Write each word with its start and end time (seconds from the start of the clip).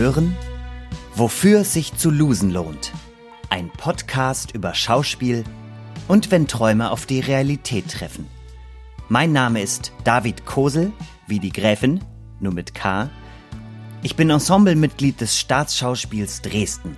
hören 0.00 0.34
Wofür 1.14 1.62
sich 1.62 1.94
zu 1.94 2.08
losen 2.10 2.50
lohnt. 2.50 2.92
Ein 3.50 3.68
Podcast 3.68 4.52
über 4.54 4.72
Schauspiel 4.72 5.44
und 6.08 6.30
wenn 6.30 6.46
Träume 6.46 6.90
auf 6.90 7.04
die 7.04 7.20
Realität 7.20 7.90
treffen. 7.90 8.26
Mein 9.10 9.32
Name 9.32 9.60
ist 9.60 9.92
David 10.04 10.46
Kosel, 10.46 10.90
wie 11.26 11.38
die 11.38 11.52
Gräfin, 11.52 12.00
nur 12.38 12.54
mit 12.54 12.72
K. 12.72 13.10
Ich 14.02 14.16
bin 14.16 14.30
Ensemblemitglied 14.30 15.20
des 15.20 15.38
Staatsschauspiels 15.38 16.40
Dresden. 16.40 16.96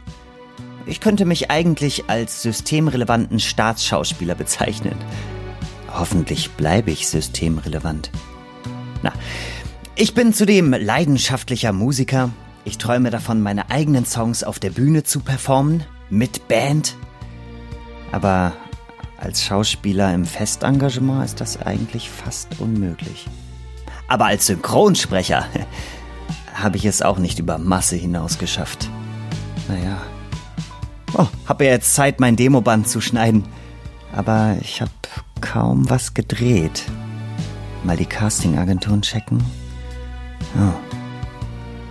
Ich 0.87 1.00
könnte 1.00 1.25
mich 1.25 1.50
eigentlich 1.50 2.09
als 2.09 2.43
systemrelevanten 2.43 3.41
Staatsschauspieler 3.41 4.37
bezeichnen. 4.37 4.95
Hoffentlich 5.93 6.53
bleibe 6.53 6.93
ich 6.93 7.08
systemrelevant. 7.08 8.13
Na, 9.03 9.13
ich 9.96 10.14
bin 10.14 10.32
zudem 10.32 10.71
leidenschaftlicher 10.71 11.72
Musiker. 11.72 12.30
Ich 12.64 12.79
träume 12.79 13.11
davon, 13.11 13.43
meine 13.43 13.71
eigenen 13.71 14.07
Songs 14.07 14.44
auf 14.44 14.61
der 14.61 14.71
Bühne 14.71 15.02
zu 15.02 15.21
performen, 15.21 15.84
mit 16.11 16.46
Band. 16.46 16.96
Aber 18.12 18.52
als 19.18 19.43
Schauspieler 19.43 20.12
im 20.14 20.25
Festengagement 20.25 21.25
ist 21.25 21.40
das 21.40 21.61
eigentlich 21.61 22.11
fast 22.11 22.61
unmöglich. 22.61 23.26
Aber 24.08 24.26
als 24.26 24.46
Synchronsprecher 24.46 25.46
habe 26.54 26.76
ich 26.76 26.85
es 26.85 27.02
auch 27.02 27.18
nicht 27.18 27.38
über 27.38 27.58
Masse 27.58 27.96
hinaus 27.96 28.38
geschafft. 28.38 28.88
Naja. 29.68 30.00
Oh, 31.14 31.26
habe 31.46 31.64
ja 31.64 31.72
jetzt 31.72 31.94
Zeit, 31.94 32.20
mein 32.20 32.36
Demoband 32.36 32.88
zu 32.88 33.00
schneiden. 33.00 33.44
Aber 34.14 34.56
ich 34.60 34.80
habe 34.80 34.91
kaum 35.41 35.88
was 35.91 36.14
gedreht. 36.14 36.84
Mal 37.84 37.97
die 37.97 38.06
Castingagenturen 38.06 39.02
checken. 39.02 39.42
Oh, 40.56 40.91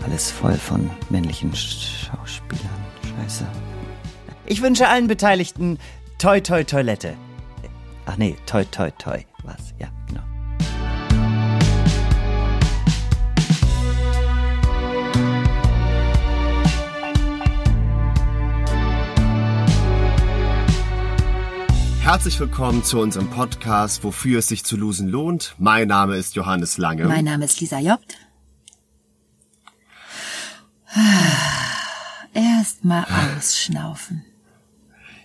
alles 0.04 0.32
voll 0.32 0.56
von 0.56 0.90
männlichen 1.10 1.54
Schauspielern. 1.56 2.70
Scheiße. 3.18 3.46
Ich 4.46 4.62
wünsche 4.62 4.88
allen 4.88 5.08
Beteiligten 5.08 5.78
toi 6.18 6.40
toi 6.40 6.64
Toilette. 6.64 7.16
Ach 8.06 8.18
nee, 8.18 8.36
toi 8.46 8.64
toi 8.66 8.92
toi. 8.92 9.20
Was? 9.44 9.74
Ja, 9.80 9.88
genau. 10.08 10.22
Herzlich 22.02 22.40
willkommen 22.40 22.84
zu 22.84 23.00
unserem 23.00 23.30
Podcast, 23.30 24.04
wofür 24.04 24.40
es 24.40 24.48
sich 24.48 24.66
zu 24.66 24.76
losen 24.76 25.08
lohnt. 25.08 25.56
Mein 25.60 25.88
Name 25.88 26.18
ist 26.18 26.36
Johannes 26.36 26.78
Lange. 26.78 27.06
Mein 27.06 27.26
Name 27.26 27.46
ist 27.46 27.62
Lisa 27.62 27.80
Jobt. 27.80 28.18
Erstmal 32.34 33.06
ausschnaufen. 33.38 34.24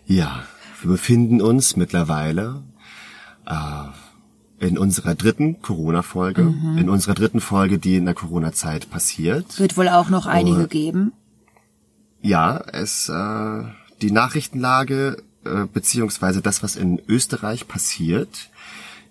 Ja, 0.07 0.45
wir 0.81 0.91
befinden 0.93 1.41
uns 1.41 1.77
mittlerweile 1.77 2.63
äh, 3.47 3.85
in 4.67 4.79
unserer 4.79 5.15
dritten 5.15 5.61
Corona-Folge, 5.63 6.43
Mhm. 6.43 6.79
in 6.79 6.89
unserer 6.89 7.15
dritten 7.15 7.41
Folge, 7.41 7.79
die 7.79 7.97
in 7.97 8.05
der 8.05 8.15
Corona-Zeit 8.15 8.91
passiert. 8.91 9.59
Wird 9.59 9.77
wohl 9.77 9.89
auch 9.89 10.09
noch 10.09 10.27
einige 10.27 10.65
Oh. 10.65 10.69
geben. 10.69 11.13
Ja, 12.23 12.57
es 12.73 13.09
äh, 13.09 13.65
die 14.03 14.11
Nachrichtenlage 14.11 15.23
äh, 15.45 15.67
beziehungsweise 15.73 16.41
das, 16.43 16.63
was 16.63 16.75
in 16.77 17.01
Österreich 17.09 17.69
passiert, 17.69 18.51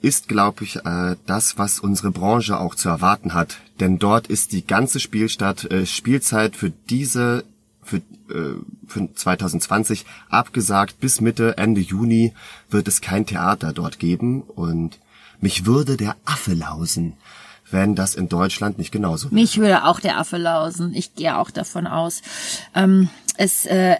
ist, 0.05 0.27
glaube 0.27 0.63
ich, 0.63 0.85
äh, 0.85 1.15
das, 1.25 1.57
was 1.57 1.79
unsere 1.79 2.11
Branche 2.11 2.59
auch 2.59 2.75
zu 2.75 2.89
erwarten 2.89 3.33
hat. 3.33 3.57
Denn 3.79 3.97
dort 3.97 4.27
ist 4.27 4.51
die 4.51 4.65
ganze 4.65 4.99
Spielstadt, 4.99 5.65
äh, 5.71 5.87
Spielzeit 5.87 6.55
für 6.55 6.69
diese 6.69 7.43
für, 7.81 7.97
äh, 7.97 8.55
für 8.87 9.09
2020 9.13 10.05
abgesagt. 10.29 10.99
Bis 10.99 11.21
Mitte, 11.21 11.57
Ende 11.57 11.81
Juni 11.81 12.33
wird 12.69 12.87
es 12.87 13.01
kein 13.01 13.25
Theater 13.25 13.73
dort 13.73 13.97
geben. 13.97 14.41
Und 14.41 14.99
mich 15.41 15.65
würde 15.65 15.97
der 15.97 16.15
Affe 16.23 16.53
lausen, 16.53 17.13
wenn 17.71 17.95
das 17.95 18.13
in 18.13 18.29
Deutschland 18.29 18.77
nicht 18.77 18.91
genauso 18.91 19.31
wäre. 19.31 19.35
Mich 19.35 19.57
würde 19.57 19.85
auch 19.85 19.99
der 19.99 20.19
Affe 20.19 20.37
lausen. 20.37 20.93
Ich 20.93 21.15
gehe 21.15 21.35
auch 21.35 21.49
davon 21.49 21.87
aus. 21.87 22.21
Ähm, 22.75 23.09
es, 23.37 23.65
äh, 23.65 23.97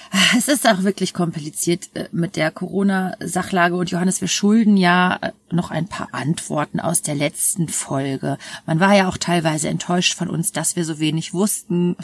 es 0.36 0.48
ist 0.48 0.66
auch 0.68 0.82
wirklich 0.82 1.14
kompliziert 1.14 1.90
äh, 1.94 2.08
mit 2.12 2.36
der 2.36 2.50
Corona-Sachlage. 2.50 3.76
Und 3.76 3.90
Johannes, 3.90 4.20
wir 4.20 4.28
schulden 4.28 4.76
ja 4.76 5.18
äh, 5.20 5.32
noch 5.50 5.70
ein 5.70 5.88
paar 5.88 6.08
Antworten 6.12 6.80
aus 6.80 7.02
der 7.02 7.14
letzten 7.14 7.68
Folge. 7.68 8.38
Man 8.66 8.80
war 8.80 8.94
ja 8.94 9.08
auch 9.08 9.16
teilweise 9.16 9.68
enttäuscht 9.68 10.14
von 10.14 10.28
uns, 10.28 10.52
dass 10.52 10.76
wir 10.76 10.84
so 10.84 10.98
wenig 10.98 11.34
wussten. 11.34 11.96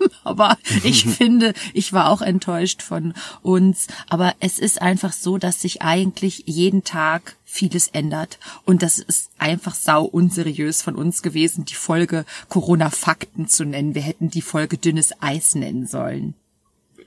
Aber 0.24 0.58
ich 0.82 1.04
finde, 1.16 1.54
ich 1.72 1.92
war 1.92 2.08
auch 2.08 2.22
enttäuscht 2.22 2.82
von 2.82 3.14
uns. 3.42 3.86
Aber 4.08 4.34
es 4.40 4.58
ist 4.58 4.80
einfach 4.82 5.12
so, 5.12 5.38
dass 5.38 5.60
sich 5.60 5.82
eigentlich 5.82 6.44
jeden 6.46 6.84
Tag 6.84 7.36
vieles 7.44 7.88
ändert. 7.88 8.38
Und 8.64 8.82
das 8.82 8.98
ist 8.98 9.30
einfach 9.38 9.74
sau 9.74 10.04
unseriös 10.04 10.82
von 10.82 10.94
uns 10.94 11.22
gewesen, 11.22 11.64
die 11.64 11.74
Folge 11.74 12.24
Corona-Fakten 12.48 13.48
zu 13.48 13.64
nennen. 13.64 13.94
Wir 13.94 14.02
hätten 14.02 14.30
die 14.30 14.42
Folge 14.42 14.78
dünnes 14.78 15.12
Eis 15.20 15.54
nennen 15.54 15.86
sollen. 15.86 16.34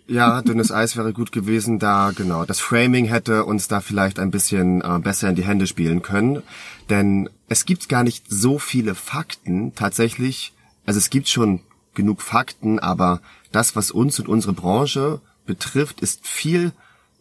Ja, 0.05 0.41
dünnes 0.41 0.71
Eis 0.71 0.97
wäre 0.97 1.13
gut 1.13 1.31
gewesen, 1.31 1.79
da 1.79 2.11
genau. 2.13 2.43
Das 2.43 2.59
Framing 2.59 3.05
hätte 3.05 3.45
uns 3.45 3.69
da 3.69 3.79
vielleicht 3.79 4.19
ein 4.19 4.31
bisschen 4.31 4.81
äh, 4.81 4.99
besser 4.99 5.29
in 5.29 5.35
die 5.35 5.45
Hände 5.45 5.65
spielen 5.65 6.01
können, 6.01 6.43
denn 6.89 7.29
es 7.47 7.65
gibt 7.65 7.87
gar 7.87 8.03
nicht 8.03 8.25
so 8.27 8.59
viele 8.59 8.95
Fakten 8.95 9.73
tatsächlich. 9.75 10.51
Also 10.85 10.97
es 10.97 11.09
gibt 11.09 11.29
schon 11.29 11.61
genug 11.93 12.21
Fakten, 12.21 12.79
aber 12.79 13.21
das, 13.51 13.75
was 13.75 13.91
uns 13.91 14.19
und 14.19 14.27
unsere 14.27 14.53
Branche 14.53 15.21
betrifft, 15.45 16.01
ist 16.01 16.25
viel 16.25 16.71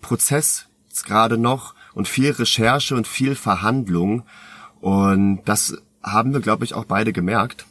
Prozess 0.00 0.66
gerade 1.05 1.38
noch 1.38 1.75
und 1.94 2.06
viel 2.06 2.31
Recherche 2.31 2.94
und 2.94 3.06
viel 3.06 3.34
Verhandlung 3.34 4.25
und 4.81 5.41
das 5.44 5.78
haben 6.03 6.33
wir, 6.33 6.41
glaube 6.41 6.65
ich, 6.65 6.75
auch 6.75 6.84
beide 6.84 7.12
gemerkt 7.12 7.66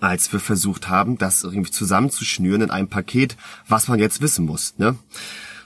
als 0.00 0.32
wir 0.32 0.40
versucht 0.40 0.88
haben, 0.88 1.18
das 1.18 1.44
irgendwie 1.44 1.70
zusammenzuschnüren 1.70 2.62
in 2.62 2.70
einem 2.70 2.88
Paket, 2.88 3.36
was 3.68 3.88
man 3.88 3.98
jetzt 3.98 4.20
wissen 4.20 4.46
muss. 4.46 4.74
Ne? 4.78 4.96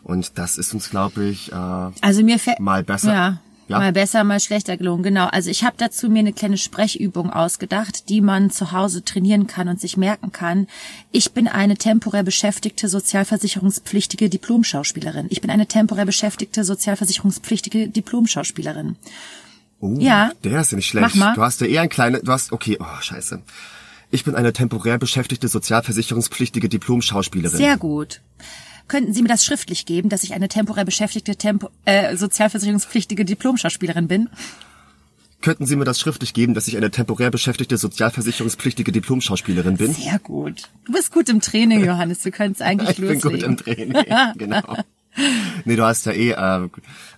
Und 0.02 0.38
das 0.38 0.58
ist 0.58 0.74
uns, 0.74 0.90
glaube 0.90 1.24
ich, 1.24 1.52
äh, 1.52 1.54
Also 1.54 2.22
mir 2.22 2.38
mal 2.58 2.82
besser. 2.82 3.14
Ja, 3.14 3.40
Ja? 3.68 3.78
mal 3.78 3.92
besser, 3.92 4.24
mal 4.24 4.40
schlechter 4.40 4.76
gelungen. 4.76 5.02
Genau. 5.02 5.26
Also 5.26 5.50
ich 5.50 5.64
habe 5.64 5.76
dazu 5.78 6.08
mir 6.08 6.20
eine 6.20 6.32
kleine 6.32 6.58
Sprechübung 6.58 7.30
ausgedacht, 7.30 8.08
die 8.08 8.20
man 8.20 8.50
zu 8.50 8.72
Hause 8.72 9.04
trainieren 9.04 9.46
kann 9.46 9.68
und 9.68 9.80
sich 9.80 9.96
merken 9.96 10.32
kann. 10.32 10.66
Ich 11.12 11.32
bin 11.32 11.48
eine 11.48 11.76
temporär 11.76 12.22
beschäftigte 12.22 12.88
sozialversicherungspflichtige 12.88 14.28
Diplomschauspielerin. 14.28 15.26
Ich 15.30 15.40
bin 15.40 15.50
eine 15.50 15.66
temporär 15.66 16.06
beschäftigte 16.06 16.64
sozialversicherungspflichtige 16.64 17.88
Diplomschauspielerin. 17.88 18.96
Oh, 19.80 19.96
Ja. 19.98 20.32
Der 20.42 20.60
ist 20.60 20.72
ja 20.72 20.76
nicht 20.76 20.88
schlecht. 20.88 21.02
Mach 21.02 21.14
mal. 21.14 21.34
Du 21.34 21.42
hast 21.42 21.60
ja 21.60 21.66
eher 21.66 21.82
ein 21.82 21.88
kleines, 21.88 22.22
du 22.22 22.32
hast, 22.32 22.52
okay, 22.52 22.78
oh, 22.80 23.00
scheiße. 23.00 23.42
Ich 24.10 24.24
bin 24.24 24.34
eine 24.34 24.52
temporär 24.52 24.98
beschäftigte 24.98 25.48
sozialversicherungspflichtige 25.48 26.68
Diplom-Schauspielerin. 26.68 27.56
Sehr 27.56 27.76
gut. 27.76 28.20
Könnten 28.88 29.12
Sie 29.12 29.22
mir 29.22 29.28
das 29.28 29.44
schriftlich 29.44 29.86
geben, 29.86 30.08
dass 30.08 30.22
ich 30.24 30.34
eine 30.34 30.48
temporär 30.48 30.84
beschäftigte 30.84 31.36
Tempo 31.36 31.70
äh, 31.84 32.16
sozialversicherungspflichtige 32.16 33.24
Diplomschauspielerin 33.24 34.08
bin? 34.08 34.28
Könnten 35.40 35.66
Sie 35.66 35.76
mir 35.76 35.84
das 35.84 36.00
schriftlich 36.00 36.32
geben, 36.32 36.54
dass 36.54 36.68
ich 36.68 36.76
eine 36.78 36.90
temporär 36.90 37.30
beschäftigte 37.30 37.76
sozialversicherungspflichtige 37.76 38.92
Diplom-Schauspielerin 38.92 39.76
bin? 39.76 39.92
Sehr 39.92 40.18
gut. 40.18 40.70
Du 40.86 40.92
bist 40.92 41.12
gut 41.12 41.28
im 41.28 41.42
Training, 41.42 41.84
Johannes. 41.84 42.22
Du 42.22 42.30
könntest 42.30 42.62
eigentlich 42.62 42.90
Ich 42.90 42.96
bin 42.96 43.12
loslegen. 43.20 43.30
gut 43.40 43.42
im 43.42 43.56
Training, 43.58 44.04
genau. 44.38 44.62
Nee, 45.64 45.76
du 45.76 45.84
hast 45.84 46.06
ja 46.06 46.12
eh 46.12 46.30
äh, 46.32 46.68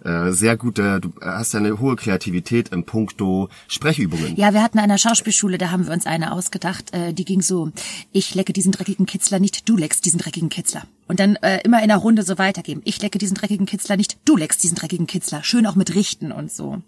äh, 0.05 0.33
sehr 0.33 0.57
gute, 0.57 1.01
du 1.01 1.13
hast 1.21 1.55
ja 1.55 1.61
eine 1.61 1.81
hohe 1.81 1.97
Kreativität 1.97 2.69
im 2.69 2.85
Punkto 2.85 3.49
Sprechübungen. 3.69 4.37
Ja, 4.37 4.55
wir 4.55 4.63
hatten 4.63 4.79
an 4.79 4.89
der 4.89 4.99
Schauspielschule, 4.99 5.59
da 5.59 5.71
haben 5.71 5.87
wir 5.87 5.93
uns 5.93 6.07
eine 6.07 6.33
ausgedacht, 6.33 6.93
äh, 6.93 7.13
die 7.13 7.25
ging 7.25 7.43
so, 7.43 7.73
ich 8.13 8.35
lecke 8.35 8.53
diesen 8.53 8.73
dreckigen 8.73 9.07
Kitzler 9.07 9.41
nicht, 9.41 9.69
du 9.69 9.77
leckst 9.77 10.05
diesen 10.05 10.19
dreckigen 10.19 10.49
Kitzler. 10.49 10.85
Und 11.09 11.21
dann 11.21 11.37
äh, 11.37 11.61
immer 11.65 11.83
in 11.83 11.89
der 11.89 11.99
Runde 11.99 12.23
so 12.23 12.39
weitergeben. 12.39 12.83
Ich 12.85 13.01
lecke 13.01 13.19
diesen 13.19 13.35
dreckigen 13.35 13.67
Kitzler 13.67 13.97
nicht, 13.97 14.19
du 14.25 14.37
leckst 14.37 14.63
diesen 14.63 14.77
dreckigen 14.77 15.07
Kitzler. 15.07 15.43
Schön 15.43 15.67
auch 15.67 15.77
mit 15.77 15.95
Richten 15.95 16.33
und 16.33 16.53
so. 16.53 16.83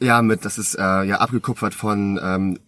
Ja, 0.00 0.20
mit, 0.20 0.44
das 0.44 0.58
ist 0.58 0.74
äh, 0.74 1.04
ja 1.04 1.16
abgekupfert 1.20 1.74
von 1.74 2.20
ähm, 2.22 2.58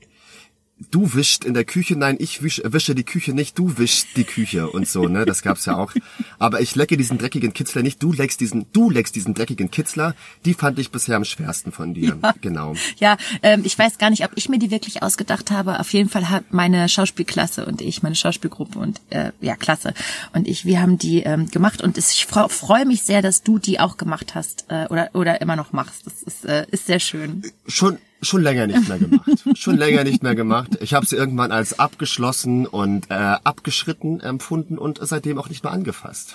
du 0.91 1.15
wischst 1.15 1.45
in 1.45 1.55
der 1.55 1.65
Küche, 1.65 1.97
nein, 1.97 2.17
ich 2.19 2.43
wisch, 2.43 2.63
wische 2.65 2.95
die 2.95 3.05
Küche 3.05 3.33
nicht, 3.33 3.59
du 3.59 3.79
wischst 3.79 4.09
die 4.17 4.25
Küche 4.25 4.69
und 4.69 4.89
so, 4.89 5.09
ne? 5.09 5.27
Das 5.27 5.43
gab's 5.43 5.67
ja 5.67 5.77
auch. 5.77 5.93
Aber 6.39 6.61
ich 6.61 6.75
lecke 6.75 6.97
diesen 6.97 7.19
dreckigen 7.19 7.53
Kitzler 7.53 7.83
nicht, 7.83 8.03
du 8.03 8.13
leckst 8.13 8.41
diesen, 8.41 8.67
du 8.73 8.91
leckst 8.91 9.17
diesen 9.17 9.35
dreckigen 9.35 9.71
Kitzler. 9.71 10.15
Die 10.45 10.55
fand 10.55 10.79
ich 10.79 10.91
bisher 10.91 11.17
am 11.17 11.25
schwersten 11.25 11.73
von 11.73 11.95
dir. 11.95 12.19
Genau. 12.41 12.75
Ja, 12.99 13.17
ähm, 13.43 13.63
ich 13.65 13.79
weiß 13.79 13.99
gar 13.99 14.11
nicht, 14.11 14.25
ob 14.25 14.31
ich 14.37 14.49
mir 14.49 14.59
die 14.59 14.71
wirklich 14.71 15.03
ausgedacht 15.03 15.51
habe. 15.51 15.81
Auf 15.81 15.93
jeden 15.93 16.09
Fall 16.09 16.31
hat 16.31 16.53
meine 16.53 16.89
Schauspielklasse 16.89 17.67
und 17.67 17.81
ich, 17.81 18.03
meine 18.03 18.15
Schauspielgruppe 18.15 18.79
und 18.79 19.01
äh, 19.11 19.33
ja, 19.41 19.57
Klasse 19.57 19.95
und 20.33 20.47
ich, 20.47 20.65
wir 20.65 20.81
haben 20.81 20.99
die 20.99 21.23
ähm, 21.23 21.51
gemacht 21.51 21.83
und 21.83 21.99
ich 21.99 22.27
freue 22.27 22.49
freu 22.49 22.85
mich 22.85 23.03
sehr, 23.03 23.23
dass 23.23 23.43
du 23.43 23.59
die 23.59 23.81
auch 23.81 23.97
gemacht 23.97 24.35
hast 24.35 24.67
äh, 24.69 24.87
oder 24.89 25.11
oder 25.15 25.41
immer 25.41 25.57
noch 25.57 25.73
machst. 25.73 26.07
Das 26.07 26.23
ist, 26.23 26.45
äh, 26.45 26.67
ist 26.71 26.87
sehr 26.87 27.01
schön. 27.01 27.43
Schon 27.67 27.99
Schon 28.20 28.43
länger 28.43 28.67
nicht 28.67 28.88
mehr 28.88 28.99
gemacht. 28.99 29.29
Schon 29.55 29.76
länger 29.76 30.03
nicht 30.03 30.23
mehr 30.23 30.35
gemacht. 30.35 30.79
Ich 30.81 30.93
habe 30.94 31.06
sie 31.06 31.15
irgendwann 31.15 31.53
als 31.53 31.79
abgeschlossen 31.79 32.67
und 32.67 33.11
äh, 33.11 33.15
abgeschritten 33.15 34.20
empfunden 34.20 34.76
und 34.76 34.99
seitdem 35.00 35.38
auch 35.38 35.49
nicht 35.49 35.62
mehr 35.62 35.73
angefasst. 35.73 36.35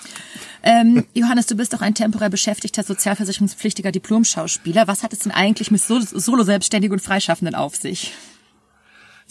Ähm, 0.62 1.04
Johannes, 1.12 1.46
du 1.46 1.56
bist 1.56 1.74
doch 1.74 1.82
ein 1.82 1.94
temporär 1.94 2.30
beschäftigter, 2.30 2.82
sozialversicherungspflichtiger 2.82 3.92
Diplomschauspieler. 3.92 4.88
Was 4.88 5.02
hat 5.02 5.12
es 5.12 5.20
denn 5.20 5.32
eigentlich 5.32 5.70
mit 5.70 5.82
Solo-Selbstständigen 5.82 6.94
und 6.94 7.00
Freischaffenden 7.00 7.54
auf 7.54 7.76
sich? 7.76 8.12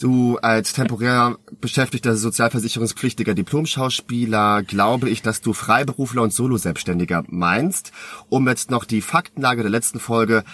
Du 0.00 0.38
als 0.38 0.72
temporär 0.72 1.38
beschäftigter 1.60 2.16
sozialversicherungspflichtiger 2.16 3.34
Diplomschauspieler 3.34 4.62
glaube 4.64 5.08
ich, 5.08 5.22
dass 5.22 5.40
du 5.40 5.52
Freiberufler 5.52 6.22
und 6.22 6.32
Solo-Selbstständiger 6.32 7.24
meinst. 7.28 7.92
Um 8.28 8.48
jetzt 8.48 8.70
noch 8.70 8.84
die 8.84 9.00
Faktenlage 9.00 9.62
der 9.62 9.70
letzten 9.70 10.00
Folge 10.00 10.44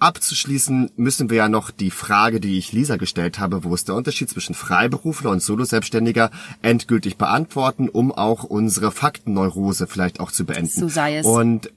abzuschließen, 0.00 0.90
müssen 0.96 1.30
wir 1.30 1.36
ja 1.36 1.48
noch 1.48 1.70
die 1.70 1.90
Frage, 1.90 2.40
die 2.40 2.58
ich 2.58 2.72
Lisa 2.72 2.96
gestellt 2.96 3.38
habe, 3.38 3.64
wo 3.64 3.74
ist 3.74 3.88
der 3.88 3.94
Unterschied 3.94 4.30
zwischen 4.30 4.54
Freiberufler 4.54 5.30
und 5.30 5.42
Solo-Selbstständiger, 5.42 6.30
endgültig 6.62 7.16
beantworten, 7.16 7.88
um 7.88 8.10
auch 8.10 8.44
unsere 8.44 8.90
Faktenneurose 8.90 9.86
vielleicht 9.86 10.20
auch 10.20 10.32
zu 10.32 10.44
beenden. 10.44 10.68
So 10.68 10.88
sei 10.88 11.18
es. 11.18 11.26
Und 11.26 11.70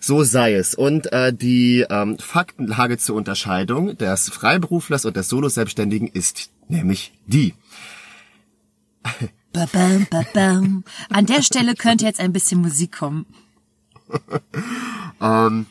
so 0.00 0.24
sei 0.24 0.54
es. 0.54 0.74
Und 0.74 1.12
äh, 1.12 1.32
die 1.32 1.84
ähm, 1.88 2.18
Faktenlage 2.18 2.98
zur 2.98 3.16
Unterscheidung 3.16 3.96
des 3.98 4.28
Freiberuflers 4.30 5.04
und 5.04 5.16
des 5.16 5.28
Solo-Selbstständigen 5.28 6.08
ist 6.08 6.50
nämlich 6.68 7.12
die. 7.26 7.54
Ba 9.52 9.64
-bam, 9.64 10.08
ba 10.10 10.20
-bam. 10.34 10.82
An 11.10 11.26
der 11.26 11.42
Stelle 11.42 11.74
könnte 11.74 12.04
jetzt 12.04 12.20
ein 12.20 12.32
bisschen 12.32 12.60
Musik 12.60 12.92
kommen. 12.92 13.26
ähm, 15.20 15.66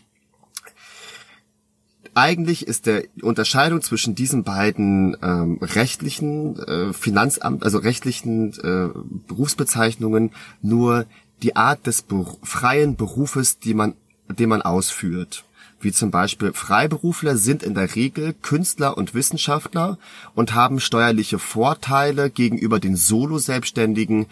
eigentlich 2.16 2.66
ist 2.66 2.86
der 2.86 3.04
Unterscheidung 3.22 3.82
zwischen 3.82 4.16
diesen 4.16 4.44
beiden 4.44 5.18
ähm, 5.22 5.60
rechtlichen 5.62 6.58
äh, 6.58 6.94
Finanzamt, 6.94 7.64
also 7.64 7.78
rechtlichen 7.78 8.54
äh, 8.54 8.90
Berufsbezeichnungen 9.28 10.32
nur 10.62 11.06
die 11.44 11.58
Art 11.58 11.86
des 11.86 12.02
Ber 12.02 12.38
freien 12.42 12.96
Berufes, 12.96 13.60
die 13.60 13.74
man, 13.74 13.96
den 14.30 14.50
man 14.50 14.62
ausführt. 14.62 15.44
Wie 15.82 15.92
zum 15.92 16.10
Beispiel 16.10 16.54
Freiberufler 16.54 17.36
sind 17.36 17.62
in 17.62 17.74
der 17.74 17.96
Regel 17.96 18.34
Künstler 18.34 18.98
und 18.98 19.14
Wissenschaftler 19.14 20.00
und 20.34 20.56
haben 20.56 20.80
steuerliche 20.80 21.38
Vorteile 21.38 22.30
gegenüber 22.30 22.80
den 22.80 22.96
Solo-Selbstständigen, 22.96 24.28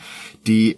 die 0.47 0.77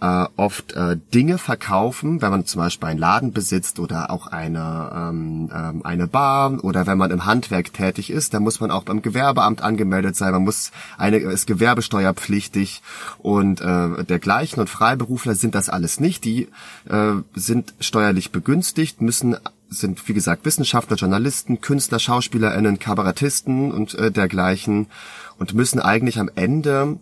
äh, 0.00 0.26
oft 0.36 0.74
äh, 0.74 0.98
Dinge 1.14 1.38
verkaufen, 1.38 2.20
wenn 2.20 2.30
man 2.30 2.44
zum 2.44 2.60
Beispiel 2.60 2.88
einen 2.88 2.98
Laden 2.98 3.32
besitzt 3.32 3.78
oder 3.78 4.10
auch 4.10 4.26
eine, 4.26 4.92
ähm, 4.94 5.50
ähm, 5.54 5.80
eine 5.84 6.06
Bar 6.06 6.62
oder 6.62 6.86
wenn 6.86 6.98
man 6.98 7.10
im 7.10 7.24
Handwerk 7.24 7.72
tätig 7.72 8.10
ist, 8.10 8.34
dann 8.34 8.42
muss 8.42 8.60
man 8.60 8.70
auch 8.70 8.82
beim 8.82 9.00
Gewerbeamt 9.00 9.62
angemeldet 9.62 10.14
sein, 10.14 10.32
man 10.32 10.44
muss 10.44 10.70
eine 10.98 11.16
ist 11.16 11.46
gewerbesteuerpflichtig 11.46 12.82
und 13.18 13.60
äh, 13.62 14.04
dergleichen. 14.04 14.60
Und 14.60 14.68
Freiberufler 14.68 15.34
sind 15.34 15.54
das 15.54 15.70
alles 15.70 15.98
nicht, 15.98 16.24
die 16.24 16.48
äh, 16.88 17.12
sind 17.34 17.74
steuerlich 17.80 18.32
begünstigt, 18.32 19.00
müssen 19.00 19.36
sind 19.68 20.06
wie 20.08 20.14
gesagt 20.14 20.44
Wissenschaftler, 20.44 20.96
Journalisten, 20.96 21.60
Künstler, 21.60 21.98
Schauspielerinnen, 21.98 22.78
Kabarettisten 22.78 23.72
und 23.72 23.94
äh, 23.94 24.12
dergleichen 24.12 24.86
und 25.38 25.54
müssen 25.54 25.80
eigentlich 25.80 26.18
am 26.18 26.30
Ende 26.34 26.98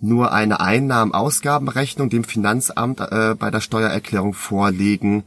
nur 0.00 0.32
eine 0.32 0.60
Einnahmen-Ausgabenrechnung 0.60 2.10
dem 2.10 2.24
Finanzamt 2.24 3.00
äh, 3.00 3.34
bei 3.38 3.50
der 3.50 3.60
Steuererklärung 3.60 4.34
vorlegen, 4.34 5.24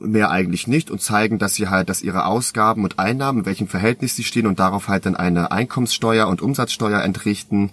mehr 0.00 0.30
eigentlich 0.30 0.66
nicht 0.66 0.90
und 0.90 1.02
zeigen, 1.02 1.38
dass 1.38 1.54
sie 1.54 1.68
halt, 1.68 1.88
dass 1.88 2.02
ihre 2.02 2.24
Ausgaben 2.24 2.84
und 2.84 2.98
Einnahmen, 2.98 3.40
in 3.40 3.46
welchem 3.46 3.68
Verhältnis 3.68 4.16
sie 4.16 4.24
stehen 4.24 4.46
und 4.46 4.58
darauf 4.58 4.88
halt 4.88 5.06
dann 5.06 5.16
eine 5.16 5.52
Einkommenssteuer 5.52 6.26
und 6.26 6.42
Umsatzsteuer 6.42 7.02
entrichten, 7.02 7.70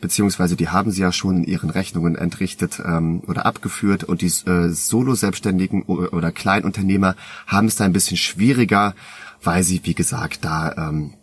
beziehungsweise 0.00 0.56
die 0.56 0.68
haben 0.68 0.90
sie 0.90 1.00
ja 1.00 1.12
schon 1.12 1.38
in 1.38 1.44
ihren 1.44 1.70
Rechnungen 1.70 2.16
entrichtet 2.16 2.82
ähm, 2.84 3.22
oder 3.26 3.46
abgeführt. 3.46 4.04
Und 4.04 4.20
die 4.20 4.26
äh, 4.48 4.68
Solo-Selbstständigen 4.68 5.82
oder 5.82 6.32
Kleinunternehmer 6.32 7.16
haben 7.46 7.68
es 7.68 7.76
da 7.76 7.84
ein 7.84 7.94
bisschen 7.94 8.18
schwieriger, 8.18 8.94
weil 9.42 9.62
sie, 9.62 9.80
wie 9.84 9.94
gesagt, 9.94 10.44
da 10.44 10.74
ähm, 10.76 11.14
äh, 11.14 11.15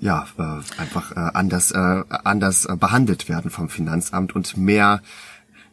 ja 0.00 0.26
äh, 0.38 0.80
einfach 0.80 1.12
äh, 1.12 1.30
anders 1.34 1.72
äh, 1.72 2.04
anders 2.24 2.64
äh, 2.64 2.76
behandelt 2.76 3.28
werden 3.28 3.50
vom 3.50 3.68
Finanzamt 3.68 4.34
und 4.34 4.56
mehr 4.56 5.00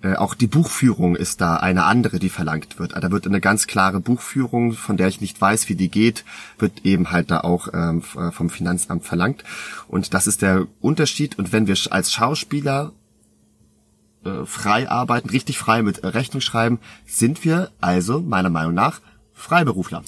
äh, 0.06 0.16
auch 0.16 0.36
die 0.36 0.48
Buchführung 0.48 1.16
ist 1.16 1.42
da 1.42 1.58
eine 1.58 1.86
andere, 1.86 2.20
die 2.20 2.30
verlangt 2.30 2.78
wird. 2.78 2.94
Da 2.96 3.10
wird 3.12 3.26
eine 3.26 3.42
ganz 3.42 3.66
klare 3.66 4.00
Buchführung, 4.00 4.74
von 4.74 4.98
der 4.98 5.08
ich 5.08 5.20
nicht 5.20 5.40
weiß, 5.42 5.68
wie 5.68 5.76
die 5.76 5.90
geht, 5.90 6.26
wird 6.60 6.86
eben 6.86 7.12
halt 7.12 7.32
da 7.32 7.40
auch 7.40 7.70
ähm, 7.74 8.04
äh, 8.16 8.32
vom 8.32 8.52
Finanzamt 8.52 9.04
verlangt. 9.04 9.44
Und 9.88 10.14
das 10.14 10.28
ist 10.28 10.44
der 10.44 10.68
Unterschied. 10.80 11.40
Und 11.40 11.52
wenn 11.52 11.66
wir 11.66 11.76
als 11.90 12.12
Schauspieler 12.14 12.92
äh, 14.26 14.46
frei 14.46 14.90
arbeiten, 14.90 15.30
richtig 15.30 15.58
frei 15.58 15.82
mit 15.82 16.04
Rechnung 16.04 16.42
schreiben, 16.42 16.80
sind 17.08 17.44
wir 17.44 17.72
also 17.82 18.22
meiner 18.22 18.52
Meinung 18.52 18.76
nach 18.76 19.02
Freiberufler. 19.34 20.04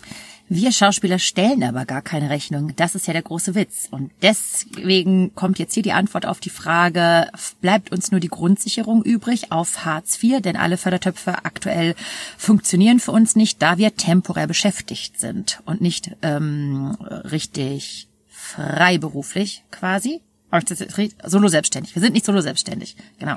Wir 0.49 0.71
Schauspieler 0.71 1.19
stellen 1.19 1.61
aber 1.63 1.85
gar 1.85 2.01
keine 2.01 2.29
Rechnung. 2.29 2.73
Das 2.77 2.95
ist 2.95 3.05
ja 3.07 3.13
der 3.13 3.21
große 3.21 3.53
Witz. 3.53 3.89
Und 3.91 4.11
deswegen 4.21 5.35
kommt 5.35 5.59
jetzt 5.59 5.73
hier 5.73 5.83
die 5.83 5.91
Antwort 5.91 6.25
auf 6.25 6.39
die 6.39 6.49
Frage, 6.49 7.29
bleibt 7.59 7.91
uns 7.91 8.11
nur 8.11 8.21
die 8.21 8.29
Grundsicherung 8.29 9.03
übrig 9.03 9.51
auf 9.51 9.83
Hartz 9.83 10.23
IV, 10.23 10.41
denn 10.41 10.55
alle 10.55 10.77
Fördertöpfe 10.77 11.43
aktuell 11.43 11.95
funktionieren 12.37 13.01
für 13.01 13.11
uns 13.11 13.35
nicht, 13.35 13.61
da 13.61 13.77
wir 13.77 13.95
temporär 13.95 14.47
beschäftigt 14.47 15.19
sind 15.19 15.61
und 15.65 15.81
nicht 15.81 16.15
ähm, 16.21 16.97
richtig 17.01 18.07
freiberuflich 18.29 19.63
quasi. 19.69 20.21
Solo 21.25 21.49
selbstständig. 21.49 21.93
Wir 21.93 22.01
sind 22.01 22.13
nicht 22.13 22.25
solo 22.25 22.39
selbstständig. 22.39 22.95
Genau. 23.19 23.35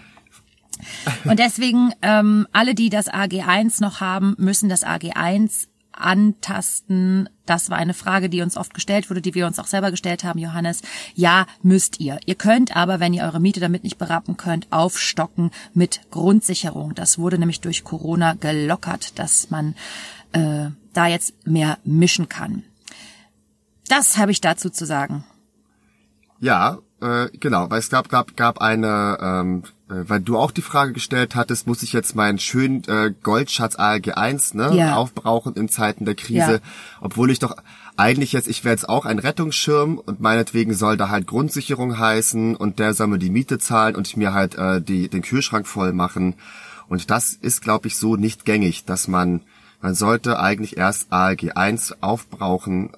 Und 1.25 1.39
deswegen, 1.39 1.93
ähm, 2.03 2.47
alle, 2.53 2.75
die 2.75 2.89
das 2.89 3.09
AG1 3.11 3.83
noch 3.83 4.01
haben, 4.01 4.35
müssen 4.39 4.69
das 4.69 4.85
AG1 4.85 5.67
antasten? 6.03 7.29
Das 7.47 7.71
war 7.71 7.79
eine 7.79 7.95
Frage, 7.95 8.29
die 8.29 8.43
uns 8.43 8.57
oft 8.57 8.75
gestellt 8.75 9.11
wurde, 9.11 9.23
die 9.23 9.35
wir 9.35 9.47
uns 9.47 9.59
auch 9.59 9.67
selber 9.67 9.91
gestellt 9.91 10.25
haben, 10.25 10.39
Johannes. 10.39 10.83
Ja, 11.15 11.47
müsst 11.63 12.01
ihr. 12.01 12.19
Ihr 12.27 12.35
könnt 12.35 12.77
aber, 12.77 13.01
wenn 13.01 13.13
ihr 13.13 13.25
eure 13.25 13.41
Miete 13.41 13.61
damit 13.61 13.85
nicht 13.85 13.99
berappen 13.99 14.37
könnt, 14.37 14.71
aufstocken 14.71 15.51
mit 15.75 16.01
Grundsicherung. 16.11 16.95
Das 16.95 17.19
wurde 17.19 17.39
nämlich 17.39 17.61
durch 17.61 17.85
Corona 17.85 18.35
gelockert, 18.35 19.19
dass 19.19 19.51
man 19.51 19.75
äh, 20.33 20.71
da 20.93 21.07
jetzt 21.07 21.47
mehr 21.47 21.79
mischen 21.85 22.29
kann. 22.29 22.65
Das 23.89 24.19
habe 24.19 24.31
ich 24.31 24.41
dazu 24.41 24.71
zu 24.71 24.87
sagen. 24.87 25.25
Ja, 26.39 26.79
äh, 27.01 27.29
genau, 27.39 27.71
weil 27.71 27.79
es 27.79 27.89
gab, 27.89 28.09
gab, 28.09 28.37
gab 28.37 28.61
eine, 28.61 29.19
ähm, 29.21 29.63
äh, 29.89 30.09
weil 30.09 30.21
du 30.21 30.37
auch 30.37 30.51
die 30.51 30.63
Frage 30.63 30.93
gestellt 30.93 31.35
hattest, 31.35 31.67
muss 31.67 31.83
ich 31.83 31.93
jetzt 31.93 32.15
meinen 32.15 32.39
schönen 32.39 32.85
äh, 32.89 33.13
Goldschatz 33.23 33.77
ALG 33.77 34.13
1 34.13 34.55
ne, 34.55 34.75
ja. 34.75 34.97
aufbrauchen 34.97 35.55
in 35.55 35.69
Zeiten 35.69 36.05
der 36.05 36.15
Krise, 36.15 36.53
ja. 36.55 36.61
obwohl 37.01 37.31
ich 37.31 37.39
doch 37.39 37.57
eigentlich 37.97 38.33
jetzt, 38.33 38.49
ich 38.49 38.65
wäre 38.65 38.75
jetzt 38.75 38.89
auch 38.89 39.07
ein 39.07 39.19
Rettungsschirm 39.19 39.99
und 39.99 40.21
meinetwegen 40.21 40.75
soll 40.75 40.97
da 40.97 41.09
halt 41.09 41.27
Grundsicherung 41.27 41.99
heißen 41.99 42.57
und 42.57 42.79
der 42.79 42.95
soll 42.95 43.09
mir 43.09 43.19
die 43.19 43.31
Miete 43.31 43.59
zahlen 43.59 43.97
und 43.97 44.17
mir 44.17 44.33
halt 44.33 44.57
äh, 44.57 44.81
die, 44.81 45.09
den 45.09 45.23
Kühlschrank 45.23 45.67
voll 45.67 45.93
machen. 45.93 46.35
Und 46.89 47.11
das 47.11 47.35
ist, 47.35 47.63
glaube 47.63 47.89
ich, 47.89 47.97
so 47.97 48.17
nicht 48.17 48.45
gängig, 48.45 48.85
dass 48.85 49.07
man, 49.07 49.43
man 49.81 49.95
sollte 49.95 50.41
eigentlich 50.41 50.77
erst 50.77 51.13
ALG 51.13 51.53
1 51.55 52.03
aufbrauchen 52.03 52.91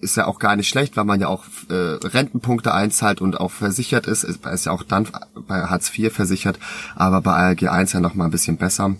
ist 0.00 0.16
ja 0.16 0.26
auch 0.26 0.38
gar 0.38 0.56
nicht 0.56 0.68
schlecht, 0.68 0.96
weil 0.96 1.04
man 1.04 1.20
ja 1.20 1.28
auch 1.28 1.44
äh, 1.70 1.74
Rentenpunkte 1.74 2.74
einzahlt 2.74 3.20
und 3.20 3.40
auch 3.40 3.50
versichert 3.50 4.06
ist. 4.06 4.24
Ist, 4.24 4.66
ja 4.66 4.72
auch 4.72 4.82
dann 4.82 5.08
bei 5.46 5.62
Hartz 5.62 5.96
IV 5.96 6.12
versichert, 6.12 6.58
aber 6.94 7.20
bei 7.20 7.32
ALG 7.32 7.68
1 7.68 7.92
ja 7.92 8.00
noch 8.00 8.14
mal 8.14 8.26
ein 8.26 8.30
bisschen 8.30 8.56
besser. 8.56 8.94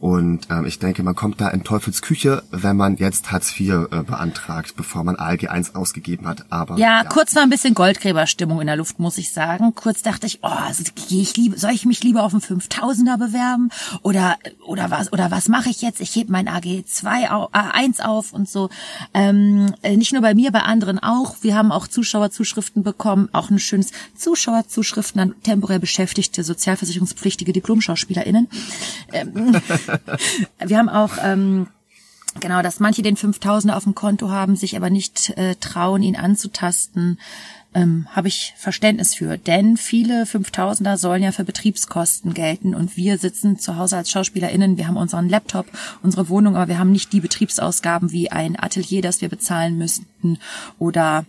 Und 0.00 0.48
ähm, 0.50 0.64
ich 0.66 0.78
denke, 0.78 1.02
man 1.02 1.14
kommt 1.14 1.40
da 1.40 1.48
in 1.48 1.64
Teufels 1.64 2.02
Küche, 2.02 2.42
wenn 2.50 2.76
man 2.76 2.96
jetzt 2.96 3.32
Hartz 3.32 3.58
IV 3.58 3.88
äh, 3.90 4.02
beantragt, 4.02 4.74
bevor 4.76 5.02
man 5.02 5.16
ALG 5.16 5.48
1 5.48 5.74
ausgegeben 5.74 6.26
hat. 6.26 6.46
Aber 6.50 6.76
ja, 6.78 7.02
ja, 7.02 7.04
kurz 7.04 7.34
war 7.34 7.42
ein 7.42 7.50
bisschen 7.50 7.74
Goldgräberstimmung 7.74 8.60
in 8.60 8.66
der 8.66 8.76
Luft, 8.76 8.98
muss 9.00 9.18
ich 9.18 9.32
sagen. 9.32 9.74
Kurz 9.74 10.02
dachte 10.02 10.26
ich, 10.26 10.40
oh, 10.42 10.46
also, 10.46 10.84
ich 11.10 11.36
liebe, 11.36 11.58
soll 11.58 11.72
ich 11.72 11.84
mich 11.84 12.02
lieber 12.02 12.22
auf 12.22 12.32
einen 12.32 12.42
5000er 12.42 13.18
bewerben 13.18 13.70
oder 14.02 14.36
oder 14.66 14.90
was 14.90 15.12
oder 15.12 15.30
was 15.30 15.48
mache 15.48 15.70
ich 15.70 15.82
jetzt? 15.82 16.00
Ich 16.00 16.14
heb 16.14 16.28
mein 16.28 16.48
AG 16.48 16.84
2 16.86 17.30
auf, 17.30 17.50
äh, 17.52 17.58
1 17.58 18.00
auf 18.00 18.32
und 18.32 18.48
so. 18.48 18.70
Ähm, 19.14 19.74
äh, 19.82 19.96
nicht 19.96 20.12
nur 20.12 20.22
bei 20.22 20.34
mir, 20.34 20.52
bei 20.52 20.62
anderen 20.62 20.98
auch. 21.00 21.36
Wir 21.42 21.56
haben 21.56 21.72
auch 21.72 21.88
Zuschauerzuschriften 21.88 22.82
bekommen, 22.82 23.28
auch 23.32 23.50
ein 23.50 23.58
schönes 23.58 23.90
Zuschauerzuschriften 24.16 25.20
an 25.20 25.34
temporär 25.42 25.80
beschäftigte 25.80 26.44
sozialversicherungspflichtige 26.44 27.52
Diplomschauspielerinnen. 27.52 28.48
Ähm, 29.12 29.60
wir 30.64 30.78
haben 30.78 30.88
auch 30.88 31.12
ähm, 31.22 31.68
genau, 32.40 32.62
dass 32.62 32.80
manche 32.80 33.02
den 33.02 33.16
5000er 33.16 33.74
auf 33.74 33.84
dem 33.84 33.94
Konto 33.94 34.30
haben, 34.30 34.56
sich 34.56 34.76
aber 34.76 34.90
nicht 34.90 35.30
äh, 35.36 35.54
trauen, 35.56 36.02
ihn 36.02 36.16
anzutasten. 36.16 37.18
ähm, 37.74 38.06
habe 38.10 38.28
ich 38.28 38.54
Verständnis 38.56 39.14
für. 39.14 39.36
Denn 39.36 39.76
viele 39.76 40.24
5000er 40.24 40.96
sollen 40.96 41.22
ja 41.22 41.32
für 41.32 41.44
Betriebskosten 41.44 42.34
gelten 42.34 42.74
und 42.74 42.96
wir 42.96 43.18
sitzen 43.18 43.58
zu 43.58 43.76
Hause 43.76 43.96
als 43.96 44.10
SchauspielerInnen, 44.10 44.78
wir 44.78 44.88
haben 44.88 44.96
unseren 44.96 45.28
Laptop, 45.28 45.66
unsere 46.02 46.28
Wohnung, 46.28 46.56
aber 46.56 46.68
wir 46.68 46.78
haben 46.78 46.92
nicht 46.92 47.12
die 47.12 47.20
Betriebsausgaben 47.20 48.10
wie 48.10 48.32
ein 48.32 48.58
Atelier, 48.58 49.02
das 49.02 49.20
wir 49.20 49.28
bezahlen 49.28 49.76
müssten 49.76 50.38
oder 50.78 51.26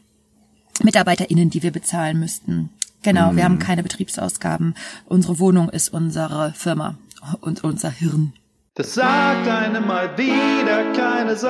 MitarbeiterInnen, 0.82 1.50
die 1.50 1.62
wir 1.62 1.72
bezahlen 1.72 2.20
müssten. 2.20 2.70
Genau, 3.02 3.36
wir 3.36 3.44
haben 3.44 3.56
mhm. 3.56 3.60
keine 3.60 3.84
Betriebsausgaben. 3.84 4.76
Unsere 5.06 5.40
Wohnung 5.40 5.70
ist 5.70 5.90
unsere 5.90 6.54
Firma 6.54 6.98
und 7.42 7.64
unser 7.64 7.92
Hirn. 7.92 8.34
Das 8.76 8.94
sagt 8.94 9.48
einem 9.48 9.88
mal 9.88 10.18
wieder 10.18 10.94
keine 10.94 11.36
Sau. 11.36 11.50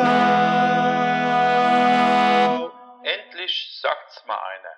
Endlich 3.03 3.79
sagt's 3.81 4.23
mal 4.25 4.35
einer. 4.35 4.69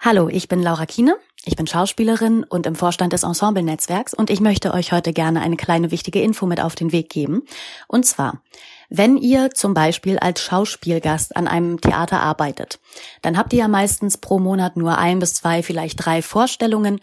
Hallo, 0.00 0.28
ich 0.28 0.48
bin 0.48 0.62
Laura 0.62 0.86
Kiene. 0.86 1.16
Ich 1.44 1.56
bin 1.56 1.66
Schauspielerin 1.66 2.44
und 2.44 2.66
im 2.66 2.76
Vorstand 2.76 3.12
des 3.12 3.24
Ensemble-Netzwerks 3.24 4.14
und 4.14 4.30
ich 4.30 4.40
möchte 4.40 4.72
euch 4.74 4.92
heute 4.92 5.12
gerne 5.12 5.40
eine 5.40 5.56
kleine 5.56 5.90
wichtige 5.90 6.22
Info 6.22 6.46
mit 6.46 6.60
auf 6.60 6.76
den 6.76 6.92
Weg 6.92 7.08
geben. 7.08 7.42
Und 7.88 8.06
zwar, 8.06 8.40
wenn 8.88 9.16
ihr 9.16 9.50
zum 9.50 9.74
Beispiel 9.74 10.18
als 10.18 10.40
Schauspielgast 10.40 11.36
an 11.36 11.48
einem 11.48 11.80
Theater 11.80 12.20
arbeitet, 12.20 12.78
dann 13.22 13.36
habt 13.36 13.52
ihr 13.52 13.60
ja 13.60 13.68
meistens 13.68 14.18
pro 14.18 14.38
Monat 14.38 14.76
nur 14.76 14.98
ein 14.98 15.18
bis 15.18 15.34
zwei, 15.34 15.62
vielleicht 15.62 16.04
drei 16.04 16.22
Vorstellungen 16.22 17.00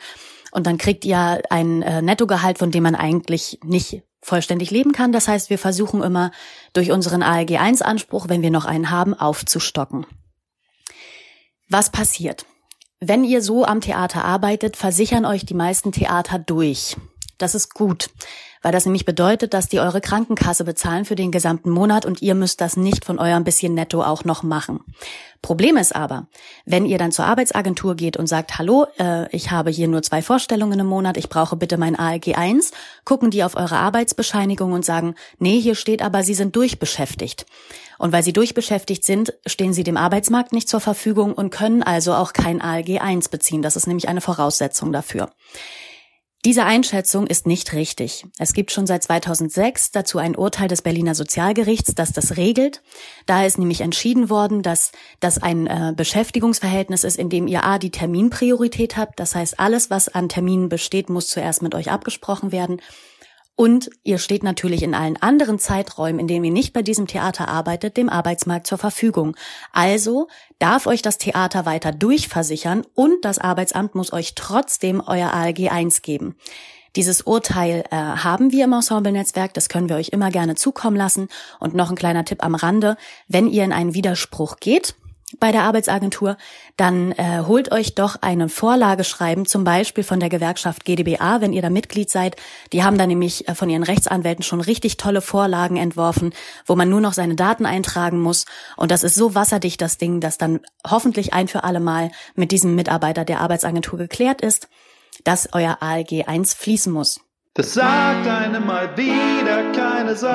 und 0.51 0.65
dann 0.67 0.77
kriegt 0.77 1.03
ihr 1.03 1.41
ein 1.50 1.81
äh, 1.81 2.01
Nettogehalt, 2.01 2.58
von 2.58 2.72
dem 2.72 2.84
man 2.84 2.96
eigentlich 2.96 3.60
nicht 3.63 4.03
vollständig 4.21 4.71
leben 4.71 4.91
kann. 4.91 5.11
Das 5.11 5.27
heißt, 5.27 5.49
wir 5.49 5.57
versuchen 5.57 6.03
immer 6.03 6.31
durch 6.73 6.91
unseren 6.91 7.23
ALG 7.23 7.57
1 7.57 7.81
Anspruch, 7.81 8.29
wenn 8.29 8.41
wir 8.41 8.51
noch 8.51 8.65
einen 8.65 8.89
haben, 8.89 9.13
aufzustocken. 9.13 10.05
Was 11.69 11.91
passiert? 11.91 12.45
Wenn 12.99 13.23
ihr 13.23 13.41
so 13.41 13.63
am 13.63 13.79
Theater 13.79 14.25
arbeitet, 14.25 14.75
versichern 14.75 15.25
euch 15.25 15.45
die 15.45 15.53
meisten 15.53 15.91
Theater 15.91 16.39
durch. 16.39 16.97
Das 17.38 17.55
ist 17.55 17.73
gut, 17.73 18.09
weil 18.61 18.71
das 18.71 18.85
nämlich 18.85 19.05
bedeutet, 19.05 19.53
dass 19.53 19.69
die 19.69 19.79
eure 19.79 20.01
Krankenkasse 20.01 20.63
bezahlen 20.63 21.05
für 21.05 21.15
den 21.15 21.31
gesamten 21.31 21.69
Monat 21.69 22.05
und 22.05 22.21
ihr 22.21 22.35
müsst 22.35 22.61
das 22.61 22.77
nicht 22.77 23.05
von 23.05 23.19
eurem 23.19 23.43
bisschen 23.43 23.73
Netto 23.73 24.01
auch 24.03 24.23
noch 24.23 24.43
machen. 24.43 24.81
Problem 25.41 25.77
ist 25.77 25.95
aber, 25.95 26.27
wenn 26.65 26.85
ihr 26.85 26.97
dann 26.97 27.13
zur 27.13 27.25
Arbeitsagentur 27.25 27.95
geht 27.95 28.17
und 28.17 28.27
sagt, 28.27 28.57
hallo, 28.57 28.87
äh, 28.99 29.33
ich 29.33 29.51
habe 29.51 29.69
hier 29.69 29.87
nur 29.87 30.01
zwei 30.01 30.21
Vorstellungen 30.21 30.79
im 30.79 30.87
Monat, 30.87 31.15
ich 31.15 31.29
brauche 31.29 31.55
bitte 31.55 31.77
mein 31.77 31.97
ALG 31.97 32.35
1, 32.35 32.71
gucken 33.05 33.31
die 33.31 33.43
auf 33.43 33.55
eure 33.55 33.77
Arbeitsbescheinigung 33.77 34.73
und 34.73 34.83
sagen, 34.83 35.15
nee, 35.37 35.59
hier 35.59 35.75
steht 35.75 36.01
aber, 36.01 36.23
Sie 36.23 36.33
sind 36.33 36.55
durchbeschäftigt. 36.55 37.45
Und 37.97 38.13
weil 38.13 38.23
sie 38.23 38.31
durchbeschäftigt 38.33 39.03
sind, 39.03 39.33
stehen 39.45 39.73
sie 39.73 39.83
dem 39.83 39.97
Arbeitsmarkt 39.97 40.53
nicht 40.53 40.69
zur 40.69 40.79
Verfügung 40.79 41.33
und 41.33 41.49
können 41.49 41.83
also 41.83 42.13
auch 42.13 42.31
kein 42.31 42.61
ALG 42.61 43.01
1 43.01 43.27
beziehen. 43.27 43.61
Das 43.61 43.75
ist 43.75 43.87
nämlich 43.87 44.07
eine 44.07 44.21
Voraussetzung 44.21 44.93
dafür. 44.93 45.29
Diese 46.46 46.63
Einschätzung 46.63 47.27
ist 47.27 47.48
nicht 47.48 47.74
richtig. 47.74 48.25
Es 48.38 48.53
gibt 48.53 48.72
schon 48.72 48.88
seit 48.88 49.03
2006 49.03 49.91
dazu 49.91 50.19
ein 50.19 50.38
Urteil 50.38 50.69
des 50.69 50.81
Berliner 50.81 51.13
Sozialgerichts, 51.13 51.96
das 51.96 52.13
das 52.13 52.38
regelt. 52.38 52.81
Da 53.25 53.46
ist 53.46 53.58
nämlich 53.58 53.81
entschieden 53.81 54.29
worden, 54.29 54.62
dass 54.62 54.93
das 55.19 55.43
ein 55.43 55.67
äh, 55.67 55.91
Beschäftigungsverhältnis 55.93 57.03
ist, 57.03 57.17
in 57.17 57.29
dem 57.29 57.46
ihr 57.46 57.65
A 57.65 57.77
die 57.77 57.91
Terminpriorität 57.91 58.96
habt. 58.96 59.19
Das 59.19 59.36
heißt, 59.36 59.60
alles, 59.60 59.89
was 59.89 60.08
an 60.08 60.29
Terminen 60.29 60.69
besteht, 60.69 61.10
muss 61.10 61.27
zuerst 61.27 61.62
mit 61.62 61.75
euch 61.75 61.91
abgesprochen 61.91 62.53
werden. 62.53 62.81
Und 63.59 63.89
ihr 64.05 64.19
steht 64.19 64.41
natürlich 64.41 64.83
in 64.83 64.93
allen 64.93 65.21
anderen 65.21 65.59
Zeiträumen, 65.59 66.21
in 66.21 66.27
denen 66.29 66.45
ihr 66.45 66.51
nicht 66.51 66.71
bei 66.71 66.81
diesem 66.81 67.07
Theater 67.07 67.49
arbeitet, 67.49 67.97
dem 67.97 68.07
Arbeitsmarkt 68.07 68.67
zur 68.67 68.77
Verfügung. 68.77 69.35
Also 69.73 70.29
darf 70.59 70.87
euch 70.87 71.01
das 71.01 71.17
Theater 71.17 71.65
weiter 71.65 71.91
durchversichern 71.91 72.85
und 72.93 73.25
das 73.25 73.37
Arbeitsamt 73.37 73.95
muss 73.95 74.13
euch 74.13 74.33
trotzdem 74.33 75.03
euer 75.05 75.33
ALG 75.33 75.71
1 75.71 76.03
geben. 76.03 76.37
Dieses 76.95 77.23
Urteil 77.23 77.83
äh, 77.91 77.97
haben 77.97 78.53
wir 78.53 78.63
im 78.63 78.71
Ensemble-Netzwerk, 78.71 79.53
das 79.53 79.67
können 79.67 79.89
wir 79.89 79.97
euch 79.97 80.13
immer 80.13 80.31
gerne 80.31 80.55
zukommen 80.55 80.95
lassen. 80.95 81.27
Und 81.59 81.73
noch 81.73 81.89
ein 81.89 81.97
kleiner 81.97 82.23
Tipp 82.23 82.45
am 82.45 82.55
Rande, 82.55 82.95
wenn 83.27 83.45
ihr 83.45 83.65
in 83.65 83.73
einen 83.73 83.93
Widerspruch 83.93 84.61
geht, 84.61 84.95
bei 85.38 85.51
der 85.51 85.63
Arbeitsagentur, 85.63 86.38
dann 86.75 87.12
äh, 87.12 87.43
holt 87.45 87.71
euch 87.71 87.93
doch 87.93 88.15
eine 88.21 88.50
Vorlage 88.50 89.03
schreiben, 89.03 89.45
zum 89.45 89.63
Beispiel 89.63 90.03
von 90.03 90.19
der 90.19 90.29
Gewerkschaft 90.29 90.86
GdBA, 90.86 91.41
wenn 91.41 91.53
ihr 91.53 91.62
da 91.62 91.69
Mitglied 91.69 92.09
seid. 92.09 92.36
Die 92.74 92.83
haben 92.83 92.98
da 92.98 93.05
nämlich 93.05 93.48
äh, 93.48 93.53
von 93.53 93.69
ihren 93.69 93.83
Rechtsanwälten 93.83 94.43
schon 94.43 94.59
richtig 94.62 94.98
tolle 94.98 95.21
Vorlagen 95.21 95.77
entworfen, 95.77 96.33
wo 96.65 96.75
man 96.75 96.89
nur 96.89 97.01
noch 97.01 97.13
seine 97.13 97.36
Daten 97.36 97.67
eintragen 97.67 98.19
muss. 98.19 98.45
Und 98.75 98.89
das 98.89 99.03
ist 99.03 99.13
so 99.15 99.36
wasserdicht, 99.36 99.79
das 99.81 100.00
Ding, 100.00 100.19
dass 100.19 100.39
dann 100.39 100.62
hoffentlich 100.88 101.33
ein 101.33 101.48
für 101.48 101.63
alle 101.63 101.79
Mal 101.79 102.09
mit 102.33 102.51
diesem 102.51 102.74
Mitarbeiter 102.74 103.24
der 103.24 103.41
Arbeitsagentur 103.41 104.00
geklärt 104.00 104.41
ist, 104.41 104.67
dass 105.24 105.50
euer 105.53 105.77
ALG 105.81 106.27
1 106.27 106.55
fließen 106.55 106.91
muss. 106.91 107.21
Das 107.53 107.74
sagt 107.74 108.27
einem 108.27 108.65
mal 108.65 108.98
wieder 108.98 109.71
keine 109.74 110.15
Sau. 110.15 110.29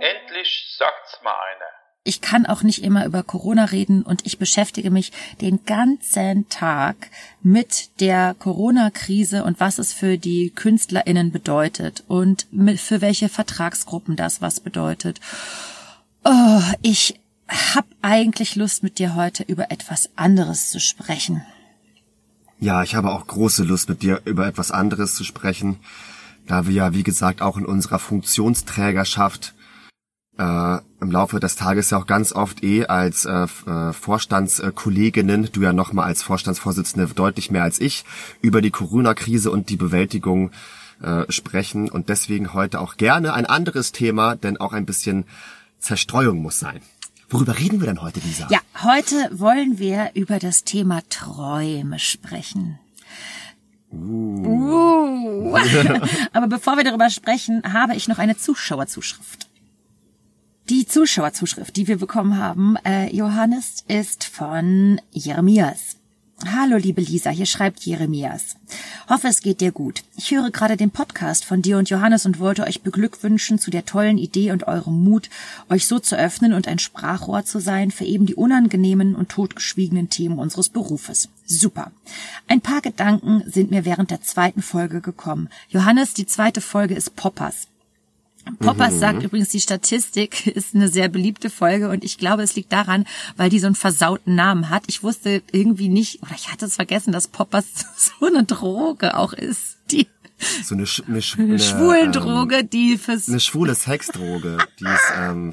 Endlich 0.00 0.76
sagt's 0.78 1.20
mal 1.22 1.30
einer 1.32 1.75
ich 2.06 2.20
kann 2.20 2.46
auch 2.46 2.62
nicht 2.62 2.82
immer 2.82 3.04
über 3.04 3.22
Corona 3.22 3.64
reden 3.64 4.02
und 4.02 4.24
ich 4.24 4.38
beschäftige 4.38 4.90
mich 4.90 5.12
den 5.40 5.64
ganzen 5.64 6.48
Tag 6.48 7.10
mit 7.42 8.00
der 8.00 8.34
Corona-Krise 8.38 9.44
und 9.44 9.60
was 9.60 9.78
es 9.78 9.92
für 9.92 10.16
die 10.16 10.50
KünstlerInnen 10.50 11.32
bedeutet 11.32 12.04
und 12.06 12.46
für 12.76 13.00
welche 13.00 13.28
Vertragsgruppen 13.28 14.16
das 14.16 14.40
was 14.40 14.60
bedeutet. 14.60 15.20
Oh, 16.24 16.62
ich 16.82 17.18
habe 17.48 17.88
eigentlich 18.02 18.56
Lust, 18.56 18.82
mit 18.82 18.98
dir 18.98 19.14
heute 19.14 19.42
über 19.42 19.70
etwas 19.70 20.10
anderes 20.16 20.70
zu 20.70 20.80
sprechen. 20.80 21.42
Ja, 22.58 22.82
ich 22.82 22.94
habe 22.94 23.12
auch 23.12 23.26
große 23.26 23.64
Lust, 23.64 23.88
mit 23.88 24.02
dir 24.02 24.22
über 24.24 24.46
etwas 24.46 24.70
anderes 24.70 25.14
zu 25.14 25.24
sprechen, 25.24 25.76
da 26.46 26.66
wir 26.66 26.72
ja, 26.72 26.94
wie 26.94 27.02
gesagt, 27.02 27.42
auch 27.42 27.56
in 27.56 27.66
unserer 27.66 27.98
Funktionsträgerschaft 27.98 29.55
äh, 30.38 30.78
im 31.00 31.10
Laufe 31.10 31.40
des 31.40 31.56
Tages 31.56 31.90
ja 31.90 31.98
auch 31.98 32.06
ganz 32.06 32.32
oft 32.32 32.62
eh 32.62 32.86
als 32.86 33.24
äh, 33.24 33.46
äh, 33.66 33.92
Vorstandskolleginnen, 33.92 35.50
du 35.52 35.62
ja 35.62 35.72
nochmal 35.72 36.06
als 36.06 36.22
Vorstandsvorsitzende 36.22 37.06
deutlich 37.14 37.50
mehr 37.50 37.62
als 37.62 37.80
ich, 37.80 38.04
über 38.42 38.60
die 38.60 38.70
Corona-Krise 38.70 39.50
und 39.50 39.68
die 39.70 39.76
Bewältigung 39.76 40.50
äh, 41.02 41.24
sprechen 41.30 41.90
und 41.90 42.08
deswegen 42.08 42.54
heute 42.54 42.80
auch 42.80 42.96
gerne 42.96 43.34
ein 43.34 43.46
anderes 43.46 43.92
Thema, 43.92 44.36
denn 44.36 44.56
auch 44.56 44.72
ein 44.72 44.86
bisschen 44.86 45.24
Zerstreuung 45.78 46.38
muss 46.38 46.58
sein. 46.58 46.80
Worüber 47.28 47.58
reden 47.58 47.80
wir 47.80 47.86
denn 47.86 48.02
heute, 48.02 48.20
Lisa? 48.20 48.46
Ja, 48.50 48.60
heute 48.82 49.16
wollen 49.32 49.78
wir 49.78 50.10
über 50.14 50.38
das 50.38 50.64
Thema 50.64 51.02
Träume 51.10 51.98
sprechen. 51.98 52.78
Uh. 53.92 54.46
Uh. 54.46 55.56
Aber 56.32 56.46
bevor 56.46 56.76
wir 56.76 56.84
darüber 56.84 57.10
sprechen, 57.10 57.62
habe 57.72 57.94
ich 57.96 58.08
noch 58.08 58.18
eine 58.18 58.36
Zuschauerzuschrift. 58.36 59.48
Die 60.68 60.84
Zuschauerzuschrift, 60.84 61.76
die 61.76 61.86
wir 61.86 61.96
bekommen 61.96 62.38
haben, 62.38 62.74
äh, 62.84 63.14
Johannes, 63.14 63.84
ist 63.86 64.24
von 64.24 65.00
Jeremias. 65.12 65.94
Hallo, 66.44 66.76
liebe 66.76 67.00
Lisa, 67.00 67.30
hier 67.30 67.46
schreibt 67.46 67.86
Jeremias. 67.86 68.56
Hoffe, 69.08 69.28
es 69.28 69.42
geht 69.42 69.60
dir 69.60 69.70
gut. 69.70 70.02
Ich 70.16 70.32
höre 70.32 70.50
gerade 70.50 70.76
den 70.76 70.90
Podcast 70.90 71.44
von 71.44 71.62
dir 71.62 71.78
und 71.78 71.88
Johannes 71.88 72.26
und 72.26 72.40
wollte 72.40 72.64
euch 72.64 72.82
beglückwünschen 72.82 73.60
zu 73.60 73.70
der 73.70 73.84
tollen 73.84 74.18
Idee 74.18 74.50
und 74.50 74.66
eurem 74.66 75.04
Mut, 75.04 75.30
euch 75.70 75.86
so 75.86 76.00
zu 76.00 76.18
öffnen 76.18 76.52
und 76.52 76.66
ein 76.66 76.80
Sprachrohr 76.80 77.44
zu 77.44 77.60
sein 77.60 77.92
für 77.92 78.04
eben 78.04 78.26
die 78.26 78.34
unangenehmen 78.34 79.14
und 79.14 79.28
totgeschwiegenen 79.28 80.10
Themen 80.10 80.40
unseres 80.40 80.68
Berufes. 80.68 81.28
Super. 81.46 81.92
Ein 82.48 82.60
paar 82.60 82.80
Gedanken 82.80 83.44
sind 83.46 83.70
mir 83.70 83.84
während 83.84 84.10
der 84.10 84.22
zweiten 84.22 84.62
Folge 84.62 85.00
gekommen. 85.00 85.48
Johannes, 85.68 86.12
die 86.12 86.26
zweite 86.26 86.60
Folge 86.60 86.96
ist 86.96 87.14
Poppers. 87.14 87.68
Poppers 88.60 88.94
mhm. 88.94 88.98
sagt 88.98 89.22
übrigens, 89.22 89.48
die 89.48 89.60
Statistik 89.60 90.46
ist 90.56 90.74
eine 90.74 90.88
sehr 90.88 91.08
beliebte 91.08 91.50
Folge 91.50 91.88
und 91.88 92.04
ich 92.04 92.18
glaube, 92.18 92.42
es 92.42 92.54
liegt 92.54 92.72
daran, 92.72 93.04
weil 93.36 93.50
die 93.50 93.58
so 93.58 93.66
einen 93.66 93.74
versauten 93.74 94.34
Namen 94.34 94.70
hat. 94.70 94.84
Ich 94.86 95.02
wusste 95.02 95.42
irgendwie 95.52 95.88
nicht, 95.88 96.22
oder 96.22 96.32
ich 96.34 96.52
hatte 96.52 96.66
es 96.66 96.76
vergessen, 96.76 97.12
dass 97.12 97.28
Poppers 97.28 97.66
so 97.96 98.26
eine 98.26 98.44
Droge 98.44 99.16
auch 99.16 99.32
ist, 99.32 99.78
die 99.90 100.06
so 100.62 100.74
eine, 100.74 100.84
eine, 101.06 101.20
eine, 101.36 101.44
eine 101.44 101.58
Schwulendroge, 101.58 102.56
ähm, 102.58 102.70
die 102.70 102.98
fürs 102.98 103.28
eine 103.28 103.40
schwule 103.40 103.74
Sexdroge, 103.74 104.58
die 104.78 104.84
ist 104.84 105.12
ähm, 105.18 105.52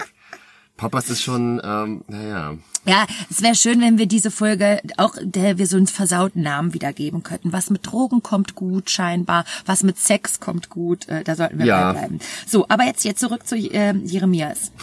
Poppers 0.83 1.09
ist 1.09 1.21
schon, 1.21 1.61
ähm, 1.63 2.03
naja. 2.09 2.55
Ja, 2.85 3.05
es 3.29 3.41
wäre 3.41 3.55
schön, 3.55 3.79
wenn 3.79 3.97
wir 3.97 4.05
diese 4.05 4.31
Folge 4.31 4.81
auch, 4.97 5.15
der 5.21 5.57
wir 5.57 5.65
so 5.65 5.77
einen 5.77 5.87
versauten 5.87 6.41
Namen 6.41 6.73
wiedergeben 6.73 7.23
könnten. 7.23 7.53
Was 7.53 7.69
mit 7.69 7.87
Drogen 7.87 8.21
kommt 8.21 8.55
gut, 8.55 8.89
scheinbar. 8.89 9.45
Was 9.65 9.83
mit 9.83 9.97
Sex 9.97 10.41
kommt 10.41 10.69
gut. 10.69 11.07
Äh, 11.07 11.23
da 11.23 11.35
sollten 11.35 11.57
wir 11.57 11.65
ja. 11.65 11.93
bleiben. 11.93 12.19
So, 12.45 12.65
aber 12.67 12.83
jetzt 12.83 13.05
jetzt 13.05 13.21
zurück 13.21 13.47
zu 13.47 13.55
äh, 13.55 13.95
Jeremias. 14.03 14.73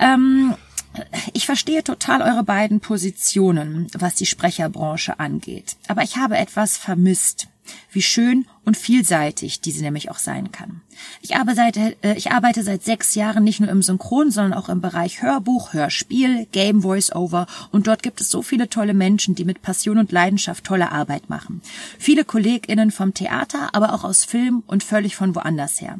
Ähm, 0.00 0.54
Ich 1.32 1.46
verstehe 1.46 1.82
total 1.82 2.22
eure 2.22 2.44
beiden 2.44 2.80
Positionen, 2.80 3.88
was 3.94 4.14
die 4.14 4.26
Sprecherbranche 4.26 5.18
angeht. 5.20 5.76
Aber 5.88 6.02
ich 6.02 6.16
habe 6.16 6.36
etwas 6.36 6.76
vermisst 6.76 7.48
wie 7.90 8.02
schön 8.02 8.46
und 8.64 8.76
vielseitig 8.76 9.60
diese 9.60 9.82
nämlich 9.82 10.10
auch 10.10 10.18
sein 10.18 10.52
kann. 10.52 10.80
Ich 11.20 11.36
arbeite, 11.36 11.96
äh, 12.02 12.16
ich 12.16 12.30
arbeite 12.30 12.62
seit 12.62 12.82
sechs 12.82 13.14
Jahren 13.14 13.44
nicht 13.44 13.60
nur 13.60 13.68
im 13.68 13.82
Synchron, 13.82 14.30
sondern 14.30 14.54
auch 14.54 14.68
im 14.68 14.80
Bereich 14.80 15.22
Hörbuch, 15.22 15.72
Hörspiel, 15.72 16.46
Game 16.52 16.82
Voice-Over 16.82 17.46
und 17.70 17.86
dort 17.86 18.02
gibt 18.02 18.20
es 18.20 18.30
so 18.30 18.42
viele 18.42 18.68
tolle 18.68 18.94
Menschen, 18.94 19.34
die 19.34 19.44
mit 19.44 19.62
Passion 19.62 19.98
und 19.98 20.12
Leidenschaft 20.12 20.64
tolle 20.64 20.92
Arbeit 20.92 21.28
machen. 21.28 21.60
Viele 21.98 22.24
KollegInnen 22.24 22.90
vom 22.90 23.14
Theater, 23.14 23.70
aber 23.74 23.94
auch 23.94 24.04
aus 24.04 24.24
Film 24.24 24.62
und 24.66 24.84
völlig 24.84 25.16
von 25.16 25.34
woanders 25.34 25.80
her 25.80 25.98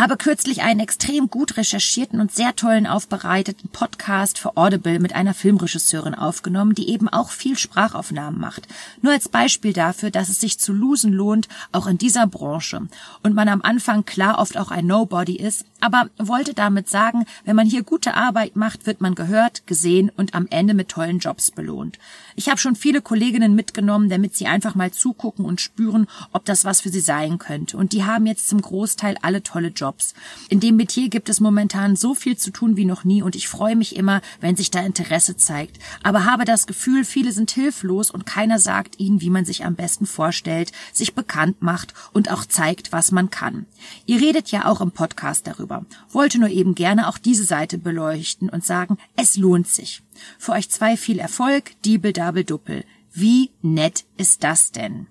habe 0.00 0.16
kürzlich 0.16 0.62
einen 0.62 0.80
extrem 0.80 1.28
gut 1.28 1.58
recherchierten 1.58 2.22
und 2.22 2.32
sehr 2.32 2.56
tollen 2.56 2.86
aufbereiteten 2.86 3.68
Podcast 3.68 4.38
für 4.38 4.56
Audible 4.56 4.98
mit 4.98 5.14
einer 5.14 5.34
Filmregisseurin 5.34 6.14
aufgenommen, 6.14 6.74
die 6.74 6.88
eben 6.88 7.06
auch 7.10 7.30
viel 7.30 7.58
Sprachaufnahmen 7.58 8.40
macht. 8.40 8.66
Nur 9.02 9.12
als 9.12 9.28
Beispiel 9.28 9.74
dafür, 9.74 10.10
dass 10.10 10.30
es 10.30 10.40
sich 10.40 10.58
zu 10.58 10.72
losen 10.72 11.12
lohnt, 11.12 11.48
auch 11.72 11.86
in 11.86 11.98
dieser 11.98 12.26
Branche. 12.26 12.88
Und 13.22 13.34
man 13.34 13.48
am 13.48 13.60
Anfang 13.60 14.06
klar 14.06 14.38
oft 14.38 14.56
auch 14.56 14.70
ein 14.70 14.86
Nobody 14.86 15.36
ist, 15.36 15.66
aber 15.80 16.08
wollte 16.16 16.54
damit 16.54 16.88
sagen, 16.88 17.26
wenn 17.44 17.56
man 17.56 17.66
hier 17.66 17.82
gute 17.82 18.14
Arbeit 18.14 18.56
macht, 18.56 18.86
wird 18.86 19.02
man 19.02 19.14
gehört, 19.14 19.66
gesehen 19.66 20.10
und 20.16 20.34
am 20.34 20.46
Ende 20.48 20.72
mit 20.72 20.88
tollen 20.88 21.18
Jobs 21.18 21.50
belohnt. 21.50 21.98
Ich 22.36 22.48
habe 22.48 22.58
schon 22.58 22.76
viele 22.76 23.02
Kolleginnen 23.02 23.54
mitgenommen, 23.54 24.08
damit 24.08 24.34
sie 24.34 24.46
einfach 24.46 24.74
mal 24.74 24.90
zugucken 24.92 25.44
und 25.44 25.60
spüren, 25.60 26.06
ob 26.32 26.44
das 26.44 26.64
was 26.64 26.80
für 26.80 26.90
sie 26.90 27.00
sein 27.00 27.38
könnte. 27.38 27.76
Und 27.76 27.92
die 27.92 28.04
haben 28.04 28.26
jetzt 28.26 28.48
zum 28.48 28.60
Großteil 28.60 29.16
alle 29.22 29.42
tolle 29.42 29.68
Jobs. 29.68 30.14
In 30.48 30.60
dem 30.60 30.76
Metier 30.76 31.08
gibt 31.08 31.28
es 31.28 31.40
momentan 31.40 31.96
so 31.96 32.14
viel 32.14 32.36
zu 32.36 32.50
tun 32.50 32.76
wie 32.76 32.84
noch 32.84 33.04
nie 33.04 33.22
und 33.22 33.36
ich 33.36 33.48
freue 33.48 33.76
mich 33.76 33.96
immer, 33.96 34.20
wenn 34.40 34.56
sich 34.56 34.70
da 34.70 34.80
Interesse 34.80 35.36
zeigt. 35.36 35.78
Aber 36.02 36.24
habe 36.24 36.44
das 36.44 36.66
Gefühl, 36.66 37.04
viele 37.04 37.32
sind 37.32 37.50
hilflos 37.50 38.10
und 38.10 38.26
keiner 38.26 38.58
sagt 38.58 38.98
ihnen, 38.98 39.20
wie 39.20 39.30
man 39.30 39.44
sich 39.44 39.64
am 39.64 39.74
besten 39.74 40.06
vorstellt, 40.06 40.72
sich 40.92 41.14
bekannt 41.14 41.62
macht 41.62 41.94
und 42.12 42.30
auch 42.30 42.44
zeigt, 42.44 42.92
was 42.92 43.12
man 43.12 43.30
kann. 43.30 43.66
Ihr 44.06 44.20
redet 44.20 44.48
ja 44.50 44.66
auch 44.66 44.80
im 44.80 44.92
Podcast 44.92 45.46
darüber. 45.46 45.84
Wollte 46.10 46.38
nur 46.38 46.50
eben 46.50 46.74
gerne 46.74 47.08
auch 47.08 47.18
diese 47.18 47.44
Seite 47.44 47.78
beleuchten 47.78 48.48
und 48.48 48.64
sagen, 48.64 48.98
es 49.16 49.36
lohnt 49.36 49.68
sich. 49.68 50.02
Für 50.38 50.52
euch 50.52 50.70
zwei 50.70 50.96
viel 50.96 51.18
Erfolg, 51.18 51.80
Diebel, 51.84 52.12
Dabel, 52.12 52.44
Duppel. 52.44 52.84
Wie 53.12 53.50
nett 53.62 54.04
ist 54.16 54.44
das 54.44 54.72
denn? 54.72 55.06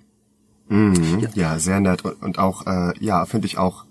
Mhm, 0.70 1.28
ja, 1.34 1.60
sehr 1.60 1.80
nett 1.80 2.06
und, 2.06 2.22
und 2.22 2.40
auch, 2.40 2.66
äh, 2.68 2.94
ja, 3.00 3.26
finde 3.26 3.48
ich 3.48 3.58
auch 3.58 3.86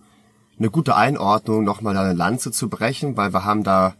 eine 0.58 0.70
gute 0.70 0.96
Einordnung, 0.96 1.64
nochmal 1.64 1.96
eine 1.96 2.14
Lanze 2.14 2.52
zu 2.52 2.68
brechen, 2.68 3.16
weil 3.16 3.32
wir 3.32 3.44
haben 3.44 3.64
da, 3.64 3.94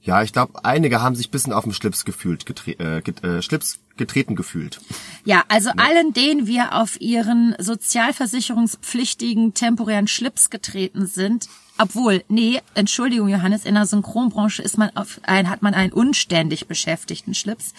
ja, 0.00 0.22
ich 0.22 0.32
glaube, 0.32 0.64
einige 0.64 1.02
haben 1.02 1.14
sich 1.14 1.30
bisschen 1.30 1.52
auf 1.52 1.64
dem 1.64 1.72
Schlips 1.72 2.04
gefühlt, 2.04 2.46
getre 2.46 2.72
äh, 2.72 3.02
get 3.02 3.22
äh, 3.24 3.42
Schlips 3.42 3.78
getreten 3.96 4.36
gefühlt. 4.36 4.80
Ja, 5.24 5.44
also 5.48 5.70
ja. 5.70 5.74
allen, 5.76 6.12
denen 6.12 6.46
wir 6.46 6.74
auf 6.74 7.00
ihren 7.00 7.54
sozialversicherungspflichtigen 7.58 9.54
temporären 9.54 10.08
Schlips 10.08 10.50
getreten 10.50 11.06
sind, 11.06 11.48
obwohl, 11.78 12.24
nee, 12.28 12.60
Entschuldigung, 12.74 13.28
Johannes, 13.28 13.64
in 13.64 13.74
der 13.74 13.86
Synchronbranche 13.86 14.62
ist 14.62 14.78
man 14.78 14.90
auf 14.96 15.20
ein, 15.22 15.48
hat 15.48 15.62
man 15.62 15.74
einen 15.74 15.92
unständig 15.92 16.66
beschäftigten 16.66 17.34
Schlips. 17.34 17.72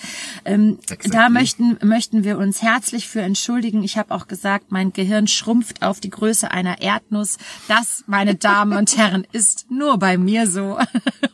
Ähm, 0.46 0.80
da 1.12 1.30
möchten, 1.30 1.78
möchten 1.84 2.24
wir 2.24 2.38
uns 2.38 2.62
herzlich 2.62 3.08
für 3.08 3.22
entschuldigen. 3.22 3.84
Ich 3.84 3.98
habe 3.98 4.14
auch 4.14 4.28
gesagt, 4.28 4.72
mein 4.72 4.94
Gehirn 4.94 5.28
schrumpft 5.28 5.82
auf 5.84 6.00
die 6.00 6.10
Größe 6.10 6.50
einer 6.50 6.82
Erdnuss. 6.82 7.38
Das, 7.68 8.04
meine 8.08 8.36
Damen 8.36 8.78
und 8.78 8.98
Herren, 8.98 9.28
ist 9.32 9.70
nur 9.70 9.98
bei 10.00 10.18
mir 10.18 10.48
so. 10.48 10.80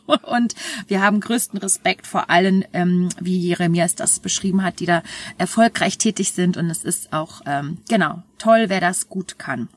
und 0.22 0.54
wir 0.88 1.02
haben 1.02 1.20
größten 1.20 1.58
Respekt 1.58 2.06
vor 2.06 2.30
allen, 2.30 2.64
ähm, 2.72 3.08
wie 3.20 3.38
Jeremias 3.38 3.94
das 3.94 4.18
beschrieben 4.18 4.64
hat, 4.64 4.80
die 4.80 4.86
da 4.86 5.02
erfolgreich 5.38 5.98
tätig 5.98 6.32
sind. 6.32 6.56
Und 6.56 6.68
es 6.68 6.84
ist 6.84 7.12
auch, 7.12 7.42
ähm, 7.46 7.78
genau, 7.88 8.22
toll, 8.38 8.64
wer 8.68 8.80
das 8.80 9.08
gut 9.08 9.38
kann. 9.38 9.68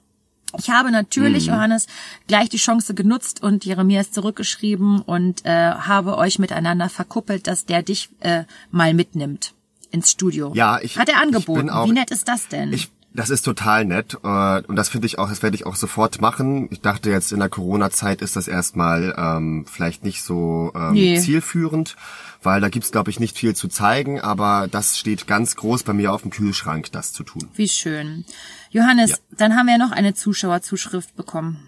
Ich 0.57 0.69
habe 0.69 0.91
natürlich, 0.91 1.47
mhm. 1.47 1.53
Johannes, 1.53 1.87
gleich 2.27 2.49
die 2.49 2.57
Chance 2.57 2.93
genutzt 2.93 3.43
und 3.43 3.65
Jeremias 3.65 4.11
zurückgeschrieben 4.11 5.01
und 5.01 5.45
äh, 5.45 5.49
habe 5.49 6.17
euch 6.17 6.39
miteinander 6.39 6.89
verkuppelt, 6.89 7.47
dass 7.47 7.65
der 7.65 7.83
dich 7.83 8.09
äh, 8.21 8.45
mal 8.71 8.93
mitnimmt 8.93 9.53
ins 9.91 10.11
Studio. 10.11 10.51
Ja, 10.55 10.79
ich 10.81 10.97
hat 10.97 11.09
er 11.09 11.21
angeboten. 11.21 11.69
Auch, 11.69 11.87
Wie 11.87 11.91
nett 11.91 12.11
ist 12.11 12.27
das 12.27 12.47
denn? 12.47 12.73
Ich, 12.73 12.91
das 13.13 13.29
ist 13.29 13.43
total 13.43 13.85
nett 13.85 14.17
äh, 14.23 14.61
und 14.63 14.75
das 14.75 14.89
finde 14.89 15.07
ich 15.07 15.19
auch, 15.19 15.29
das 15.29 15.43
werde 15.43 15.55
ich 15.55 15.65
auch 15.65 15.75
sofort 15.75 16.21
machen. 16.21 16.67
Ich 16.71 16.81
dachte 16.81 17.09
jetzt 17.09 17.31
in 17.31 17.39
der 17.39 17.49
Corona-Zeit 17.49 18.21
ist 18.21 18.35
das 18.35 18.47
erstmal 18.47 19.15
ähm, 19.17 19.65
vielleicht 19.71 20.03
nicht 20.03 20.23
so 20.23 20.71
ähm, 20.75 20.93
nee. 20.93 21.19
zielführend, 21.19 21.95
weil 22.43 22.61
da 22.61 22.69
gibt's 22.69 22.91
glaube 22.91 23.09
ich 23.09 23.19
nicht 23.19 23.37
viel 23.37 23.55
zu 23.55 23.67
zeigen, 23.67 24.19
aber 24.21 24.67
das 24.69 24.97
steht 24.97 25.27
ganz 25.27 25.55
groß 25.55 25.83
bei 25.83 25.93
mir 25.93 26.13
auf 26.13 26.21
dem 26.21 26.31
Kühlschrank, 26.31 26.91
das 26.91 27.13
zu 27.13 27.23
tun. 27.23 27.47
Wie 27.55 27.67
schön. 27.67 28.25
Johannes, 28.71 29.11
ja. 29.11 29.17
dann 29.31 29.55
haben 29.55 29.67
wir 29.67 29.77
noch 29.77 29.91
eine 29.91 30.13
Zuschauerzuschrift 30.13 31.15
bekommen. 31.15 31.67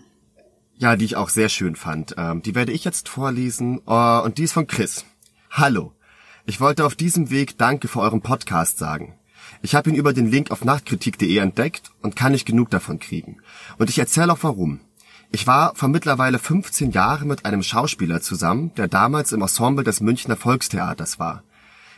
Ja, 0.78 0.96
die 0.96 1.06
ich 1.06 1.16
auch 1.16 1.30
sehr 1.30 1.50
schön 1.50 1.76
fand. 1.76 2.16
Ähm, 2.18 2.42
die 2.42 2.56
werde 2.56 2.72
ich 2.72 2.84
jetzt 2.84 3.10
vorlesen 3.10 3.80
uh, 3.88 4.22
und 4.24 4.38
die 4.38 4.44
ist 4.44 4.54
von 4.54 4.68
Chris. 4.68 5.06
Hallo. 5.50 5.94
Ich 6.46 6.60
wollte 6.60 6.86
auf 6.86 6.96
diesem 6.96 7.30
Weg 7.30 7.58
Danke 7.58 7.88
für 7.88 8.00
euren 8.00 8.22
Podcast 8.22 8.78
sagen. 8.78 9.16
Ich 9.62 9.76
habe 9.76 9.90
ihn 9.90 9.96
über 9.96 10.14
den 10.14 10.30
Link 10.30 10.50
auf 10.50 10.64
nachtkritik.de 10.64 11.38
entdeckt 11.38 11.92
und 12.02 12.16
kann 12.16 12.32
nicht 12.32 12.46
genug 12.46 12.70
davon 12.72 13.00
kriegen. 13.00 13.38
Und 13.78 13.90
ich 13.90 14.00
erzähle 14.00 14.34
auch 14.34 14.40
warum. 14.42 14.80
Ich 15.32 15.48
war 15.48 15.76
vor 15.76 15.90
mittlerweile 15.90 16.40
15 16.40 16.92
Jahren 16.92 17.28
mit 17.28 17.46
einem 17.46 17.64
Schauspieler 17.64 18.22
zusammen, 18.22 18.74
der 18.76 18.88
damals 18.88 19.32
im 19.32 19.42
Ensemble 19.42 19.84
des 19.84 20.02
Münchner 20.02 20.36
Volkstheaters 20.36 21.20
war. 21.20 21.44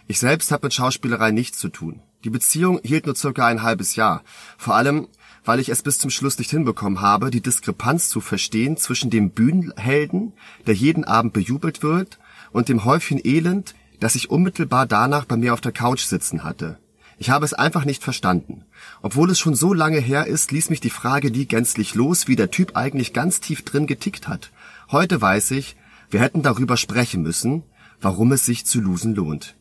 Ich 0.08 0.20
selbst 0.20 0.52
habe 0.52 0.66
mit 0.66 0.74
Schauspielerei 0.74 1.32
nichts 1.32 1.58
zu 1.58 1.70
tun. 1.70 2.02
Die 2.24 2.30
Beziehung 2.30 2.80
hielt 2.84 3.06
nur 3.06 3.16
circa 3.16 3.48
ein 3.48 3.64
halbes 3.64 3.96
Jahr. 3.96 4.24
Vor 4.58 4.76
allem, 4.76 5.08
weil 5.44 5.60
ich 5.60 5.70
es 5.70 5.84
bis 5.84 6.00
zum 6.00 6.10
Schluss 6.10 6.38
nicht 6.38 6.52
hinbekommen 6.52 7.02
habe, 7.02 7.32
die 7.32 7.42
Diskrepanz 7.42 8.08
zu 8.08 8.22
verstehen 8.22 8.78
zwischen 8.78 9.10
dem 9.10 9.32
Bühnenhelden, 9.32 10.34
der 10.66 10.74
jeden 10.74 11.04
Abend 11.04 11.34
bejubelt 11.34 11.84
wird, 11.84 12.20
und 12.52 12.70
dem 12.70 12.86
Häufchen 12.86 13.20
Elend, 13.24 13.76
das 14.00 14.16
ich 14.16 14.30
unmittelbar 14.30 14.86
danach 14.86 15.26
bei 15.26 15.36
mir 15.36 15.54
auf 15.54 15.62
der 15.62 15.72
Couch 15.72 16.02
sitzen 16.02 16.44
hatte. 16.44 16.78
Ich 17.18 17.30
habe 17.30 17.46
es 17.46 17.54
einfach 17.54 17.86
nicht 17.86 18.04
verstanden. 18.04 18.66
Obwohl 19.02 19.30
es 19.30 19.40
schon 19.40 19.56
so 19.56 19.74
lange 19.74 20.00
her 20.00 20.26
ist, 20.26 20.52
ließ 20.52 20.70
mich 20.70 20.82
die 20.82 20.90
Frage 20.90 21.30
nie 21.30 21.46
gänzlich 21.46 21.94
los, 21.94 22.28
wie 22.28 22.36
der 22.36 22.52
Typ 22.52 22.76
eigentlich 22.76 23.14
ganz 23.14 23.42
tief 23.42 23.64
drin 23.64 23.88
getickt 23.88 24.28
hat. 24.28 24.52
Heute 24.92 25.22
weiß 25.22 25.52
ich, 25.52 25.76
wir 26.10 26.22
hätten 26.22 26.42
darüber 26.42 26.78
sprechen 26.78 27.22
müssen, 27.22 27.64
warum 28.02 28.32
es 28.32 28.46
sich 28.46 28.66
zu 28.66 28.82
losen 28.82 29.16
lohnt. 29.16 29.56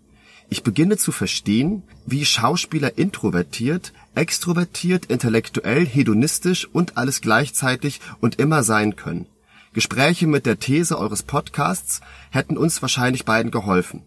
Ich 0.52 0.62
beginne 0.62 0.98
zu 0.98 1.12
verstehen, 1.12 1.82
wie 2.04 2.26
Schauspieler 2.26 2.98
introvertiert, 2.98 3.94
extrovertiert, 4.14 5.06
intellektuell, 5.06 5.86
hedonistisch 5.86 6.68
und 6.70 6.98
alles 6.98 7.22
gleichzeitig 7.22 8.02
und 8.20 8.38
immer 8.38 8.62
sein 8.62 8.94
können. 8.94 9.24
Gespräche 9.72 10.26
mit 10.26 10.44
der 10.44 10.58
These 10.58 10.98
eures 10.98 11.22
Podcasts 11.22 12.02
hätten 12.28 12.58
uns 12.58 12.82
wahrscheinlich 12.82 13.24
beiden 13.24 13.50
geholfen. 13.50 14.02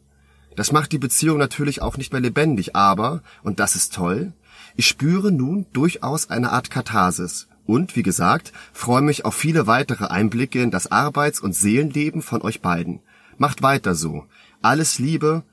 Das 0.55 0.71
macht 0.71 0.91
die 0.91 0.99
Beziehung 0.99 1.39
natürlich 1.39 1.81
auch 1.81 1.97
nicht 1.97 2.12
mehr 2.12 2.21
lebendig, 2.21 2.75
aber, 2.75 3.23
und 3.41 3.60
das 3.60 3.75
ist 3.75 3.95
toll, 3.95 4.31
ich 4.75 4.86
spüre 4.86 5.31
nun 5.31 5.65
durchaus 5.73 6.29
eine 6.29 6.51
Art 6.51 6.69
Katharsis. 6.69 7.47
Und, 7.65 7.95
wie 7.95 8.03
gesagt, 8.03 8.53
freue 8.71 9.01
mich 9.01 9.25
auf 9.25 9.34
viele 9.34 9.65
weitere 9.65 10.05
Einblicke 10.05 10.62
in 10.62 10.69
das 10.69 10.91
Arbeits- 10.91 11.39
und 11.39 11.55
Seelenleben 11.55 12.21
von 12.21 12.43
euch 12.43 12.62
beiden. 12.62 12.99
Macht 13.39 13.63
weiter 13.63 13.95
so. 13.95 14.27
Alles 14.62 14.99
Liebe, 14.99 15.43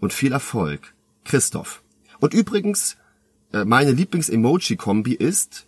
und 0.00 0.12
viel 0.12 0.32
Erfolg. 0.32 0.94
Christoph. 1.24 1.82
Und 2.18 2.34
übrigens, 2.34 2.96
äh, 3.52 3.64
meine 3.64 3.92
Lieblings-Emoji-Kombi 3.92 5.14
ist 5.14 5.66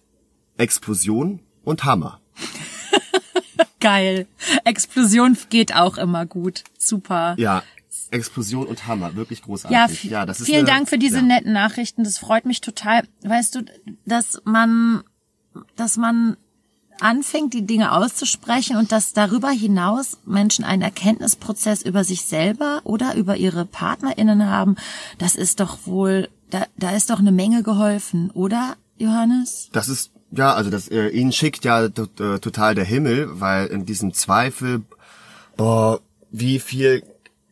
Explosion 0.57 1.41
und 1.65 1.85
Hammer. 1.85 2.21
Geil. 3.81 4.27
Explosion 4.65 5.37
geht 5.51 5.75
auch 5.75 5.99
immer 5.99 6.27
gut. 6.27 6.65
Super. 6.79 7.35
Ja, 7.39 7.63
Explosion 8.13 8.67
und 8.67 8.87
Hammer, 8.87 9.17
wirklich 9.17 9.43
großartig. 9.43 10.05
Ja, 10.05 10.11
ja 10.11 10.27
das 10.27 10.41
ist 10.41 10.47
vielen 10.47 10.61
eine, 10.61 10.69
Dank 10.69 10.89
für 10.89 10.99
diese 10.99 11.17
ja. 11.17 11.23
netten 11.23 11.53
Nachrichten. 11.53 12.05
Das 12.05 12.19
freut 12.19 12.45
mich 12.45 12.61
total. 12.61 13.03
Weißt 13.23 13.55
du, 13.55 13.63
dass 14.05 14.41
man, 14.45 15.03
dass 15.77 15.97
man 15.97 16.37
anfängt, 17.01 17.55
die 17.55 17.67
Dinge 17.67 17.93
auszusprechen 17.93 18.77
und 18.77 18.93
dass 18.93 19.13
darüber 19.13 19.51
hinaus 19.51 20.19
Menschen 20.25 20.65
einen 20.65 20.83
Erkenntnisprozess 20.83 21.83
über 21.83 22.05
sich 22.05 22.23
selber 22.23 22.81
oder 22.85 23.15
über 23.15 23.37
ihre 23.37 23.65
PartnerInnen 23.65 24.49
haben, 24.49 24.77
das 25.19 25.35
ist 25.35 25.61
doch 25.61 25.79
wohl, 25.87 26.29
da, 26.51 26.67
da 26.77 26.91
ist 26.91 27.11
doch 27.11 27.19
eine 27.19 27.33
Menge 27.33 27.63
geholfen, 27.63 28.31
oder, 28.31 28.77
Johannes? 28.99 29.69
Das 29.73 29.89
ist, 29.89 30.13
ja, 30.31 30.55
also 30.55 30.71
das, 30.71 30.89
äh, 30.89 31.09
ihn 31.09 31.33
schickt 31.33 31.65
ja 31.65 31.85
äh, 31.85 31.91
total 31.91 32.75
der 32.75 32.85
Himmel, 32.85 33.29
weil 33.41 33.67
in 33.67 33.85
diesem 33.85 34.13
Zweifel, 34.15 34.83
boah, 35.57 36.01
wie 36.31 36.59
viel 36.59 37.03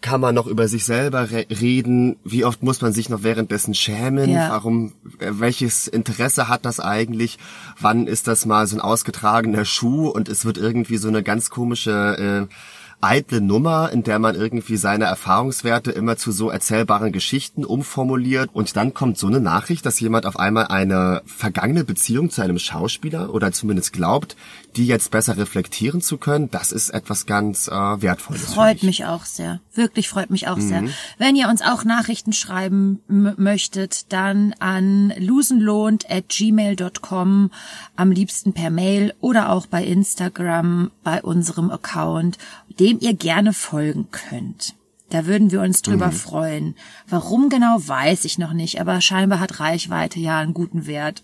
kann 0.01 0.21
man 0.21 0.35
noch 0.35 0.47
über 0.47 0.69
sich 0.69 0.85
selber 0.85 1.31
re 1.31 1.47
reden? 1.51 2.17
Wie 2.25 2.45
oft 2.45 2.63
muss 2.63 2.81
man 2.81 2.93
sich 2.93 3.09
noch 3.09 3.23
währenddessen 3.23 3.75
schämen? 3.75 4.31
Ja. 4.31 4.51
Warum, 4.51 4.93
äh, 5.19 5.31
welches 5.33 5.89
Interesse 5.89 6.49
hat 6.49 6.65
das 6.65 6.81
eigentlich? 6.81 7.39
Wann 7.79 8.07
ist 8.07 8.27
das 8.27 8.47
mal 8.47 8.67
so 8.67 8.77
ein 8.77 8.81
ausgetragener 8.81 9.65
Schuh 9.65 10.09
und 10.09 10.29
es 10.29 10.45
wird 10.45 10.59
irgendwie 10.59 10.97
so 10.97 11.09
eine 11.09 11.23
ganz 11.23 11.51
komische 11.51 12.49
äh, 12.49 12.55
eitle 13.03 13.41
Nummer, 13.41 13.91
in 13.93 14.03
der 14.03 14.19
man 14.19 14.35
irgendwie 14.35 14.77
seine 14.77 15.05
Erfahrungswerte 15.07 15.91
immer 15.91 16.17
zu 16.17 16.33
so 16.33 16.51
erzählbaren 16.51 17.13
Geschichten 17.13 17.65
umformuliert. 17.65 18.51
Und 18.53 18.77
dann 18.77 18.93
kommt 18.93 19.17
so 19.17 19.27
eine 19.27 19.41
Nachricht, 19.41 19.87
dass 19.87 20.01
jemand 20.01 20.27
auf 20.27 20.39
einmal 20.39 20.67
eine 20.67 21.23
vergangene 21.25 21.85
Beziehung 21.85 22.31
zu 22.31 22.43
einem 22.43 22.59
Schauspieler 22.59 23.33
oder 23.33 23.53
zumindest 23.53 23.93
glaubt, 23.93 24.37
die 24.77 24.87
jetzt 24.87 25.11
besser 25.11 25.37
reflektieren 25.37 26.01
zu 26.01 26.17
können. 26.19 26.49
Das 26.51 26.71
ist 26.73 26.89
etwas 26.91 27.27
ganz 27.27 27.69
äh, 27.69 27.73
Wertvolles. 27.73 28.55
Freut 28.55 28.83
mich 28.83 29.05
auch 29.05 29.25
sehr. 29.25 29.61
Wirklich 29.75 30.09
freut 30.09 30.31
mich 30.31 30.49
auch 30.49 30.57
mhm. 30.57 30.69
sehr. 30.69 30.83
Wenn 31.19 31.37
ihr 31.37 31.49
uns 31.49 31.63
auch 31.63 31.85
Nachrichten 31.85 32.33
schreiben 32.33 33.01
möchtet, 33.09 34.13
dann 34.13 34.55
an 34.59 35.13
losenlohnt@gmail.com, 35.19 37.51
am 37.97 38.13
liebsten 38.13 38.53
per 38.53 38.71
Mail 38.71 39.15
oder 39.21 39.51
auch 39.51 39.67
bei 39.67 39.85
Instagram 39.85 40.91
bei 41.03 41.23
unserem 41.23 41.71
Account 41.71 42.39
dem 42.81 42.99
ihr 43.01 43.15
gerne 43.15 43.53
folgen 43.53 44.09
könnt. 44.11 44.75
Da 45.11 45.27
würden 45.27 45.51
wir 45.51 45.61
uns 45.61 45.83
drüber 45.83 46.09
mhm. 46.09 46.13
freuen. 46.13 46.75
Warum 47.09 47.49
genau, 47.49 47.77
weiß 47.81 48.25
ich 48.25 48.39
noch 48.39 48.53
nicht, 48.53 48.81
aber 48.81 49.01
scheinbar 49.01 49.41
hat 49.41 49.61
Reichweite 49.61 50.19
ja 50.19 50.39
einen 50.39 50.55
guten 50.55 50.87
Wert. 50.87 51.23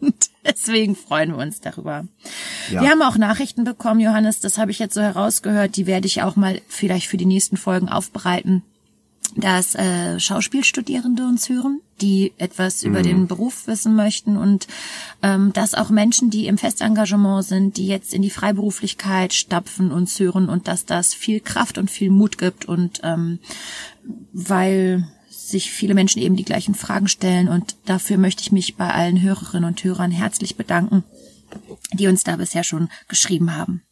Und 0.00 0.30
deswegen 0.46 0.96
freuen 0.96 1.30
wir 1.30 1.38
uns 1.38 1.60
darüber. 1.60 2.04
Ja. 2.70 2.82
Wir 2.82 2.90
haben 2.90 3.02
auch 3.02 3.16
Nachrichten 3.16 3.64
bekommen, 3.64 4.00
Johannes, 4.00 4.40
das 4.40 4.58
habe 4.58 4.70
ich 4.70 4.78
jetzt 4.78 4.94
so 4.94 5.00
herausgehört, 5.00 5.76
die 5.76 5.86
werde 5.86 6.06
ich 6.06 6.22
auch 6.22 6.36
mal 6.36 6.60
vielleicht 6.68 7.06
für 7.08 7.16
die 7.16 7.26
nächsten 7.26 7.56
Folgen 7.56 7.88
aufbereiten 7.88 8.62
dass 9.36 9.74
äh, 9.74 10.20
Schauspielstudierende 10.20 11.24
uns 11.24 11.48
hören, 11.48 11.80
die 12.00 12.32
etwas 12.38 12.82
mhm. 12.82 12.90
über 12.90 13.02
den 13.02 13.26
Beruf 13.26 13.66
wissen 13.66 13.94
möchten 13.94 14.36
und 14.36 14.66
ähm, 15.22 15.52
dass 15.52 15.74
auch 15.74 15.90
Menschen, 15.90 16.30
die 16.30 16.46
im 16.46 16.58
Festengagement 16.58 17.44
sind, 17.44 17.76
die 17.76 17.86
jetzt 17.86 18.14
in 18.14 18.22
die 18.22 18.30
Freiberuflichkeit 18.30 19.34
stapfen, 19.34 19.90
uns 19.90 20.18
hören 20.20 20.48
und 20.48 20.68
dass 20.68 20.86
das 20.86 21.14
viel 21.14 21.40
Kraft 21.40 21.78
und 21.78 21.90
viel 21.90 22.10
Mut 22.10 22.38
gibt 22.38 22.66
und 22.66 23.00
ähm, 23.02 23.38
weil 24.32 25.08
sich 25.48 25.70
viele 25.70 25.94
Menschen 25.94 26.20
eben 26.22 26.36
die 26.36 26.44
gleichen 26.44 26.74
Fragen 26.74 27.08
stellen 27.08 27.48
und 27.48 27.76
dafür 27.86 28.16
möchte 28.16 28.42
ich 28.42 28.52
mich 28.52 28.76
bei 28.76 28.92
allen 28.92 29.20
Hörerinnen 29.20 29.68
und 29.68 29.82
Hörern 29.84 30.10
herzlich 30.10 30.56
bedanken, 30.56 31.04
die 31.92 32.06
uns 32.08 32.24
da 32.24 32.36
bisher 32.36 32.64
schon 32.64 32.88
geschrieben 33.08 33.56
haben. 33.56 33.82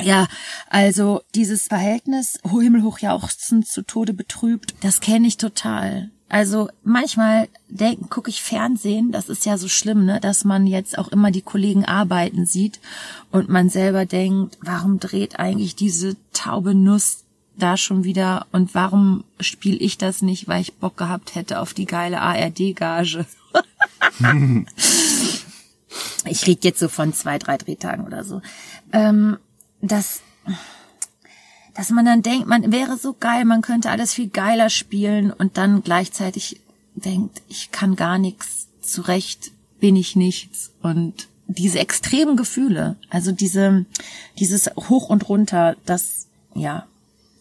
Ja, 0.00 0.28
also 0.68 1.22
dieses 1.34 1.68
Verhältnis 1.68 2.38
himmelhoch 2.42 2.98
jauchzend 2.98 3.66
zu 3.66 3.82
Tode 3.82 4.12
betrübt, 4.12 4.74
das 4.82 5.00
kenne 5.00 5.26
ich 5.26 5.38
total. 5.38 6.10
Also 6.28 6.68
manchmal 6.82 7.48
denken, 7.68 8.10
gucke 8.10 8.30
ich 8.30 8.42
Fernsehen, 8.42 9.12
das 9.12 9.28
ist 9.28 9.46
ja 9.46 9.56
so 9.58 9.68
schlimm, 9.68 10.04
ne, 10.04 10.18
dass 10.20 10.44
man 10.44 10.66
jetzt 10.66 10.98
auch 10.98 11.08
immer 11.08 11.30
die 11.30 11.42
Kollegen 11.42 11.84
arbeiten 11.84 12.46
sieht 12.46 12.80
und 13.30 13.48
man 13.48 13.68
selber 13.68 14.06
denkt, 14.06 14.58
warum 14.60 14.98
dreht 14.98 15.38
eigentlich 15.38 15.76
diese 15.76 16.16
taube 16.32 16.74
Nuss 16.74 17.25
da 17.58 17.76
schon 17.76 18.04
wieder 18.04 18.46
und 18.52 18.74
warum 18.74 19.24
spiele 19.40 19.78
ich 19.78 19.98
das 19.98 20.22
nicht, 20.22 20.48
weil 20.48 20.60
ich 20.60 20.74
Bock 20.74 20.96
gehabt 20.96 21.34
hätte 21.34 21.60
auf 21.60 21.74
die 21.74 21.86
geile 21.86 22.20
ARD-Gage. 22.20 23.26
ich 26.26 26.46
rede 26.46 26.60
jetzt 26.62 26.80
so 26.80 26.88
von 26.88 27.12
zwei, 27.12 27.38
drei 27.38 27.56
Drehtagen 27.56 28.04
oder 28.04 28.24
so. 28.24 28.42
Ähm, 28.92 29.38
dass, 29.80 30.20
dass 31.74 31.90
man 31.90 32.04
dann 32.04 32.22
denkt, 32.22 32.46
man 32.46 32.72
wäre 32.72 32.96
so 32.98 33.14
geil, 33.18 33.44
man 33.44 33.62
könnte 33.62 33.90
alles 33.90 34.14
viel 34.14 34.28
geiler 34.28 34.70
spielen 34.70 35.32
und 35.32 35.56
dann 35.56 35.82
gleichzeitig 35.82 36.60
denkt, 36.94 37.42
ich 37.48 37.72
kann 37.72 37.96
gar 37.96 38.18
nichts, 38.18 38.68
zurecht 38.80 39.52
bin 39.80 39.96
ich 39.96 40.16
nichts 40.16 40.72
und 40.82 41.28
diese 41.48 41.78
extremen 41.78 42.36
Gefühle, 42.36 42.96
also 43.08 43.32
diese, 43.32 43.84
dieses 44.38 44.70
Hoch 44.76 45.08
und 45.08 45.28
runter, 45.28 45.76
das, 45.84 46.26
ja, 46.54 46.86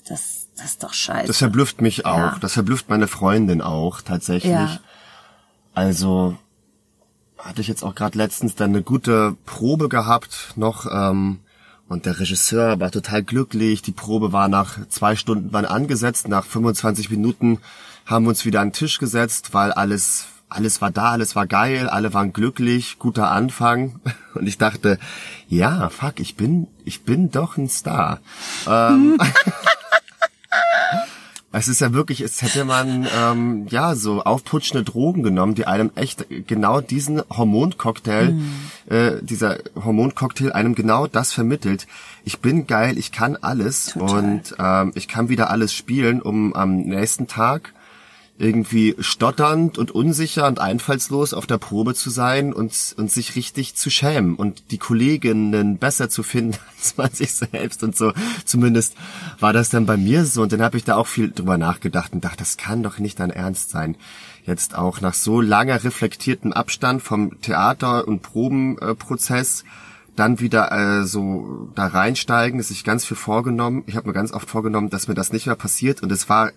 das, 0.07 0.47
das 0.55 0.65
ist 0.65 0.83
doch 0.83 0.93
scheiße. 0.93 1.27
Das 1.27 1.37
verblüfft 1.39 1.81
mich 1.81 2.05
auch. 2.05 2.17
Ja. 2.17 2.37
Das 2.39 2.53
verblüfft 2.53 2.89
meine 2.89 3.07
Freundin 3.07 3.61
auch 3.61 4.01
tatsächlich. 4.01 4.51
Ja. 4.51 4.79
Also 5.73 6.37
hatte 7.37 7.61
ich 7.61 7.67
jetzt 7.67 7.83
auch 7.83 7.95
gerade 7.95 8.17
letztens 8.17 8.55
dann 8.55 8.69
eine 8.71 8.81
gute 8.81 9.35
Probe 9.45 9.89
gehabt, 9.89 10.53
noch 10.55 10.85
ähm, 10.91 11.39
und 11.87 12.05
der 12.05 12.19
Regisseur 12.19 12.79
war 12.79 12.89
total 12.89 13.23
glücklich. 13.23 13.81
Die 13.81 13.91
Probe 13.91 14.31
war 14.31 14.47
nach 14.47 14.79
zwei 14.89 15.15
Stunden 15.15 15.49
wann 15.51 15.65
angesetzt. 15.65 16.27
Nach 16.27 16.45
25 16.45 17.11
Minuten 17.11 17.59
haben 18.05 18.25
wir 18.25 18.29
uns 18.29 18.45
wieder 18.45 18.61
an 18.61 18.69
den 18.69 18.73
Tisch 18.73 18.97
gesetzt, 18.97 19.53
weil 19.53 19.71
alles, 19.71 20.25
alles 20.49 20.81
war 20.81 20.89
da, 20.89 21.11
alles 21.11 21.35
war 21.35 21.45
geil, 21.45 21.87
alle 21.87 22.13
waren 22.13 22.33
glücklich, 22.33 22.97
guter 22.97 23.29
Anfang. 23.29 23.99
Und 24.33 24.47
ich 24.47 24.57
dachte, 24.57 24.97
ja, 25.47 25.89
fuck, 25.89 26.19
ich 26.19 26.35
bin, 26.35 26.67
ich 26.85 27.03
bin 27.03 27.29
doch 27.29 27.57
ein 27.57 27.69
Star. 27.69 28.19
ähm, 28.67 29.19
Es 31.57 31.69
ist 31.69 31.79
ja 31.79 31.93
wirklich, 31.93 32.19
es 32.19 32.41
hätte 32.41 32.65
man 32.65 33.07
ähm, 33.17 33.65
ja 33.69 33.95
so 33.95 34.21
aufputschende 34.21 34.83
Drogen 34.83 35.23
genommen, 35.23 35.55
die 35.55 35.65
einem 35.65 35.89
echt 35.95 36.25
genau 36.47 36.81
diesen 36.81 37.21
Hormoncocktail, 37.29 38.33
mm. 38.33 38.91
äh, 38.91 39.11
dieser 39.21 39.59
Hormoncocktail 39.81 40.51
einem 40.51 40.75
genau 40.75 41.07
das 41.07 41.31
vermittelt. 41.31 41.87
Ich 42.25 42.39
bin 42.39 42.67
geil, 42.67 42.97
ich 42.97 43.13
kann 43.13 43.37
alles 43.37 43.85
Total. 43.85 44.17
und 44.17 44.55
ähm, 44.59 44.91
ich 44.95 45.07
kann 45.07 45.29
wieder 45.29 45.49
alles 45.49 45.73
spielen, 45.73 46.21
um 46.21 46.53
am 46.53 46.75
nächsten 46.75 47.27
Tag 47.27 47.73
irgendwie 48.37 48.95
stotternd 48.99 49.77
und 49.77 49.91
unsicher 49.91 50.45
und 50.47 50.59
einfallslos 50.59 51.33
auf 51.33 51.47
der 51.47 51.57
Probe 51.57 51.95
zu 51.95 52.09
sein 52.09 52.51
und, 52.51 52.93
und 52.97 53.09
sich 53.09 53.35
richtig 53.35 53.75
zu 53.75 53.89
schämen 53.89 54.35
und 54.35 54.71
die 54.71 54.77
Kolleginnen 54.77 55.77
besser 55.77 56.09
zu 56.09 56.21
finden 56.21 56.57
als 56.77 56.97
man 56.97 57.11
sich 57.11 57.33
selbst 57.33 57.81
und 57.81 57.95
so. 57.95 58.11
Zumindest 58.43 58.95
war 59.39 59.53
das 59.53 59.69
dann 59.69 59.85
bei 59.85 59.95
mir 59.95 60.25
so 60.25 60.41
und 60.41 60.51
dann 60.51 60.61
habe 60.61 60.77
ich 60.77 60.83
da 60.83 60.97
auch 60.97 61.07
viel 61.07 61.31
drüber 61.31 61.57
nachgedacht 61.57 62.11
und 62.13 62.25
dachte, 62.25 62.39
das 62.39 62.57
kann 62.57 62.83
doch 62.83 62.99
nicht 62.99 63.21
dein 63.21 63.29
Ernst 63.29 63.69
sein. 63.69 63.95
Jetzt 64.45 64.75
auch 64.75 64.99
nach 64.99 65.13
so 65.13 65.39
langer 65.39 65.83
reflektiertem 65.83 66.51
Abstand 66.51 67.01
vom 67.01 67.39
Theater- 67.41 68.07
und 68.07 68.21
Probenprozess 68.21 69.63
dann 70.15 70.39
wieder 70.39 70.71
äh, 70.71 71.05
so 71.05 71.69
da 71.75 71.87
reinsteigen, 71.87 72.59
ist 72.59 72.69
sich 72.69 72.83
ganz 72.83 73.05
viel 73.05 73.17
vorgenommen. 73.17 73.83
Ich 73.85 73.95
habe 73.95 74.07
mir 74.07 74.13
ganz 74.13 74.31
oft 74.31 74.49
vorgenommen, 74.49 74.89
dass 74.89 75.07
mir 75.07 75.13
das 75.13 75.33
nicht 75.33 75.45
mehr 75.45 75.55
passiert 75.55 76.03
und 76.03 76.11
es 76.11 76.29
war 76.29 76.51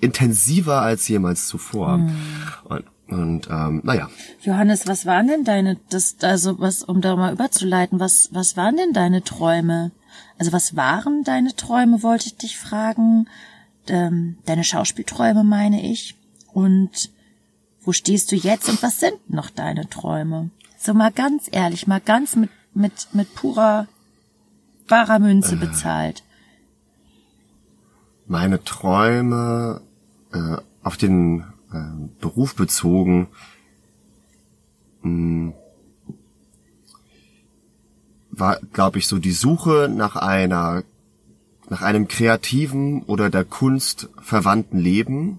intensiver 0.00 0.82
als 0.82 1.08
jemals 1.08 1.48
zuvor. 1.48 1.98
Mhm. 1.98 2.16
Und, 2.64 2.84
und 3.08 3.48
ähm, 3.50 3.80
naja. 3.84 4.08
Johannes, 4.42 4.86
was 4.86 5.06
waren 5.06 5.28
denn 5.28 5.44
deine, 5.44 5.76
das, 5.90 6.16
also 6.22 6.58
was, 6.58 6.82
um 6.82 7.00
da 7.00 7.16
mal 7.16 7.32
überzuleiten, 7.32 8.00
was, 8.00 8.30
was 8.32 8.56
waren 8.56 8.76
denn 8.76 8.92
deine 8.92 9.22
Träume? 9.22 9.92
Also 10.38 10.52
was 10.52 10.76
waren 10.76 11.24
deine 11.24 11.54
Träume, 11.54 12.02
wollte 12.02 12.26
ich 12.26 12.36
dich 12.36 12.58
fragen. 12.58 13.28
Ähm, 13.88 14.38
deine 14.46 14.64
Schauspielträume 14.64 15.44
meine 15.44 15.82
ich. 15.82 16.16
Und 16.52 17.10
wo 17.82 17.92
stehst 17.92 18.32
du 18.32 18.36
jetzt 18.36 18.68
und 18.68 18.82
was 18.82 19.00
sind 19.00 19.30
noch 19.30 19.50
deine 19.50 19.88
Träume? 19.88 20.50
So 20.78 20.94
mal 20.94 21.12
ganz 21.12 21.48
ehrlich, 21.50 21.86
mal 21.86 22.00
ganz 22.00 22.36
mit, 22.36 22.50
mit, 22.74 23.08
mit 23.12 23.34
purer, 23.34 23.86
barer 24.88 25.18
Münze 25.18 25.54
äh. 25.54 25.58
bezahlt 25.58 26.23
meine 28.26 28.62
Träume 28.64 29.80
äh, 30.32 30.56
auf 30.82 30.96
den 30.96 31.44
äh, 31.72 32.08
Beruf 32.20 32.54
bezogen 32.54 33.28
mh, 35.02 35.10
hm, 35.10 35.54
war, 38.30 38.58
glaube 38.72 38.98
ich, 38.98 39.06
so 39.06 39.18
die 39.18 39.32
Suche 39.32 39.88
nach 39.94 40.16
einer 40.16 40.82
nach 41.70 41.82
einem 41.82 42.08
kreativen 42.08 43.02
oder 43.04 43.30
der 43.30 43.44
Kunst 43.44 44.10
verwandten 44.20 44.78
Leben. 44.78 45.38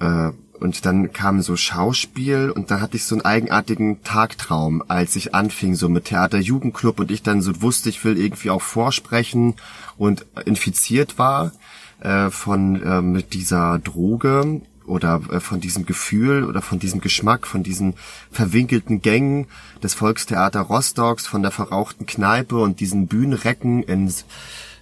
Äh, 0.00 0.32
und 0.60 0.84
dann 0.84 1.12
kam 1.12 1.42
so 1.42 1.56
Schauspiel 1.56 2.50
und 2.50 2.70
dann 2.70 2.80
hatte 2.80 2.96
ich 2.96 3.04
so 3.04 3.14
einen 3.14 3.24
eigenartigen 3.24 4.02
Tagtraum, 4.02 4.82
als 4.88 5.16
ich 5.16 5.34
anfing 5.34 5.74
so 5.74 5.88
mit 5.88 6.06
Theater 6.06 6.38
Jugendclub 6.38 7.00
und 7.00 7.10
ich 7.10 7.22
dann 7.22 7.42
so 7.42 7.62
wusste, 7.62 7.88
ich 7.88 8.04
will 8.04 8.18
irgendwie 8.18 8.50
auch 8.50 8.62
vorsprechen 8.62 9.54
und 9.96 10.26
infiziert 10.44 11.18
war 11.18 11.52
äh, 12.00 12.30
von 12.30 12.82
äh, 12.82 13.02
mit 13.02 13.34
dieser 13.34 13.78
Droge 13.78 14.60
oder 14.88 15.20
äh, 15.30 15.40
von 15.40 15.60
diesem 15.60 15.86
Gefühl 15.86 16.44
oder 16.44 16.62
von 16.62 16.78
diesem 16.78 17.00
Geschmack, 17.00 17.46
von 17.46 17.62
diesen 17.62 17.94
verwinkelten 18.30 19.02
Gängen 19.02 19.46
des 19.82 19.94
Volkstheater 19.94 20.60
Rostocks, 20.60 21.26
von 21.26 21.42
der 21.42 21.50
verrauchten 21.50 22.06
Kneipe 22.06 22.56
und 22.56 22.80
diesen 22.80 23.06
Bühnenrecken 23.06 23.82
in 23.82 24.12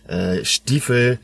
äh, 0.08 0.44
Stiefel 0.44 1.18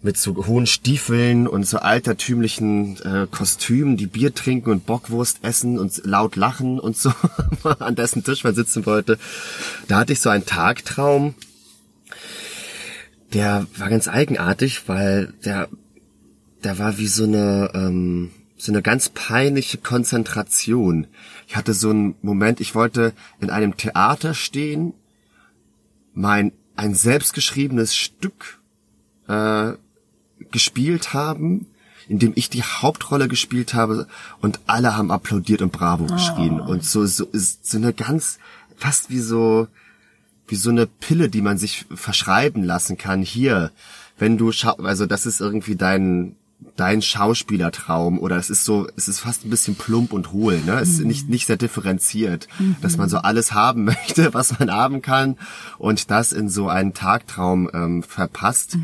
mit 0.00 0.16
so 0.16 0.46
hohen 0.46 0.66
Stiefeln 0.66 1.48
und 1.48 1.66
so 1.66 1.78
altertümlichen 1.78 3.00
äh, 3.02 3.26
Kostümen, 3.30 3.96
die 3.96 4.06
Bier 4.06 4.32
trinken 4.32 4.70
und 4.70 4.86
Bockwurst 4.86 5.38
essen 5.42 5.78
und 5.78 6.04
laut 6.04 6.36
lachen 6.36 6.78
und 6.78 6.96
so 6.96 7.12
an 7.80 7.96
dessen 7.96 8.22
Tisch 8.22 8.44
man 8.44 8.54
sitzen 8.54 8.86
wollte. 8.86 9.18
Da 9.88 9.98
hatte 9.98 10.12
ich 10.12 10.20
so 10.20 10.30
einen 10.30 10.46
Tagtraum, 10.46 11.34
der 13.32 13.66
war 13.76 13.90
ganz 13.90 14.08
eigenartig, 14.08 14.88
weil 14.88 15.34
der, 15.44 15.68
der 16.62 16.78
war 16.78 16.98
wie 16.98 17.08
so 17.08 17.24
eine, 17.24 17.70
ähm, 17.74 18.30
so 18.56 18.72
eine 18.72 18.82
ganz 18.82 19.08
peinliche 19.08 19.78
Konzentration. 19.78 21.08
Ich 21.46 21.56
hatte 21.56 21.74
so 21.74 21.90
einen 21.90 22.14
Moment, 22.22 22.60
ich 22.60 22.74
wollte 22.74 23.12
in 23.40 23.50
einem 23.50 23.76
Theater 23.76 24.34
stehen, 24.34 24.94
mein 26.14 26.52
ein 26.76 26.94
selbstgeschriebenes 26.94 27.96
Stück 27.96 28.60
äh, 29.26 29.72
gespielt 30.52 31.12
haben, 31.14 31.66
in 32.08 32.18
dem 32.18 32.32
ich 32.34 32.48
die 32.48 32.62
Hauptrolle 32.62 33.28
gespielt 33.28 33.74
habe 33.74 34.06
und 34.40 34.60
alle 34.66 34.96
haben 34.96 35.10
applaudiert 35.10 35.62
und 35.62 35.72
Bravo 35.72 36.06
geschrien 36.06 36.60
und 36.60 36.84
so 36.84 37.04
so 37.06 37.24
ist 37.26 37.66
so 37.66 37.76
eine 37.76 37.92
ganz 37.92 38.38
fast 38.76 39.10
wie 39.10 39.20
so 39.20 39.68
wie 40.46 40.56
so 40.56 40.70
eine 40.70 40.86
Pille, 40.86 41.28
die 41.28 41.42
man 41.42 41.58
sich 41.58 41.84
verschreiben 41.94 42.64
lassen 42.64 42.96
kann. 42.96 43.20
Hier, 43.20 43.70
wenn 44.18 44.38
du 44.38 44.50
schau 44.52 44.72
also 44.76 45.04
das 45.04 45.26
ist 45.26 45.40
irgendwie 45.40 45.76
dein 45.76 46.36
dein 46.76 47.02
Schauspielertraum 47.02 48.18
oder 48.18 48.36
es 48.36 48.50
ist 48.50 48.64
so, 48.64 48.88
es 48.96 49.08
ist 49.08 49.20
fast 49.20 49.44
ein 49.44 49.50
bisschen 49.50 49.76
plump 49.76 50.12
und 50.12 50.32
hohl, 50.32 50.60
ne? 50.60 50.80
Es 50.80 50.90
ist 50.90 51.04
nicht, 51.04 51.28
nicht 51.28 51.46
sehr 51.46 51.56
differenziert, 51.56 52.48
dass 52.82 52.96
man 52.96 53.08
so 53.08 53.18
alles 53.18 53.52
haben 53.52 53.84
möchte, 53.84 54.34
was 54.34 54.58
man 54.58 54.70
haben 54.70 55.02
kann 55.02 55.36
und 55.78 56.10
das 56.10 56.32
in 56.32 56.48
so 56.48 56.68
einen 56.68 56.94
Tagtraum 56.94 57.70
ähm, 57.72 58.02
verpasst. 58.02 58.76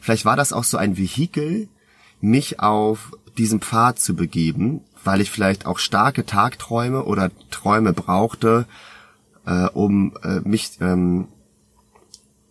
Vielleicht 0.00 0.24
war 0.24 0.36
das 0.36 0.52
auch 0.52 0.64
so 0.64 0.76
ein 0.76 0.96
Vehikel, 0.96 1.68
mich 2.20 2.60
auf 2.60 3.12
diesen 3.38 3.60
Pfad 3.60 3.98
zu 3.98 4.14
begeben, 4.14 4.80
weil 5.04 5.20
ich 5.20 5.30
vielleicht 5.30 5.66
auch 5.66 5.78
starke 5.78 6.26
Tagträume 6.26 7.04
oder 7.04 7.30
Träume 7.50 7.92
brauchte, 7.92 8.66
äh, 9.46 9.66
um 9.68 10.14
äh, 10.22 10.40
mich, 10.40 10.72
ähm, 10.80 11.28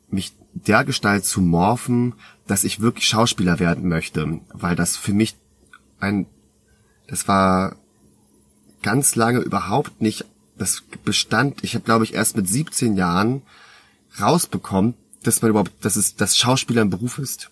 mich 0.10 0.34
dergestalt 0.54 1.26
zu 1.26 1.42
morphen, 1.42 2.14
dass 2.48 2.64
ich 2.64 2.82
wirklich 2.82 3.08
Schauspieler 3.08 3.60
werden 3.60 3.88
möchte, 3.88 4.40
weil 4.54 4.76
das 4.76 4.98
für 4.98 5.14
mich 5.14 5.36
ein, 6.00 6.26
das 7.08 7.28
war 7.28 7.76
ganz 8.82 9.16
lange 9.16 9.40
überhaupt 9.40 10.02
nicht, 10.02 10.26
das 10.58 10.84
bestand, 11.06 11.64
ich 11.64 11.76
habe 11.76 11.86
glaube 11.86 12.04
ich 12.04 12.14
erst 12.14 12.36
mit 12.36 12.48
17 12.48 12.98
Jahren 12.98 13.42
rausbekommen, 14.20 14.96
dass 15.24 15.42
man 15.42 15.52
überhaupt, 15.52 15.72
dass 15.82 15.96
es, 15.96 16.16
dass 16.16 16.38
Schauspieler 16.38 16.82
ein 16.82 16.90
Beruf 16.90 17.20
ist. 17.20 17.50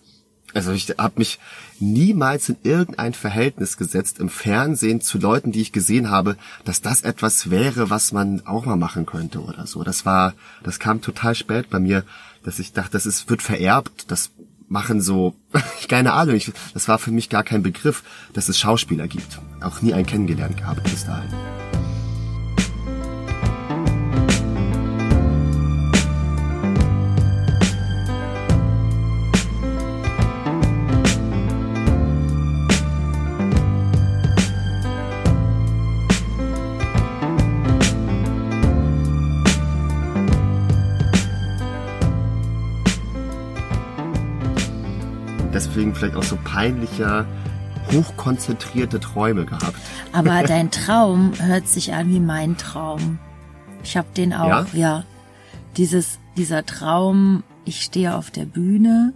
Also 0.52 0.72
ich 0.72 0.88
habe 0.98 1.14
mich 1.18 1.38
niemals 1.78 2.48
in 2.48 2.56
irgendein 2.64 3.14
Verhältnis 3.14 3.76
gesetzt 3.76 4.18
im 4.18 4.28
Fernsehen 4.28 5.00
zu 5.00 5.18
Leuten, 5.18 5.52
die 5.52 5.60
ich 5.60 5.72
gesehen 5.72 6.10
habe, 6.10 6.36
dass 6.64 6.82
das 6.82 7.02
etwas 7.02 7.50
wäre, 7.50 7.88
was 7.88 8.10
man 8.10 8.44
auch 8.46 8.66
mal 8.66 8.76
machen 8.76 9.06
könnte 9.06 9.40
oder 9.40 9.68
so. 9.68 9.84
Das 9.84 10.04
war, 10.04 10.34
das 10.64 10.80
kam 10.80 11.02
total 11.02 11.36
spät 11.36 11.70
bei 11.70 11.78
mir, 11.78 12.04
dass 12.42 12.58
ich 12.58 12.72
dachte, 12.72 12.92
das 12.92 13.06
ist, 13.06 13.28
wird 13.28 13.42
vererbt, 13.42 14.10
das 14.10 14.30
machen 14.68 15.00
so, 15.00 15.34
keine 15.88 16.12
Ahnung, 16.12 16.36
ich, 16.36 16.52
das 16.74 16.88
war 16.88 16.98
für 16.98 17.10
mich 17.10 17.28
gar 17.28 17.42
kein 17.42 17.62
Begriff, 17.62 18.02
dass 18.32 18.48
es 18.48 18.58
Schauspieler 18.58 19.08
gibt. 19.08 19.40
Auch 19.60 19.82
nie 19.82 19.92
einen 19.92 20.06
kennengelernt 20.06 20.56
gehabt 20.56 20.82
bis 20.84 21.04
dahin. 21.04 21.30
Vielleicht 46.00 46.16
auch 46.16 46.22
so 46.22 46.38
peinlicher, 46.42 47.26
hochkonzentrierte 47.92 49.00
Träume 49.00 49.44
gehabt. 49.44 49.76
Aber 50.12 50.42
dein 50.46 50.70
Traum 50.70 51.32
hört 51.38 51.68
sich 51.68 51.92
an 51.92 52.08
wie 52.10 52.20
mein 52.20 52.56
Traum. 52.56 53.18
Ich 53.84 53.96
habe 53.96 54.08
den 54.16 54.32
auch, 54.32 54.48
Ja? 54.48 54.66
ja. 54.72 55.04
Dieses, 55.76 56.18
dieser 56.36 56.66
Traum, 56.66 57.42
ich 57.64 57.82
stehe 57.82 58.16
auf 58.16 58.30
der 58.30 58.44
Bühne 58.44 59.12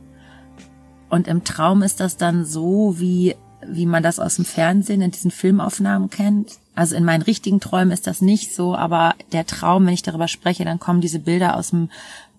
und 1.09 1.27
im 1.27 1.43
Traum 1.45 1.83
ist 1.83 2.01
das 2.01 2.17
dann 2.17 2.45
so, 2.45 2.97
wie, 2.99 3.35
wie 3.67 3.87
man 3.87 4.03
das 4.03 4.21
aus 4.21 4.37
dem 4.37 4.45
Fernsehen 4.45 5.01
in 5.01 5.11
diesen 5.11 5.31
Filmaufnahmen 5.31 6.11
kennt. 6.11 6.59
Also 6.75 6.97
in 6.97 7.05
meinen 7.05 7.23
richtigen 7.23 7.61
Träumen 7.61 7.93
ist 7.93 8.07
das 8.07 8.21
nicht 8.21 8.55
so, 8.55 8.77
aber 8.77 9.15
der 9.33 9.47
Traum, 9.47 9.87
wenn 9.87 9.95
ich 9.95 10.03
darüber 10.03 10.29
spreche, 10.29 10.65
dann 10.65 10.81
kommen 10.81 11.01
diese 11.01 11.19
Bilder 11.19 11.57
aus 11.57 11.71
dem 11.71 11.89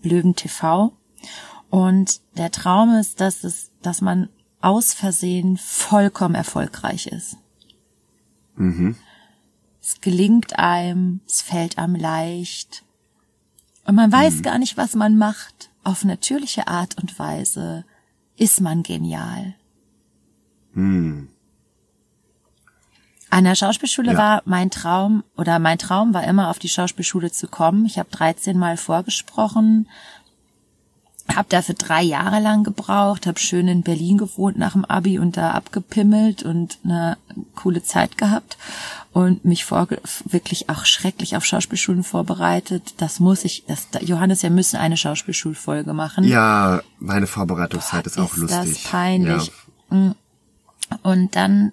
Blöven 0.01 0.35
TV. 0.35 0.91
Und 1.69 2.19
der 2.37 2.51
Traum 2.51 2.95
ist, 2.95 3.21
dass 3.21 3.43
es, 3.43 3.71
dass 3.81 4.01
man 4.01 4.29
aus 4.65 4.93
Versehen 4.93 5.57
vollkommen 5.57 6.33
erfolgreich 6.35 7.05
ist. 7.07 7.37
Es 9.81 10.01
gelingt 10.01 10.57
einem, 10.57 11.19
es 11.27 11.41
fällt 11.43 11.77
einem 11.77 11.95
leicht. 11.95 12.83
Und 13.85 13.93
man 13.95 14.11
weiß 14.11 14.41
gar 14.41 14.57
nicht, 14.57 14.75
was 14.77 14.95
man 14.95 15.17
macht. 15.17 15.69
Auf 15.83 16.03
natürliche 16.03 16.67
Art 16.67 16.97
und 16.99 17.19
Weise 17.19 17.85
ist 18.37 18.59
man 18.59 18.81
genial. 18.81 19.53
An 23.29 23.43
der 23.43 23.55
Schauspielschule 23.55 24.13
Ja. 24.13 24.17
war 24.17 24.41
mein 24.45 24.71
Traum 24.71 25.23
oder 25.37 25.59
mein 25.59 25.77
Traum 25.77 26.13
war 26.13 26.23
immer 26.23 26.49
auf 26.49 26.57
die 26.57 26.69
Schauspielschule 26.69 27.31
zu 27.31 27.47
kommen. 27.47 27.85
Ich 27.85 27.99
habe 27.99 28.09
13 28.09 28.57
Mal 28.57 28.77
vorgesprochen, 28.77 29.87
habe 31.33 31.47
dafür 31.49 31.75
drei 31.75 32.03
Jahre 32.03 32.39
lang 32.39 32.63
gebraucht, 32.63 33.25
habe 33.25 33.39
schön 33.39 33.67
in 33.67 33.81
Berlin 33.81 34.17
gewohnt 34.17 34.57
nach 34.57 34.73
dem 34.73 34.85
Abi 34.85 35.17
und 35.17 35.37
da 35.37 35.51
abgepimmelt 35.51 36.43
und 36.43 36.77
eine 36.83 37.17
coole 37.55 37.83
Zeit 37.83 38.17
gehabt 38.17 38.57
und 39.11 39.43
mich 39.43 39.65
vor, 39.65 39.87
wirklich 40.25 40.69
auch 40.69 40.85
schrecklich 40.85 41.35
auf 41.35 41.45
Schauspielschulen 41.45 42.03
vorbereitet. 42.03 42.95
Das 42.97 43.19
muss 43.19 43.43
ich, 43.43 43.63
das, 43.65 43.87
Johannes, 44.01 44.43
wir 44.43 44.51
müssen 44.51 44.77
eine 44.77 44.97
Schauspielschulfolge 44.97 45.93
machen. 45.93 46.25
Ja, 46.25 46.81
meine 46.99 47.25
Vorbereitungszeit 47.25 48.05
ist 48.05 48.19
auch 48.19 48.33
ist 48.33 48.41
lustig. 48.41 48.83
das 48.83 48.91
peinlich. 48.91 49.51
Ja. 49.89 50.15
Und 51.01 51.35
dann 51.35 51.71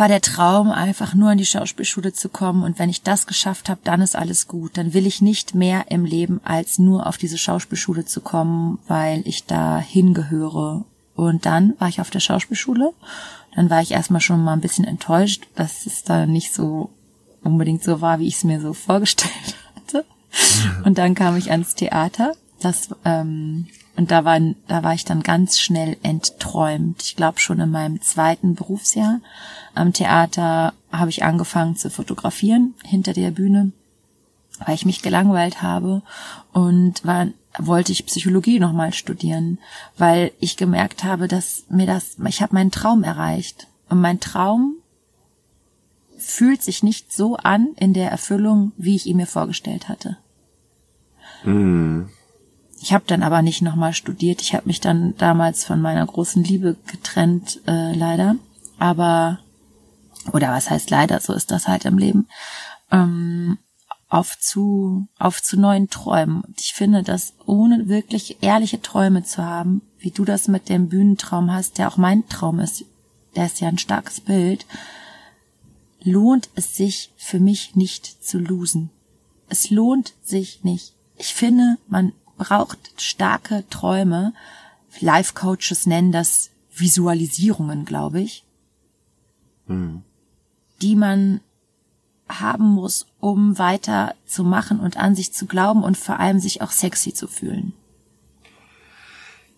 war 0.00 0.08
der 0.08 0.22
Traum, 0.22 0.70
einfach 0.70 1.14
nur 1.14 1.30
in 1.30 1.36
die 1.36 1.44
Schauspielschule 1.44 2.14
zu 2.14 2.30
kommen. 2.30 2.64
Und 2.64 2.78
wenn 2.78 2.88
ich 2.88 3.02
das 3.02 3.26
geschafft 3.26 3.68
habe, 3.68 3.82
dann 3.84 4.00
ist 4.00 4.16
alles 4.16 4.48
gut. 4.48 4.78
Dann 4.78 4.94
will 4.94 5.06
ich 5.06 5.20
nicht 5.20 5.54
mehr 5.54 5.90
im 5.90 6.06
Leben, 6.06 6.40
als 6.42 6.78
nur 6.78 7.06
auf 7.06 7.18
diese 7.18 7.36
Schauspielschule 7.36 8.06
zu 8.06 8.22
kommen, 8.22 8.78
weil 8.88 9.20
ich 9.26 9.44
da 9.44 9.78
hingehöre. 9.78 10.84
Und 11.14 11.44
dann 11.44 11.74
war 11.78 11.88
ich 11.88 12.00
auf 12.00 12.08
der 12.08 12.20
Schauspielschule. 12.20 12.94
Dann 13.54 13.68
war 13.68 13.82
ich 13.82 13.90
erstmal 13.90 14.22
schon 14.22 14.42
mal 14.42 14.54
ein 14.54 14.62
bisschen 14.62 14.86
enttäuscht, 14.86 15.46
dass 15.54 15.84
es 15.84 16.02
da 16.02 16.24
nicht 16.24 16.54
so 16.54 16.88
unbedingt 17.44 17.84
so 17.84 18.00
war, 18.00 18.20
wie 18.20 18.26
ich 18.26 18.36
es 18.36 18.44
mir 18.44 18.60
so 18.60 18.72
vorgestellt 18.72 19.54
hatte. 19.76 20.06
Und 20.82 20.96
dann 20.96 21.14
kam 21.14 21.36
ich 21.36 21.50
ans 21.50 21.74
Theater. 21.74 22.32
Das 22.58 22.88
ähm, 23.04 23.66
und 23.96 24.10
da 24.10 24.24
war 24.24 24.38
da 24.68 24.82
war 24.82 24.94
ich 24.94 25.04
dann 25.04 25.22
ganz 25.22 25.58
schnell 25.58 25.96
entträumt. 26.02 27.02
Ich 27.02 27.16
glaube 27.16 27.38
schon 27.38 27.60
in 27.60 27.70
meinem 27.70 28.00
zweiten 28.00 28.54
Berufsjahr 28.54 29.20
am 29.74 29.92
Theater 29.92 30.72
habe 30.92 31.10
ich 31.10 31.24
angefangen 31.24 31.76
zu 31.76 31.90
fotografieren 31.90 32.74
hinter 32.84 33.12
der 33.12 33.30
Bühne, 33.30 33.72
weil 34.64 34.74
ich 34.74 34.86
mich 34.86 35.02
gelangweilt 35.02 35.62
habe 35.62 36.02
und 36.52 37.04
war 37.04 37.26
wollte 37.58 37.92
ich 37.92 38.06
Psychologie 38.06 38.60
nochmal 38.60 38.92
studieren, 38.92 39.58
weil 39.98 40.32
ich 40.38 40.56
gemerkt 40.56 41.04
habe, 41.04 41.28
dass 41.28 41.64
mir 41.68 41.86
das, 41.86 42.16
ich 42.28 42.42
habe 42.42 42.54
meinen 42.54 42.70
Traum 42.70 43.02
erreicht. 43.02 43.66
Und 43.88 44.00
mein 44.00 44.20
Traum 44.20 44.76
fühlt 46.16 46.62
sich 46.62 46.82
nicht 46.82 47.12
so 47.12 47.36
an 47.36 47.70
in 47.76 47.92
der 47.92 48.10
Erfüllung, 48.10 48.72
wie 48.76 48.94
ich 48.94 49.06
ihn 49.06 49.16
mir 49.16 49.26
vorgestellt 49.26 49.88
hatte. 49.88 50.16
Ich 52.82 52.94
habe 52.94 53.04
dann 53.06 53.22
aber 53.22 53.42
nicht 53.42 53.60
nochmal 53.60 53.92
studiert. 53.92 54.40
Ich 54.40 54.54
habe 54.54 54.66
mich 54.66 54.80
dann 54.80 55.14
damals 55.18 55.64
von 55.64 55.82
meiner 55.82 56.04
großen 56.06 56.42
Liebe 56.42 56.76
getrennt, 56.86 57.60
äh, 57.66 57.94
leider. 57.94 58.36
Aber, 58.78 59.38
oder 60.32 60.50
was 60.50 60.70
heißt 60.70 60.88
leider, 60.88 61.20
so 61.20 61.34
ist 61.34 61.50
das 61.50 61.68
halt 61.68 61.84
im 61.84 61.98
Leben. 61.98 62.26
Ähm, 62.90 63.58
auf 64.08 64.38
zu, 64.40 65.06
auf 65.18 65.42
zu 65.42 65.60
neuen 65.60 65.90
Träumen. 65.90 66.40
Und 66.40 66.58
ich 66.60 66.72
finde, 66.72 67.02
dass 67.02 67.34
ohne 67.44 67.88
wirklich 67.88 68.42
ehrliche 68.42 68.80
Träume 68.80 69.24
zu 69.24 69.44
haben, 69.44 69.82
wie 69.98 70.10
du 70.10 70.24
das 70.24 70.48
mit 70.48 70.70
dem 70.70 70.88
Bühnentraum 70.88 71.52
hast, 71.52 71.76
der 71.76 71.86
auch 71.86 71.98
mein 71.98 72.26
Traum 72.28 72.60
ist, 72.60 72.86
der 73.36 73.46
ist 73.46 73.60
ja 73.60 73.68
ein 73.68 73.78
starkes 73.78 74.20
Bild, 74.20 74.64
lohnt 76.02 76.48
es 76.54 76.74
sich 76.74 77.12
für 77.16 77.38
mich 77.38 77.76
nicht 77.76 78.24
zu 78.24 78.38
losen. 78.38 78.90
Es 79.50 79.70
lohnt 79.70 80.14
sich 80.22 80.64
nicht. 80.64 80.94
Ich 81.16 81.34
finde, 81.34 81.76
man 81.86 82.12
braucht 82.40 82.78
starke 82.96 83.64
Träume. 83.68 84.32
Life 84.98 85.34
Coaches 85.34 85.86
nennen 85.86 86.10
das 86.10 86.50
Visualisierungen, 86.74 87.84
glaube 87.84 88.20
ich, 88.20 88.44
die 90.80 90.96
man 90.96 91.40
haben 92.28 92.64
muss, 92.64 93.06
um 93.20 93.58
weiter 93.58 94.14
zu 94.24 94.42
machen 94.42 94.80
und 94.80 94.96
an 94.96 95.14
sich 95.14 95.32
zu 95.32 95.46
glauben 95.46 95.84
und 95.84 95.98
vor 95.98 96.18
allem 96.18 96.40
sich 96.40 96.62
auch 96.62 96.70
sexy 96.70 97.12
zu 97.12 97.28
fühlen. 97.28 97.74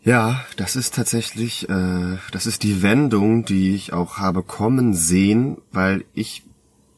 Ja, 0.03 0.45
das 0.57 0.75
ist 0.75 0.95
tatsächlich, 0.95 1.69
äh, 1.69 2.19
das 2.33 2.47
ist 2.47 2.65
die 2.65 2.83
Wendung, 2.83 3.45
die 3.45 3.75
ich 3.75 3.93
auch 3.93 4.19
habe 4.19 4.43
kommen 4.43 4.95
sehen, 4.95 5.59
weil 5.71 6.05
ich 6.15 6.43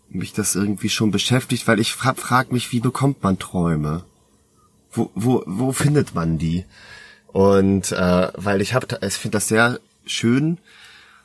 mich 0.08 0.32
das 0.32 0.54
irgendwie 0.54 0.88
schon 0.88 1.10
beschäftigt, 1.10 1.68
weil 1.68 1.80
ich 1.80 1.92
fra 1.92 2.14
frag 2.14 2.52
mich, 2.52 2.72
wie 2.72 2.80
bekommt 2.80 3.22
man 3.22 3.38
Träume? 3.38 4.04
Wo, 4.94 5.10
wo, 5.14 5.42
wo 5.46 5.72
findet 5.72 6.14
man 6.14 6.38
die? 6.38 6.64
Und 7.28 7.92
äh, 7.92 8.28
weil 8.36 8.60
ich 8.60 8.74
habe, 8.74 8.86
ich 9.04 9.14
finde 9.14 9.36
das 9.36 9.48
sehr 9.48 9.80
schön, 10.06 10.58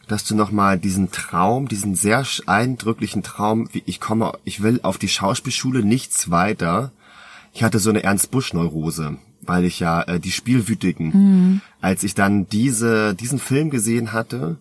dass 0.08 0.24
du 0.24 0.36
nochmal 0.36 0.80
diesen 0.80 1.12
Traum, 1.12 1.68
diesen 1.68 1.96
sehr 1.96 2.26
eindrücklichen 2.48 3.22
Traum, 3.22 3.70
wie 3.72 3.84
ich 3.86 4.00
komme, 4.00 4.34
ich 4.44 4.64
will 4.64 4.80
auf 4.82 4.98
die 4.98 5.08
Schauspielschule 5.08 5.84
nichts 5.84 6.32
weiter. 6.32 6.92
Ich 7.54 7.64
hatte 7.64 7.80
so 7.80 7.92
eine 7.92 8.04
Ernst 8.04 8.32
Busch 8.32 8.54
Neurose, 8.54 9.18
weil 9.42 9.66
ich 9.66 9.80
ja 9.80 10.02
äh, 10.04 10.20
die 10.20 10.32
Spielwütigen, 10.32 11.12
mhm. 11.14 11.62
als 11.80 12.04
ich 12.04 12.16
dann 12.16 12.48
diese 12.50 13.14
diesen 13.14 13.40
Film 13.40 13.70
gesehen 13.70 14.12
hatte, 14.12 14.58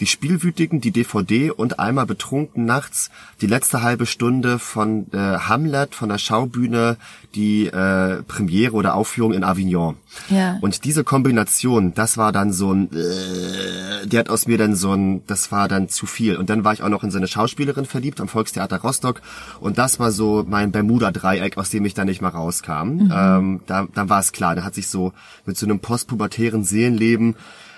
die 0.00 0.06
Spielwütigen, 0.06 0.80
die 0.80 0.90
DVD 0.90 1.50
und 1.50 1.78
einmal 1.78 2.06
betrunken 2.06 2.64
nachts 2.64 3.10
die 3.40 3.46
letzte 3.46 3.82
halbe 3.82 4.06
Stunde 4.06 4.58
von 4.58 5.06
äh, 5.12 5.18
Hamlet 5.18 5.94
von 5.94 6.08
der 6.08 6.18
Schaubühne 6.18 6.96
die 7.34 7.66
äh, 7.66 8.22
Premiere 8.22 8.72
oder 8.72 8.94
Aufführung 8.94 9.32
in 9.32 9.44
Avignon. 9.44 9.96
Ja. 10.28 10.58
Und 10.60 10.84
diese 10.84 11.04
Kombination, 11.04 11.94
das 11.94 12.16
war 12.16 12.32
dann 12.32 12.52
so 12.52 12.72
ein, 12.72 12.90
äh, 12.92 14.06
die 14.06 14.18
hat 14.18 14.28
aus 14.28 14.46
mir 14.46 14.58
dann 14.58 14.74
so 14.74 14.92
ein, 14.92 15.24
das 15.26 15.52
war 15.52 15.68
dann 15.68 15.88
zu 15.88 16.06
viel. 16.06 16.36
Und 16.36 16.50
dann 16.50 16.64
war 16.64 16.72
ich 16.72 16.82
auch 16.82 16.88
noch 16.88 17.04
in 17.04 17.10
seine 17.10 17.28
Schauspielerin 17.28 17.84
verliebt 17.84 18.20
am 18.20 18.28
Volkstheater 18.28 18.78
Rostock 18.78 19.20
und 19.60 19.78
das 19.78 20.00
war 20.00 20.10
so 20.10 20.44
mein 20.48 20.72
Bermuda-Dreieck, 20.72 21.58
aus 21.58 21.70
dem 21.70 21.84
ich 21.84 21.94
dann 21.94 22.08
nicht 22.08 22.22
mal 22.22 22.28
rauskam. 22.28 22.72
Mhm. 22.72 23.12
Ähm, 23.14 23.60
da, 23.66 23.86
dann 23.94 24.08
war 24.08 24.20
es 24.20 24.32
klar, 24.32 24.54
da 24.54 24.64
hat 24.64 24.74
sich 24.74 24.88
so 24.88 25.12
mit 25.44 25.56
so 25.56 25.66
einem 25.66 25.78
postpubertären 25.78 26.64
Seelenleben 26.64 27.36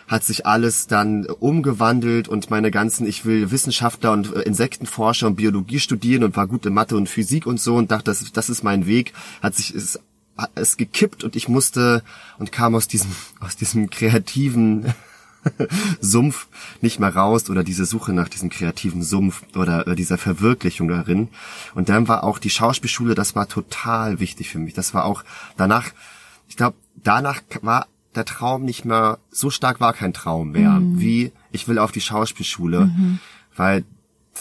hat 0.09 0.25
sich 0.25 0.47
alles 0.47 0.87
dann 0.87 1.27
umgewandelt 1.27 2.29
und 2.29 2.51
meine 2.51 2.71
ganzen, 2.71 3.07
ich 3.07 3.25
will 3.25 3.51
Wissenschaftler 3.51 4.13
und 4.13 4.35
äh, 4.35 4.41
Insektenforscher 4.41 5.27
und 5.27 5.37
Biologie 5.37 5.81
studieren 5.81 6.25
und 6.25 6.37
war 6.37 6.47
gut 6.47 6.67
in 6.67 6.75
Mathe 6.75 6.97
und 6.97 7.09
Physik 7.09 7.47
und 7.47 7.61
so 7.61 7.77
und 7.77 7.91
dachte, 7.91 8.05
das, 8.05 8.33
das 8.33 8.51
ist 8.51 8.63
mein 8.63 8.87
Weg, 8.87 9.13
hat 9.43 9.55
sich 9.55 9.75
es, 9.75 9.99
es 10.55 10.77
gekippt 10.77 11.25
und 11.25 11.37
ich 11.37 11.49
musste 11.49 12.03
und 12.39 12.53
kam 12.53 12.75
aus 12.75 12.89
diesem, 12.89 13.11
aus 13.41 13.57
diesem 13.57 13.91
kreativen 13.91 14.93
Sumpf 16.01 16.47
nicht 16.81 17.01
mehr 17.01 17.15
raus 17.15 17.51
oder 17.51 17.65
diese 17.65 17.85
Suche 17.85 18.13
nach 18.13 18.29
diesem 18.29 18.49
kreativen 18.49 19.03
Sumpf 19.03 19.43
oder 19.57 19.87
äh, 19.87 19.95
dieser 19.95 20.19
Verwirklichung 20.19 20.89
darin. 20.89 21.29
Und 21.75 21.89
dann 21.89 22.09
war 22.09 22.25
auch 22.25 22.39
die 22.39 22.51
Schauspielschule, 22.51 23.15
das 23.15 23.35
war 23.35 23.49
total 23.49 24.21
wichtig 24.21 24.51
für 24.51 24.59
mich. 24.59 24.75
Das 24.75 24.95
war 24.95 25.05
auch 25.05 25.25
danach, 25.57 25.91
ich 26.49 26.57
glaube, 26.57 26.77
danach 27.03 27.43
war 27.63 27.87
der 28.15 28.25
Traum 28.25 28.65
nicht 28.65 28.85
mehr, 28.85 29.19
so 29.31 29.51
stark 29.51 29.81
war 29.81 29.93
kein 29.93 30.13
Traum 30.13 30.53
mehr, 30.53 30.73
mhm. 30.73 31.01
wie 31.01 31.33
ich 31.51 31.69
will 31.69 31.79
auf 31.79 31.93
die 31.93 32.01
Schauspielschule, 32.01 32.87
mhm. 32.87 33.19
weil 33.57 33.85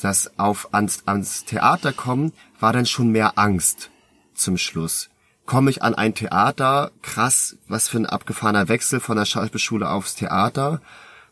das 0.01 0.37
auf 0.39 0.73
ans, 0.73 1.03
ans 1.05 1.45
Theater 1.45 1.91
kommen 1.91 2.31
war 2.59 2.73
dann 2.73 2.85
schon 2.85 3.11
mehr 3.11 3.37
Angst 3.37 3.89
zum 4.33 4.57
Schluss. 4.57 5.09
Komme 5.45 5.69
ich 5.69 5.83
an 5.83 5.95
ein 5.95 6.13
Theater, 6.13 6.91
krass, 7.01 7.57
was 7.67 7.87
für 7.87 7.97
ein 7.97 8.05
abgefahrener 8.05 8.69
Wechsel 8.69 8.99
von 8.99 9.17
der 9.17 9.25
Schauspielschule 9.25 9.89
aufs 9.89 10.15
Theater. 10.15 10.81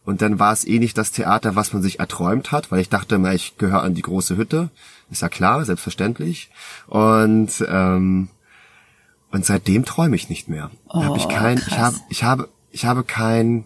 Und 0.04 0.22
dann 0.22 0.40
war 0.40 0.52
es 0.52 0.66
eh 0.66 0.80
nicht 0.80 0.98
das 0.98 1.12
Theater, 1.12 1.56
was 1.56 1.72
man 1.72 1.82
sich 1.82 2.00
erträumt 2.00 2.52
hat, 2.52 2.72
weil 2.72 2.82
ich 2.82 2.90
dachte 2.90 3.16
immer, 3.16 3.34
ich 3.34 3.58
gehöre 3.58 3.84
an 3.84 3.94
die 3.94 4.02
große 4.02 4.36
Hütte. 4.38 4.70
Ist 5.12 5.22
ja 5.22 5.30
klar, 5.30 5.64
selbstverständlich. 5.64 6.50
Und 6.88 7.64
ähm, 7.68 8.30
und 9.32 9.46
seitdem 9.46 9.86
träume 9.86 10.16
ich 10.16 10.30
nicht 10.30 10.50
mehr. 10.50 10.72
Oh, 10.88 11.04
hab 11.04 11.18
ich 11.18 11.28
kein, 11.28 11.58
krass. 11.58 11.70
ich 11.70 11.78
habe, 11.78 11.98
ich 12.10 12.24
habe, 12.24 12.50
ich 12.72 12.86
habe 12.86 13.04
kein, 13.04 13.66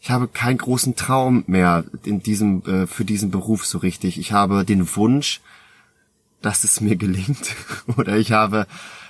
ich 0.00 0.10
habe 0.10 0.28
keinen 0.28 0.58
großen 0.58 0.96
Traum 0.96 1.44
mehr 1.46 1.84
in 2.04 2.22
diesem, 2.22 2.62
äh, 2.66 2.86
für 2.86 3.04
diesen 3.04 3.30
Beruf 3.30 3.66
so 3.66 3.78
richtig. 3.78 4.18
Ich 4.18 4.32
habe 4.32 4.64
den 4.64 4.96
Wunsch, 4.96 5.40
dass 6.42 6.64
es 6.64 6.80
mir 6.80 6.96
gelingt. 6.96 7.54
Oder 7.96 8.16
ich 8.16 8.32
habe, 8.32 8.66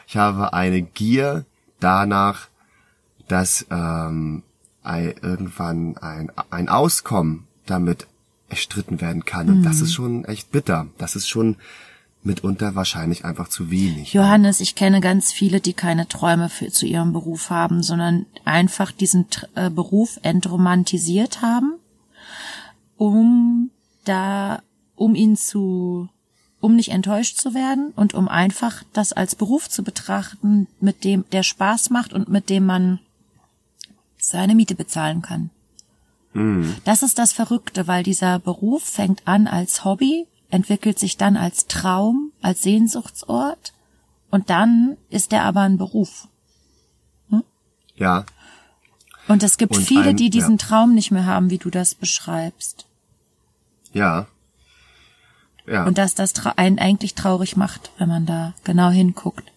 ich 0.07 0.17
habe 0.17 0.53
eine 0.53 0.83
Gier 0.83 1.45
danach, 1.81 2.49
dass 3.29 3.67
ähm, 3.71 4.43
ein, 4.83 5.15
irgendwann 5.23 5.97
ein, 5.99 6.33
ein 6.51 6.69
Auskommen 6.69 7.47
damit 7.67 8.07
erstritten 8.49 9.01
werden 9.01 9.25
kann. 9.25 9.49
Und 9.49 9.63
das 9.63 9.79
mhm. 9.79 9.85
ist 9.85 9.95
schon 9.95 10.25
echt 10.25 10.51
bitter. 10.51 10.89
Das 10.99 11.15
ist 11.17 11.29
schon 11.29 11.57
mitunter 12.23 12.75
wahrscheinlich 12.75 13.25
einfach 13.25 13.49
zu 13.49 13.71
wenig. 13.71 14.13
Johannes, 14.13 14.61
ich 14.61 14.75
kenne 14.75 15.01
ganz 15.01 15.33
viele, 15.33 15.61
die 15.61 15.73
keine 15.73 16.07
Träume 16.07 16.49
für, 16.49 16.71
zu 16.71 16.87
ihrem 16.87 17.13
Beruf 17.13 17.51
haben, 17.51 17.83
sondern 17.83 18.27
einfach 18.45 18.93
diesen 18.93 19.27
äh, 19.55 19.71
Beruf 19.71 20.19
entromantisiert 20.23 21.41
haben, 21.41 21.75
um 22.97 23.71
da, 24.05 24.63
um 24.97 25.15
ihn 25.15 25.37
zu, 25.37 26.09
um 26.61 26.77
nicht 26.77 26.91
enttäuscht 26.91 27.39
zu 27.39 27.55
werden 27.55 27.93
und 27.97 28.13
um 28.13 28.29
einfach 28.29 28.83
das 28.93 29.13
als 29.13 29.35
Beruf 29.35 29.71
zu 29.71 29.83
betrachten, 29.83 30.67
mit 30.81 31.05
dem 31.05 31.25
der 31.33 31.43
Spaß 31.43 31.91
macht 31.91 32.13
und 32.13 32.29
mit 32.29 32.51
dem 32.51 32.67
man 32.67 33.01
seine 34.19 34.55
Miete 34.55 34.75
bezahlen 34.75 35.23
kann. 35.23 35.51
Mhm. 36.35 36.77
Das 36.85 37.03
ist 37.03 37.19
das 37.19 37.33
Verrückte, 37.33 37.87
weil 37.87 38.03
dieser 38.03 38.39
Beruf 38.39 38.83
fängt 38.83 39.27
an 39.27 39.47
als 39.47 39.85
Hobby 39.87 40.27
entwickelt 40.51 40.99
sich 40.99 41.17
dann 41.17 41.37
als 41.37 41.67
Traum, 41.67 42.33
als 42.43 42.63
Sehnsuchtsort 42.63 43.73
und 44.31 44.51
dann 44.51 44.97
ist 45.09 45.33
er 45.33 45.45
aber 45.45 45.61
ein 45.61 45.79
Beruf. 45.79 46.29
Hm? 47.31 47.43
Ja. 47.97 48.25
Und 49.29 49.43
es 49.43 49.59
gibt 49.59 49.77
und 49.77 49.83
viele, 49.83 50.11
ein, 50.11 50.17
die 50.17 50.31
diesen 50.31 50.57
ja. 50.57 50.67
Traum 50.67 50.95
nicht 50.95 51.11
mehr 51.11 51.27
haben, 51.27 51.51
wie 51.51 51.59
du 51.59 51.71
das 51.71 51.95
beschreibst. 51.95 52.87
Ja. 53.93 54.27
Ja. 55.67 55.85
Und 55.85 55.99
dass 55.99 56.15
das 56.15 56.35
einen 56.57 56.79
eigentlich 56.79 57.15
traurig 57.15 57.57
macht, 57.57 57.93
wenn 57.99 58.09
man 58.09 58.27
da 58.27 58.55
genau 58.65 58.91
hinguckt. 58.91 59.53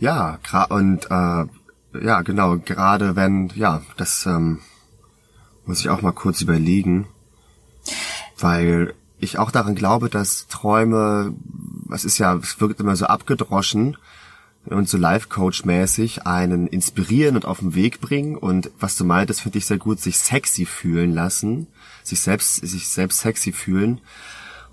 Ja, 0.00 0.38
und 0.70 1.06
äh, 1.10 1.44
ja, 2.04 2.22
genau, 2.22 2.58
gerade 2.58 3.16
wenn, 3.16 3.52
ja, 3.54 3.82
das 3.96 4.26
ähm, 4.26 4.60
muss 5.66 5.80
ich 5.80 5.88
auch 5.88 6.02
mal 6.02 6.12
kurz 6.12 6.40
überlegen, 6.40 7.06
weil 8.38 8.94
ich 9.18 9.38
auch 9.38 9.50
daran 9.50 9.74
glaube, 9.74 10.08
dass 10.08 10.46
Träume, 10.48 11.34
es 11.92 12.04
ist 12.04 12.18
ja, 12.18 12.34
es 12.36 12.60
wirkt 12.60 12.80
immer 12.80 12.96
so 12.96 13.06
abgedroschen 13.06 13.96
und 14.66 14.88
so 14.88 14.96
Life-Coach-mäßig 14.96 16.26
einen 16.26 16.66
inspirieren 16.66 17.36
und 17.36 17.44
auf 17.44 17.60
den 17.60 17.74
Weg 17.74 18.00
bringen 18.00 18.36
und 18.36 18.70
was 18.78 18.96
du 18.96 19.04
meintest, 19.04 19.42
finde 19.42 19.58
ich 19.58 19.66
sehr 19.66 19.78
gut, 19.78 20.00
sich 20.00 20.18
sexy 20.18 20.64
fühlen 20.64 21.12
lassen, 21.12 21.66
sich 22.02 22.20
selbst, 22.20 22.56
sich 22.56 22.88
selbst 22.88 23.20
sexy 23.20 23.52
fühlen. 23.52 24.00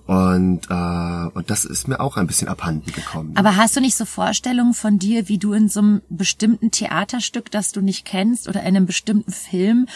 Und, 0.07 0.69
äh, 0.69 1.29
und 1.33 1.49
das 1.49 1.63
ist 1.63 1.87
mir 1.87 1.99
auch 1.99 2.17
ein 2.17 2.27
bisschen 2.27 2.47
abhanden 2.47 2.91
gekommen. 2.91 3.33
Aber 3.35 3.55
hast 3.55 3.77
du 3.77 3.81
nicht 3.81 3.95
so 3.95 4.05
Vorstellungen 4.05 4.73
von 4.73 4.97
dir, 4.97 5.29
wie 5.29 5.37
du 5.37 5.53
in 5.53 5.69
so 5.69 5.79
einem 5.79 6.01
bestimmten 6.09 6.71
Theaterstück, 6.71 7.51
das 7.51 7.71
du 7.71 7.81
nicht 7.81 8.03
kennst, 8.03 8.49
oder 8.49 8.61
in 8.61 8.75
einem 8.75 8.87
bestimmten 8.87 9.31
Film 9.31 9.87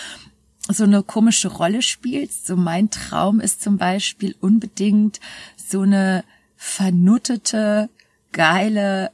so 0.70 0.84
eine 0.84 1.04
komische 1.04 1.50
Rolle 1.50 1.82
spielst. 1.82 2.48
So 2.48 2.56
mein 2.56 2.90
Traum 2.90 3.40
ist 3.40 3.62
zum 3.62 3.78
Beispiel 3.78 4.36
unbedingt 4.40 5.20
so 5.56 5.82
eine 5.82 6.24
vernuttete, 6.56 7.90
geile 8.32 9.12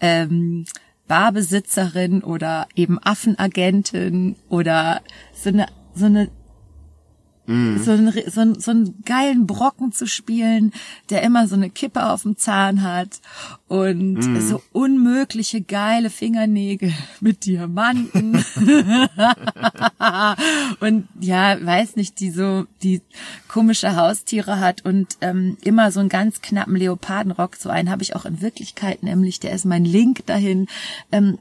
ähm, 0.00 0.64
Barbesitzerin 1.08 2.22
oder 2.22 2.68
eben 2.74 2.98
Affenagentin 2.98 4.36
oder 4.48 5.02
so 5.34 5.50
eine 5.50 5.66
so 5.94 6.06
eine 6.06 6.30
Mhm. 7.46 7.82
So, 7.82 7.90
einen, 7.92 8.12
so, 8.30 8.40
einen, 8.40 8.60
so 8.60 8.70
einen 8.70 9.02
geilen 9.04 9.46
Brocken 9.46 9.90
zu 9.92 10.06
spielen, 10.06 10.72
der 11.10 11.22
immer 11.22 11.48
so 11.48 11.56
eine 11.56 11.70
Kippe 11.70 12.08
auf 12.08 12.22
dem 12.22 12.36
Zahn 12.36 12.82
hat 12.82 13.20
und 13.66 14.14
mhm. 14.14 14.40
so 14.40 14.62
unmögliche 14.72 15.60
geile 15.60 16.08
Fingernägel 16.10 16.92
mit 17.20 17.44
Diamanten 17.46 18.44
und 20.80 21.08
ja, 21.20 21.64
weiß 21.64 21.96
nicht, 21.96 22.20
die 22.20 22.30
so 22.30 22.66
die 22.82 23.02
komische 23.48 23.96
Haustiere 23.96 24.60
hat 24.60 24.84
und 24.84 25.16
ähm, 25.20 25.56
immer 25.62 25.90
so 25.90 25.98
einen 26.00 26.08
ganz 26.08 26.42
knappen 26.42 26.76
Leopardenrock. 26.76 27.56
So 27.56 27.70
einen 27.70 27.90
habe 27.90 28.02
ich 28.02 28.14
auch 28.14 28.24
in 28.24 28.40
Wirklichkeit, 28.40 29.02
nämlich 29.02 29.40
der 29.40 29.52
ist 29.52 29.64
mein 29.64 29.84
Link 29.84 30.26
dahin. 30.26 30.68
Ähm, 31.10 31.38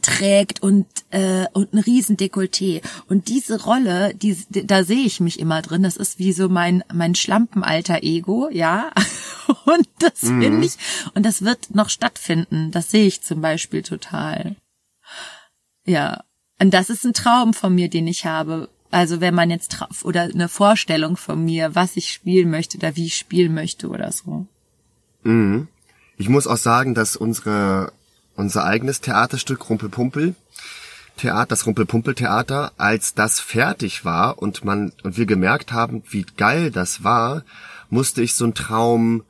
trägt 0.00 0.62
und 0.62 0.86
äh, 1.10 1.46
und 1.52 1.72
ein 1.74 1.80
Riesendekolleté 1.80 2.82
und 3.08 3.28
diese 3.28 3.62
Rolle, 3.62 4.14
die 4.14 4.36
da 4.48 4.82
sehe 4.84 5.04
ich 5.04 5.20
mich 5.20 5.38
immer 5.38 5.62
drin. 5.62 5.82
Das 5.82 5.96
ist 5.96 6.18
wie 6.18 6.32
so 6.32 6.48
mein 6.48 6.82
mein 6.92 7.14
Schlampenalter 7.14 8.02
Ego, 8.02 8.48
ja. 8.50 8.90
Und 9.66 9.86
das 9.98 10.22
mhm. 10.22 10.42
finde 10.42 10.66
ich 10.66 10.76
und 11.14 11.26
das 11.26 11.42
wird 11.42 11.74
noch 11.74 11.90
stattfinden. 11.90 12.70
Das 12.70 12.90
sehe 12.90 13.06
ich 13.06 13.20
zum 13.20 13.42
Beispiel 13.42 13.82
total. 13.82 14.56
Ja, 15.84 16.24
und 16.58 16.72
das 16.72 16.88
ist 16.88 17.04
ein 17.04 17.12
Traum 17.12 17.52
von 17.52 17.74
mir, 17.74 17.90
den 17.90 18.06
ich 18.06 18.24
habe. 18.24 18.70
Also 18.90 19.20
wenn 19.20 19.34
man 19.34 19.50
jetzt 19.50 19.76
oder 20.02 20.22
eine 20.22 20.48
Vorstellung 20.48 21.18
von 21.18 21.44
mir, 21.44 21.74
was 21.74 21.96
ich 21.96 22.10
spielen 22.10 22.50
möchte 22.50 22.78
oder 22.78 22.96
wie 22.96 23.06
ich 23.06 23.18
spielen 23.18 23.52
möchte 23.52 23.88
oder 23.88 24.12
so. 24.12 24.46
Mhm. 25.24 25.68
Ich 26.16 26.28
muss 26.28 26.46
auch 26.46 26.56
sagen, 26.56 26.94
dass 26.94 27.16
unsere 27.16 27.92
unser 28.36 28.64
eigenes 28.64 29.00
Theaterstück 29.00 29.68
Rumpelpumpel. 29.68 30.34
Theater, 31.16 31.46
das 31.46 31.66
Rumpelpumpel-Theater, 31.66 32.72
als 32.76 33.14
das 33.14 33.38
fertig 33.38 34.04
war 34.04 34.38
und 34.38 34.64
man 34.64 34.92
und 35.04 35.16
wir 35.16 35.26
gemerkt 35.26 35.72
haben, 35.72 36.02
wie 36.10 36.26
geil 36.36 36.72
das 36.72 37.04
war, 37.04 37.44
musste 37.88 38.20
ich 38.20 38.34
so 38.34 38.44
einen 38.44 38.54
Traum 38.54 39.22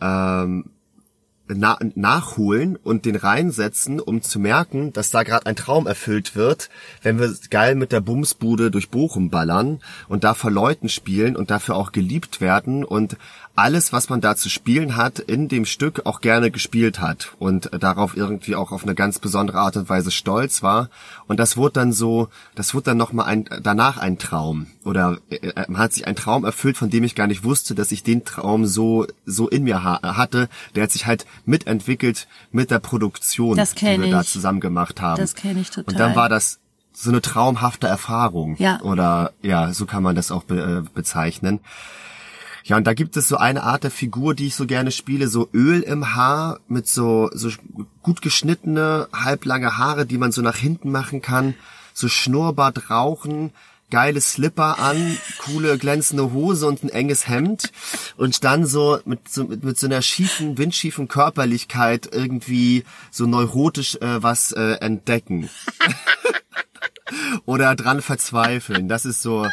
ähm, 0.00 0.70
na 1.48 1.78
nachholen 1.94 2.76
und 2.76 3.04
den 3.04 3.16
reinsetzen, 3.16 4.00
um 4.00 4.22
zu 4.22 4.38
merken, 4.38 4.92
dass 4.92 5.10
da 5.10 5.22
gerade 5.22 5.46
ein 5.46 5.56
Traum 5.56 5.86
erfüllt 5.86 6.36
wird, 6.36 6.70
wenn 7.02 7.18
wir 7.18 7.34
geil 7.50 7.74
mit 7.74 7.92
der 7.92 8.00
Bumsbude 8.00 8.70
durch 8.70 8.90
Bochum 8.90 9.30
ballern 9.30 9.80
und 10.08 10.24
da 10.24 10.34
vor 10.34 10.50
Leuten 10.50 10.88
spielen 10.88 11.36
und 11.36 11.50
dafür 11.50 11.76
auch 11.76 11.92
geliebt 11.92 12.40
werden 12.40 12.84
und 12.84 13.16
alles, 13.58 13.92
was 13.92 14.08
man 14.08 14.20
da 14.20 14.36
zu 14.36 14.48
spielen 14.48 14.94
hat, 14.94 15.18
in 15.18 15.48
dem 15.48 15.64
Stück 15.64 16.06
auch 16.06 16.20
gerne 16.20 16.52
gespielt 16.52 17.00
hat 17.00 17.34
und 17.40 17.70
darauf 17.82 18.16
irgendwie 18.16 18.54
auch 18.54 18.70
auf 18.70 18.84
eine 18.84 18.94
ganz 18.94 19.18
besondere 19.18 19.58
Art 19.58 19.76
und 19.76 19.88
Weise 19.88 20.12
stolz 20.12 20.62
war. 20.62 20.90
Und 21.26 21.40
das 21.40 21.56
wurde 21.56 21.72
dann 21.72 21.92
so, 21.92 22.28
das 22.54 22.72
wurde 22.72 22.84
dann 22.84 22.98
nochmal 22.98 23.26
ein, 23.26 23.46
danach 23.60 23.98
ein 23.98 24.16
Traum. 24.18 24.68
Oder 24.84 25.18
äh, 25.30 25.64
man 25.66 25.82
hat 25.82 25.92
sich 25.92 26.06
ein 26.06 26.14
Traum 26.14 26.44
erfüllt, 26.44 26.76
von 26.76 26.88
dem 26.88 27.02
ich 27.02 27.16
gar 27.16 27.26
nicht 27.26 27.42
wusste, 27.42 27.74
dass 27.74 27.90
ich 27.90 28.04
den 28.04 28.24
Traum 28.24 28.64
so, 28.64 29.06
so 29.26 29.48
in 29.48 29.64
mir 29.64 29.82
ha 29.82 30.16
hatte. 30.16 30.48
Der 30.76 30.84
hat 30.84 30.92
sich 30.92 31.06
halt 31.06 31.26
mitentwickelt 31.44 32.28
mit 32.50 32.70
der 32.70 32.78
Produktion, 32.78 33.56
Das 33.56 33.74
die 33.74 33.86
wir 33.86 34.10
da 34.10 34.20
ich. 34.22 34.28
zusammen 34.28 34.60
gemacht 34.60 35.00
haben. 35.00 35.20
Das 35.20 35.34
kenn 35.34 35.58
ich 35.58 35.70
total. 35.70 35.92
Und 35.92 35.98
dann 36.00 36.16
war 36.16 36.28
das 36.28 36.60
so 36.92 37.10
eine 37.10 37.22
traumhafte 37.22 37.86
Erfahrung. 37.86 38.56
Ja. 38.58 38.80
Oder 38.82 39.32
ja, 39.42 39.72
so 39.72 39.86
kann 39.86 40.02
man 40.02 40.16
das 40.16 40.30
auch 40.30 40.44
be 40.44 40.84
äh, 40.84 40.90
bezeichnen. 40.94 41.60
Ja, 42.64 42.76
und 42.76 42.86
da 42.86 42.92
gibt 42.92 43.16
es 43.16 43.28
so 43.28 43.36
eine 43.38 43.62
Art 43.62 43.84
der 43.84 43.90
Figur, 43.90 44.34
die 44.34 44.48
ich 44.48 44.54
so 44.54 44.66
gerne 44.66 44.90
spiele, 44.90 45.28
so 45.28 45.48
Öl 45.54 45.80
im 45.80 46.14
Haar 46.14 46.60
mit 46.68 46.86
so, 46.86 47.30
so 47.32 47.48
gut 48.02 48.20
geschnittene, 48.20 49.08
halblange 49.12 49.78
Haare, 49.78 50.04
die 50.04 50.18
man 50.18 50.32
so 50.32 50.42
nach 50.42 50.56
hinten 50.56 50.90
machen 50.90 51.22
kann, 51.22 51.54
so 51.94 52.08
Schnurrbart 52.08 52.90
rauchen, 52.90 53.52
geile 53.90 54.20
Slipper 54.20 54.78
an, 54.78 55.18
coole 55.38 55.78
glänzende 55.78 56.32
Hose 56.32 56.66
und 56.66 56.82
ein 56.82 56.90
enges 56.90 57.28
Hemd 57.28 57.72
und 58.16 58.44
dann 58.44 58.66
so 58.66 59.00
mit 59.04 59.28
so, 59.28 59.44
mit, 59.44 59.64
mit 59.64 59.78
so 59.78 59.86
einer 59.86 60.02
schiefen, 60.02 60.58
windschiefen 60.58 61.08
Körperlichkeit 61.08 62.08
irgendwie 62.12 62.84
so 63.10 63.26
neurotisch 63.26 63.96
äh, 63.96 64.22
was 64.22 64.52
äh, 64.52 64.74
entdecken. 64.80 65.48
Oder 67.46 67.74
dran 67.74 68.02
verzweifeln. 68.02 68.88
Das 68.88 69.06
ist 69.06 69.22
so, 69.22 69.46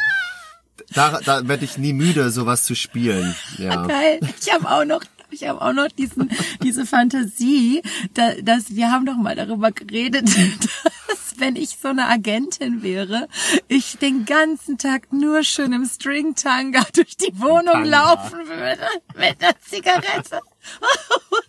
da, 0.92 1.20
da 1.24 1.48
werde 1.48 1.64
ich 1.64 1.78
nie 1.78 1.94
müde, 1.94 2.30
sowas 2.30 2.64
zu 2.64 2.74
spielen. 2.74 3.34
Ja. 3.56 3.86
Geil. 3.86 4.20
Ich 4.40 4.52
habe 4.52 4.68
auch 4.70 4.84
noch 4.84 5.02
ich 5.30 5.46
habe 5.46 5.60
auch 5.60 5.72
noch 5.72 5.88
diesen, 5.88 6.30
diese 6.62 6.86
Fantasie, 6.86 7.82
da, 8.14 8.32
dass 8.42 8.74
wir 8.74 8.90
haben 8.90 9.06
doch 9.06 9.16
mal 9.16 9.34
darüber 9.34 9.72
geredet, 9.72 10.24
dass 11.08 11.34
wenn 11.38 11.56
ich 11.56 11.78
so 11.80 11.88
eine 11.88 12.06
Agentin 12.06 12.82
wäre, 12.82 13.28
ich 13.68 13.98
den 13.98 14.24
ganzen 14.24 14.78
Tag 14.78 15.12
nur 15.12 15.42
schön 15.42 15.72
im 15.72 15.86
Stringtanga 15.86 16.84
durch 16.94 17.16
die 17.16 17.38
Wohnung 17.38 17.66
Tanga. 17.66 17.88
laufen 17.88 18.46
würde 18.46 18.86
mit 19.16 19.42
einer 19.42 19.58
Zigarette. 19.60 20.40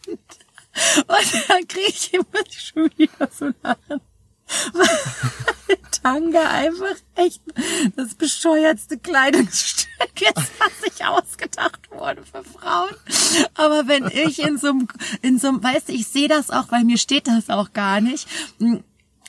Und, 0.08 0.20
und 1.08 1.50
dann 1.50 1.68
kriege 1.68 1.88
ich 1.90 2.14
immer 2.14 2.26
schon 2.56 2.92
wieder 2.98 3.28
so 3.32 3.52
Lachen. 3.64 4.00
Tanga 6.04 6.50
einfach 6.50 6.96
echt 7.16 7.42
das 7.96 8.16
bescheuertste 8.16 8.98
Kleidungsstück 8.98 10.22
ist, 10.22 10.52
was 10.60 10.82
sich 10.82 11.06
ausgedacht 11.06 11.90
wurde 11.92 12.24
für 12.24 12.44
Frauen. 12.44 12.96
Aber 13.56 13.88
wenn 13.88 14.06
ich 14.08 14.40
in 14.40 14.58
so 14.58 14.70
einem, 14.70 14.88
in 15.22 15.40
so 15.40 15.50
einem, 15.50 15.64
weißt 15.64 15.90
du, 15.90 15.94
ich 15.94 16.08
sehe 16.08 16.28
das 16.28 16.50
auch, 16.50 16.72
weil 16.72 16.84
mir 16.84 16.98
steht 16.98 17.28
das 17.28 17.50
auch 17.50 17.74
gar 17.74 18.00
nicht. 18.02 18.28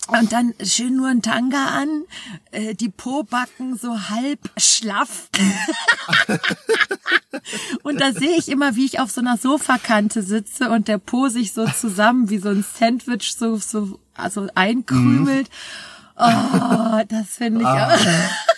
Und 0.08 0.32
dann 0.32 0.54
schön 0.64 0.96
nur 0.96 1.08
ein 1.08 1.20
Tanga 1.20 1.66
an, 1.66 2.04
äh, 2.50 2.74
die 2.74 2.88
Pobacken 2.88 3.76
so 3.76 4.08
halb 4.08 4.50
schlaff. 4.56 5.28
und 7.82 8.00
da 8.00 8.12
sehe 8.12 8.36
ich 8.36 8.48
immer, 8.48 8.74
wie 8.74 8.86
ich 8.86 9.00
auf 9.00 9.10
so 9.10 9.20
einer 9.20 9.36
Sofakante 9.36 10.22
sitze 10.22 10.70
und 10.70 10.88
der 10.88 10.98
Po 10.98 11.28
sich 11.28 11.52
so 11.52 11.66
zusammen 11.66 12.30
wie 12.30 12.38
so 12.38 12.48
ein 12.48 12.64
Sandwich 12.64 13.36
so, 13.36 13.58
so 13.58 14.00
also 14.14 14.48
einkrümelt. 14.54 15.50
Oh, 16.16 17.02
das 17.06 17.28
finde 17.28 17.60
ich 17.60 17.66
auch. 17.66 17.98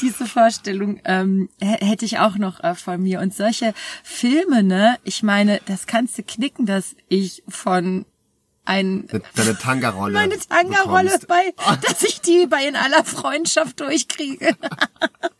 Diese 0.00 0.26
Vorstellung 0.26 1.00
ähm, 1.04 1.48
hätte 1.60 2.04
ich 2.04 2.18
auch 2.18 2.36
noch 2.36 2.60
äh, 2.60 2.74
von 2.74 3.02
mir. 3.02 3.20
Und 3.20 3.34
solche 3.34 3.74
Filme, 4.02 4.62
ne, 4.62 4.98
ich 5.04 5.22
meine, 5.22 5.60
das 5.66 5.86
kannst 5.86 6.18
du 6.18 6.22
knicken, 6.22 6.66
dass 6.66 6.94
ich 7.08 7.42
von 7.48 8.04
ein 8.70 9.08
Deine 9.34 9.58
Tanga-Rolle. 9.58 10.14
meine 10.14 10.38
Tanga-Rolle 10.38 11.18
bei, 11.26 11.52
dass 11.82 12.04
ich 12.04 12.20
die 12.20 12.46
bei 12.46 12.64
in 12.66 12.76
aller 12.76 13.04
Freundschaft 13.04 13.80
durchkriege. 13.80 14.56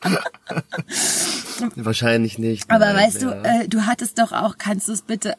Wahrscheinlich 1.77 2.39
nicht. 2.39 2.69
Aber 2.69 2.93
nein, 2.93 2.97
weißt 3.07 3.23
ja. 3.23 3.31
du, 3.31 3.49
äh, 3.49 3.69
du 3.69 3.87
hattest 3.87 4.19
doch 4.19 4.33
auch, 4.33 4.59
kannst 4.59 4.89
du 4.89 4.93
es 4.93 5.03
bitte 5.03 5.37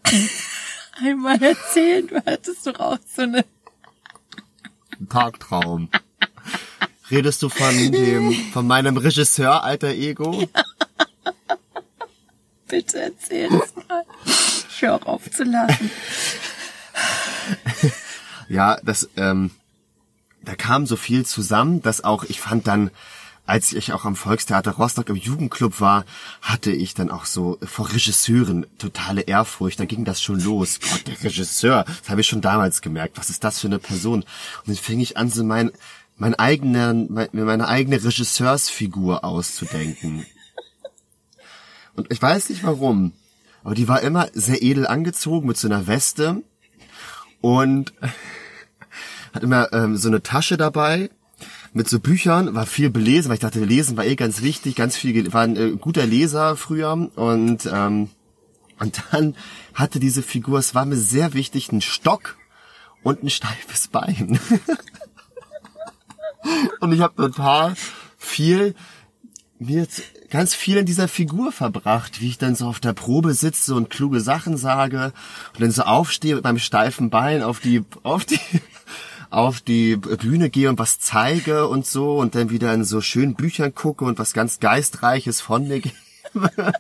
einmal 1.06 1.42
erzählen? 1.44 2.08
Du 2.08 2.24
hattest 2.26 2.66
doch 2.66 2.80
auch 2.80 2.98
so 3.14 3.24
eine 3.24 3.44
Tagtraum. 5.10 5.89
Redest 7.10 7.44
du 7.44 7.50
von 7.50 7.92
dem, 7.92 8.32
von 8.54 8.66
meinem 8.68 8.96
Regisseur, 8.96 9.66
alter 9.66 9.89
Ego? 9.89 10.48
Bitte 12.70 13.02
erzähl 13.02 13.48
es 13.48 13.76
mal. 13.89 14.06
Ich 14.70 14.82
höre 14.82 15.06
auf 15.06 15.30
zu 15.30 15.44
lachen. 15.44 15.92
Ja, 18.52 18.78
das, 18.84 19.10
ähm, 19.16 19.52
da 20.42 20.56
kam 20.56 20.86
so 20.86 20.98
viel 20.98 21.26
zusammen, 21.26 21.82
dass 21.82 22.04
auch, 22.04 22.26
ich 22.26 22.42
fand 22.42 22.68
dann, 22.68 22.92
als 23.46 23.72
ich 23.72 23.94
auch 23.94 24.04
am 24.04 24.18
Volkstheater 24.18 24.72
Rostock 24.72 25.08
im 25.08 25.16
Jugendclub 25.16 25.80
war, 25.80 26.04
hatte 26.42 26.72
ich 26.72 26.94
dann 26.94 27.12
auch 27.12 27.24
so 27.24 27.58
vor 27.64 27.94
Regisseuren 27.94 28.66
totale 28.78 29.22
Ehrfurcht. 29.22 29.80
Da 29.80 29.86
ging 29.86 30.04
das 30.04 30.22
schon 30.22 30.42
los. 30.42 30.80
Gott, 30.92 31.08
der 31.08 31.24
Regisseur, 31.24 31.86
das 31.86 32.10
habe 32.10 32.20
ich 32.20 32.28
schon 32.28 32.42
damals 32.42 32.82
gemerkt. 32.82 33.18
Was 33.18 33.30
ist 33.30 33.46
das 33.46 33.58
für 33.58 33.68
eine 33.68 33.80
Person? 33.80 34.24
Und 34.24 34.68
dann 34.68 34.76
fing 34.76 35.00
ich 35.00 35.16
an, 35.16 35.30
so 35.30 35.46
mein, 35.46 35.72
mein 36.18 36.36
eigenen, 36.36 37.08
mein, 37.10 37.30
mir 37.32 37.46
meine 37.46 37.70
eigene 37.70 38.04
Regisseursfigur 38.04 39.24
auszudenken. 39.24 40.26
Und 41.96 42.12
ich 42.12 42.22
weiß 42.22 42.50
nicht 42.50 42.64
warum, 42.64 43.14
aber 43.64 43.76
die 43.76 43.88
war 43.88 44.02
immer 44.02 44.28
sehr 44.34 44.62
edel 44.62 44.88
angezogen 44.88 45.48
mit 45.48 45.56
so 45.56 45.70
einer 45.70 45.88
Weste 45.88 46.44
und 47.42 47.94
hat 49.34 49.44
immer 49.44 49.72
ähm, 49.74 49.98
so 49.98 50.08
eine 50.08 50.24
Tasche 50.24 50.58
dabei 50.58 51.10
mit 51.74 51.89
so 51.89 52.00
Büchern, 52.00 52.54
war 52.54 52.66
viel 52.66 52.89
belesen, 52.89 53.30
weil 53.30 53.36
ich 53.36 53.42
dachte, 53.42 53.64
lesen 53.64 53.98
war 53.98 54.06
eh 54.06 54.16
ganz 54.16 54.42
wichtig, 54.42 54.76
ganz 54.76 54.98
viel, 54.98 55.32
war 55.34 55.44
ein 55.44 55.56
äh, 55.56 55.72
guter 55.72 56.06
Leser 56.06 56.56
früher 56.56 57.10
und 57.16 57.70
ähm, 57.72 58.10
und 58.82 59.04
dann 59.12 59.36
hatte 59.76 60.00
diese 60.00 60.24
Figur, 60.24 60.58
es 60.58 60.74
war 60.74 60.86
mir 60.86 60.98
sehr 60.98 61.34
wichtig, 61.34 61.70
einen 61.70 61.82
Stock 61.82 62.36
und 63.04 63.22
ein 63.22 63.30
steifes 63.30 63.88
Bein. 63.88 64.39
und 66.80 66.92
ich 66.92 67.02
habe 67.02 67.14
total 67.16 67.76
viel 68.18 68.74
mir 69.62 69.88
ganz 70.30 70.55
viel 70.55 70.78
in 70.78 70.86
dieser 70.86 71.07
Figur 71.07 71.51
verbracht, 71.51 72.22
wie 72.22 72.30
ich 72.30 72.38
dann 72.38 72.55
so 72.55 72.68
auf 72.68 72.80
der 72.80 72.93
Probe 72.93 73.34
sitze 73.34 73.76
und 73.76 73.89
kluge 73.89 74.20
Sachen 74.20 74.57
sage 74.57 75.14
und 75.53 75.62
dann 75.62 75.72
so 75.72 75.84
aufstehe 75.84 76.36
mit 76.36 76.43
meinem 76.43 76.59
steifen 76.59 77.09
Bein 77.09 77.43
auf 77.43 77.59
die 77.59 77.84
auf 78.03 78.26
die 78.26 78.39
auf 79.30 79.62
die 79.62 79.95
Bühne 79.95 80.49
gehe 80.49 80.68
und 80.70 80.80
was 80.80 80.99
zeige 80.99 81.68
und 81.68 81.86
so 81.86 82.18
und 82.18 82.36
dann 82.36 82.49
wieder 82.49 82.74
in 82.74 82.84
so 82.84 83.01
schönen 83.01 83.36
Büchern 83.36 83.74
gucke 83.74 84.03
und 84.03 84.20
was 84.20 84.34
ganz 84.34 84.59
geistreiches 84.59 85.41
von 85.41 85.68
mir 85.68 85.80
gebe. 86.34 86.74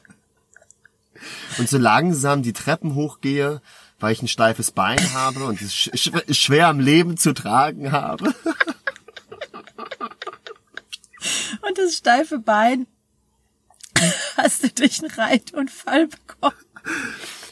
und 1.57 1.69
so 1.69 1.77
langsam 1.77 2.41
die 2.41 2.53
Treppen 2.53 2.95
hochgehe, 2.95 3.61
weil 3.99 4.13
ich 4.13 4.21
ein 4.21 4.27
steifes 4.27 4.71
Bein 4.71 5.13
habe 5.13 5.45
und 5.45 5.61
es 5.61 5.73
sch 5.73 5.91
sch 5.93 6.11
schwer 6.31 6.67
am 6.67 6.79
Leben 6.79 7.15
zu 7.15 7.33
tragen 7.33 7.91
habe. 7.91 8.33
Und 11.71 11.77
das 11.77 11.95
steife 11.95 12.37
Bein 12.37 12.85
hast 14.35 14.63
du 14.63 14.69
durch 14.71 15.01
einen 15.01 15.09
Reitunfall 15.09 16.07
bekommen. 16.07 16.53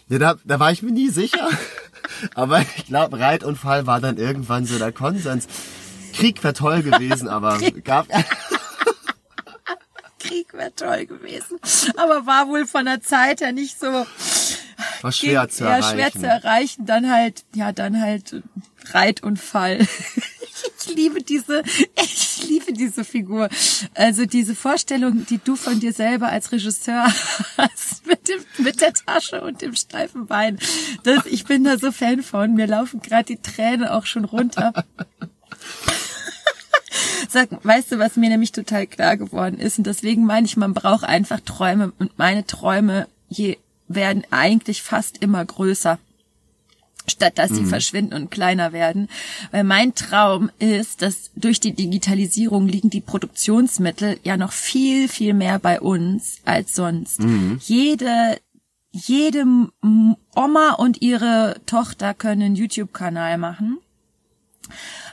Ja, 0.10 0.20
da, 0.20 0.36
da 0.44 0.60
war 0.60 0.74
ich 0.74 0.82
mir 0.82 0.92
nie 0.92 1.08
sicher. 1.08 1.48
Aber 2.36 2.60
ich 2.60 2.88
glaube, 2.88 3.18
Reitunfall 3.18 3.88
war 3.88 4.02
dann 4.02 4.18
irgendwann 4.18 4.66
so 4.66 4.78
der 4.78 4.92
Konsens. 4.92 5.48
Krieg 6.14 6.44
wäre 6.44 6.54
toll 6.54 6.84
gewesen, 6.84 7.30
aber 7.30 7.60
gab 7.86 8.08
Krieg 10.20 10.54
wäre 10.54 10.76
toll 10.76 11.06
gewesen. 11.06 11.58
Aber 11.96 12.26
war 12.26 12.50
wohl 12.50 12.68
von 12.68 12.84
der 12.84 13.00
Zeit 13.00 13.40
her 13.40 13.54
nicht 13.54 13.80
so 13.80 14.06
war 15.02 15.12
schwer 15.14 15.48
zu 15.48 15.64
ja, 15.64 15.78
erreichen. 15.78 15.98
schwer 15.98 16.12
zu 16.12 16.28
erreichen. 16.28 16.86
Dann 16.86 17.10
halt, 17.10 17.46
ja, 17.56 17.72
dann 17.72 18.02
halt 18.02 18.44
Reitunfall. 18.92 19.88
Ich 20.90 20.96
liebe 20.96 21.22
diese, 21.22 21.64
ich 22.04 22.48
liebe 22.48 22.74
diese 22.74 23.04
Figur. 23.04 23.50
Also 23.94 24.26
diese 24.26 24.56
Vorstellung, 24.56 25.26
die 25.26 25.40
du 25.44 25.56
von 25.56 25.80
dir 25.80 25.94
selber 25.94 26.30
als 26.30 26.52
Regisseur 26.52 27.06
hast, 27.58 28.06
mit 28.06 28.28
dem, 28.28 28.40
mit 28.58 28.82
der 28.82 28.94
Tasche 28.94 29.42
und 29.42 29.62
dem 29.62 29.76
steifen 29.76 30.28
Bein. 30.28 30.60
Das, 31.04 31.26
ich 31.26 31.46
bin 31.46 31.64
da 31.64 31.78
so 31.78 31.92
Fan 31.92 32.24
von. 32.24 32.54
Mir 32.54 32.68
laufen 32.68 33.02
gerade 33.02 33.26
die 33.26 33.42
Tränen 33.42 33.88
auch 33.88 34.06
schon 34.06 34.26
runter. 34.26 34.74
Sag, 37.30 37.50
weißt 37.64 37.92
du, 37.92 38.00
was 38.00 38.16
mir 38.16 38.30
nämlich 38.30 38.52
total 38.52 38.88
klar 38.88 39.16
geworden 39.16 39.60
ist? 39.60 39.78
Und 39.78 39.86
deswegen 39.86 40.26
meine 40.26 40.48
ich, 40.48 40.58
man 40.58 40.74
braucht 40.74 41.04
einfach 41.04 41.40
Träume. 41.42 41.94
Und 42.00 42.18
meine 42.18 42.48
Träume, 42.48 43.08
je 43.28 43.58
werden 43.88 44.24
eigentlich 44.32 44.82
fast 44.82 45.22
immer 45.22 45.46
größer 45.46 46.00
statt 47.10 47.38
dass 47.38 47.50
sie 47.52 47.66
verschwinden 47.66 48.14
und 48.14 48.32
kleiner 48.32 48.72
werden. 48.72 49.10
Weil 49.52 49.64
mein 49.64 49.96
Traum 49.96 50.50
ist, 50.60 51.02
dass 51.02 51.32
durch 51.36 51.60
die 51.60 51.74
Digitalisierung 51.74 52.68
liegen 52.68 52.90
die 52.90 53.02
Produktionsmittel 53.02 54.20
ja 54.24 54.38
noch 54.38 54.52
viel, 54.52 55.08
viel 55.10 55.34
mehr 55.34 55.60
bei 55.60 55.82
uns 55.82 56.38
als 56.46 56.74
sonst. 56.76 57.20
Jede, 57.62 58.40
jede 58.92 59.42
M- 59.42 60.16
Oma 60.36 60.74
und 60.74 61.02
ihre 61.02 61.58
Tochter 61.66 62.14
können 62.14 62.42
einen 62.42 62.56
YouTube-Kanal 62.56 63.38
machen. 63.38 63.80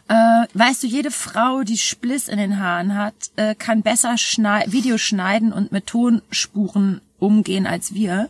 Äh, 0.09 0.47
weißt 0.55 0.83
du, 0.85 0.87
jede 0.87 1.11
Frau, 1.11 1.63
die 1.63 1.79
Spliss 1.79 2.29
in 2.29 2.39
den 2.39 2.61
Haaren 2.61 2.95
hat, 2.95 3.15
äh, 3.37 3.55
kann 3.57 3.83
besser 3.83 4.17
schnei 4.19 4.65
Videos 4.69 5.01
schneiden 5.01 5.53
und 5.53 5.73
mit 5.73 5.87
Tonspuren 5.87 7.01
umgehen 7.19 7.67
als 7.67 7.93
wir. 7.95 8.29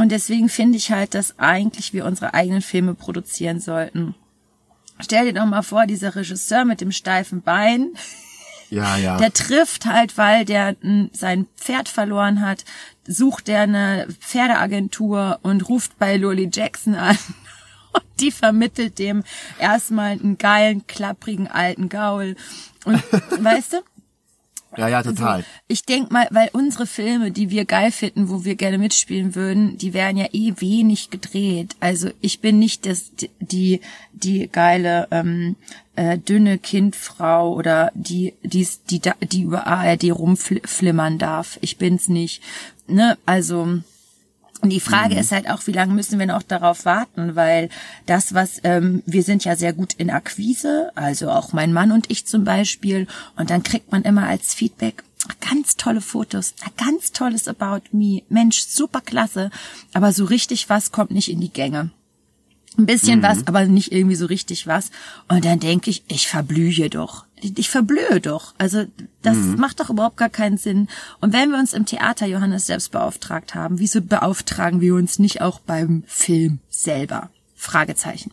Und 0.00 0.10
deswegen 0.10 0.48
finde 0.48 0.78
ich 0.78 0.90
halt, 0.92 1.12
dass 1.12 1.38
eigentlich 1.38 1.92
wir 1.92 2.06
unsere 2.06 2.32
eigenen 2.32 2.62
Filme 2.62 2.94
produzieren 2.94 3.60
sollten. 3.60 4.14
Stell 4.98 5.26
dir 5.26 5.34
doch 5.38 5.44
mal 5.44 5.60
vor, 5.60 5.84
dieser 5.84 6.16
Regisseur 6.16 6.64
mit 6.64 6.80
dem 6.80 6.90
steifen 6.90 7.42
Bein, 7.42 7.90
Ja, 8.70 8.96
ja. 8.96 9.18
der 9.18 9.30
trifft 9.34 9.84
halt, 9.84 10.16
weil 10.16 10.46
der 10.46 10.74
sein 11.12 11.46
Pferd 11.58 11.90
verloren 11.90 12.40
hat, 12.40 12.64
sucht 13.06 13.46
der 13.46 13.60
eine 13.60 14.08
Pferdeagentur 14.20 15.38
und 15.42 15.68
ruft 15.68 15.98
bei 15.98 16.16
Loli 16.16 16.48
Jackson 16.50 16.94
an. 16.94 17.18
Und 17.92 18.04
die 18.20 18.30
vermittelt 18.30 19.00
dem 19.00 19.24
erstmal 19.58 20.12
einen 20.12 20.38
geilen, 20.38 20.86
klapprigen 20.86 21.48
alten 21.48 21.88
Gaul. 21.88 22.36
Und 22.84 23.02
weißt 23.42 23.72
du? 23.72 23.76
Ja, 24.76 24.88
ja, 24.88 25.02
total. 25.02 25.36
Also, 25.36 25.48
ich 25.66 25.84
denk 25.84 26.12
mal, 26.12 26.28
weil 26.30 26.48
unsere 26.52 26.86
Filme, 26.86 27.30
die 27.30 27.50
wir 27.50 27.64
geil 27.64 27.90
finden, 27.90 28.28
wo 28.28 28.44
wir 28.44 28.54
gerne 28.54 28.78
mitspielen 28.78 29.34
würden, 29.34 29.76
die 29.78 29.94
werden 29.94 30.16
ja 30.16 30.26
eh 30.32 30.54
wenig 30.58 31.10
gedreht. 31.10 31.74
Also 31.80 32.10
ich 32.20 32.40
bin 32.40 32.58
nicht 32.58 32.86
das 32.86 33.10
die 33.40 33.80
die 34.12 34.48
geile 34.50 35.08
ähm, 35.10 35.56
äh, 35.96 36.18
dünne 36.18 36.58
Kindfrau 36.58 37.52
oder 37.52 37.90
die 37.94 38.34
die 38.42 38.66
die 38.90 39.00
die 39.22 39.42
über 39.42 39.66
ARD 39.66 40.12
rumflimmern 40.12 41.18
darf. 41.18 41.58
Ich 41.62 41.76
bin's 41.76 42.08
nicht. 42.08 42.42
Ne, 42.86 43.18
also 43.26 43.80
und 44.60 44.70
die 44.70 44.80
Frage 44.80 45.18
ist 45.18 45.32
halt 45.32 45.48
auch, 45.48 45.66
wie 45.66 45.72
lange 45.72 45.94
müssen 45.94 46.18
wir 46.18 46.26
noch 46.26 46.42
darauf 46.42 46.84
warten, 46.84 47.36
weil 47.36 47.68
das, 48.06 48.34
was 48.34 48.60
ähm, 48.64 49.02
wir 49.06 49.22
sind 49.22 49.44
ja 49.44 49.56
sehr 49.56 49.72
gut 49.72 49.94
in 49.94 50.10
Akquise, 50.10 50.92
also 50.94 51.30
auch 51.30 51.52
mein 51.52 51.72
Mann 51.72 51.92
und 51.92 52.10
ich 52.10 52.26
zum 52.26 52.44
Beispiel, 52.44 53.06
und 53.36 53.50
dann 53.50 53.62
kriegt 53.62 53.90
man 53.92 54.02
immer 54.02 54.26
als 54.26 54.54
Feedback 54.54 55.02
ganz 55.40 55.76
tolle 55.76 56.00
Fotos, 56.00 56.54
ganz 56.76 57.12
tolles 57.12 57.46
About 57.46 57.82
Me, 57.92 58.22
Mensch, 58.28 58.60
super 58.66 59.00
klasse, 59.00 59.50
aber 59.92 60.12
so 60.12 60.24
richtig 60.24 60.68
was 60.68 60.92
kommt 60.92 61.10
nicht 61.10 61.30
in 61.30 61.40
die 61.40 61.52
Gänge. 61.52 61.90
Ein 62.78 62.86
bisschen 62.86 63.22
was, 63.22 63.46
aber 63.46 63.66
nicht 63.66 63.92
irgendwie 63.92 64.14
so 64.14 64.26
richtig 64.26 64.66
was. 64.66 64.90
Und 65.28 65.44
dann 65.44 65.58
denke 65.58 65.90
ich, 65.90 66.04
ich 66.08 66.28
verblühe 66.28 66.88
doch. 66.88 67.24
Ich 67.42 67.68
verblühe 67.68 68.20
doch. 68.20 68.54
Also 68.58 68.84
das 69.22 69.36
macht 69.36 69.80
doch 69.80 69.90
überhaupt 69.90 70.16
gar 70.16 70.28
keinen 70.28 70.56
Sinn. 70.56 70.88
Und 71.20 71.32
wenn 71.32 71.50
wir 71.50 71.58
uns 71.58 71.72
im 71.72 71.84
Theater 71.84 72.26
Johannes 72.26 72.66
selbst 72.66 72.92
beauftragt 72.92 73.54
haben, 73.54 73.78
wieso 73.78 74.00
beauftragen 74.00 74.80
wir 74.80 74.94
uns 74.94 75.18
nicht 75.18 75.40
auch 75.40 75.58
beim 75.58 76.04
Film 76.06 76.60
selber? 76.68 77.30
Fragezeichen. 77.56 78.30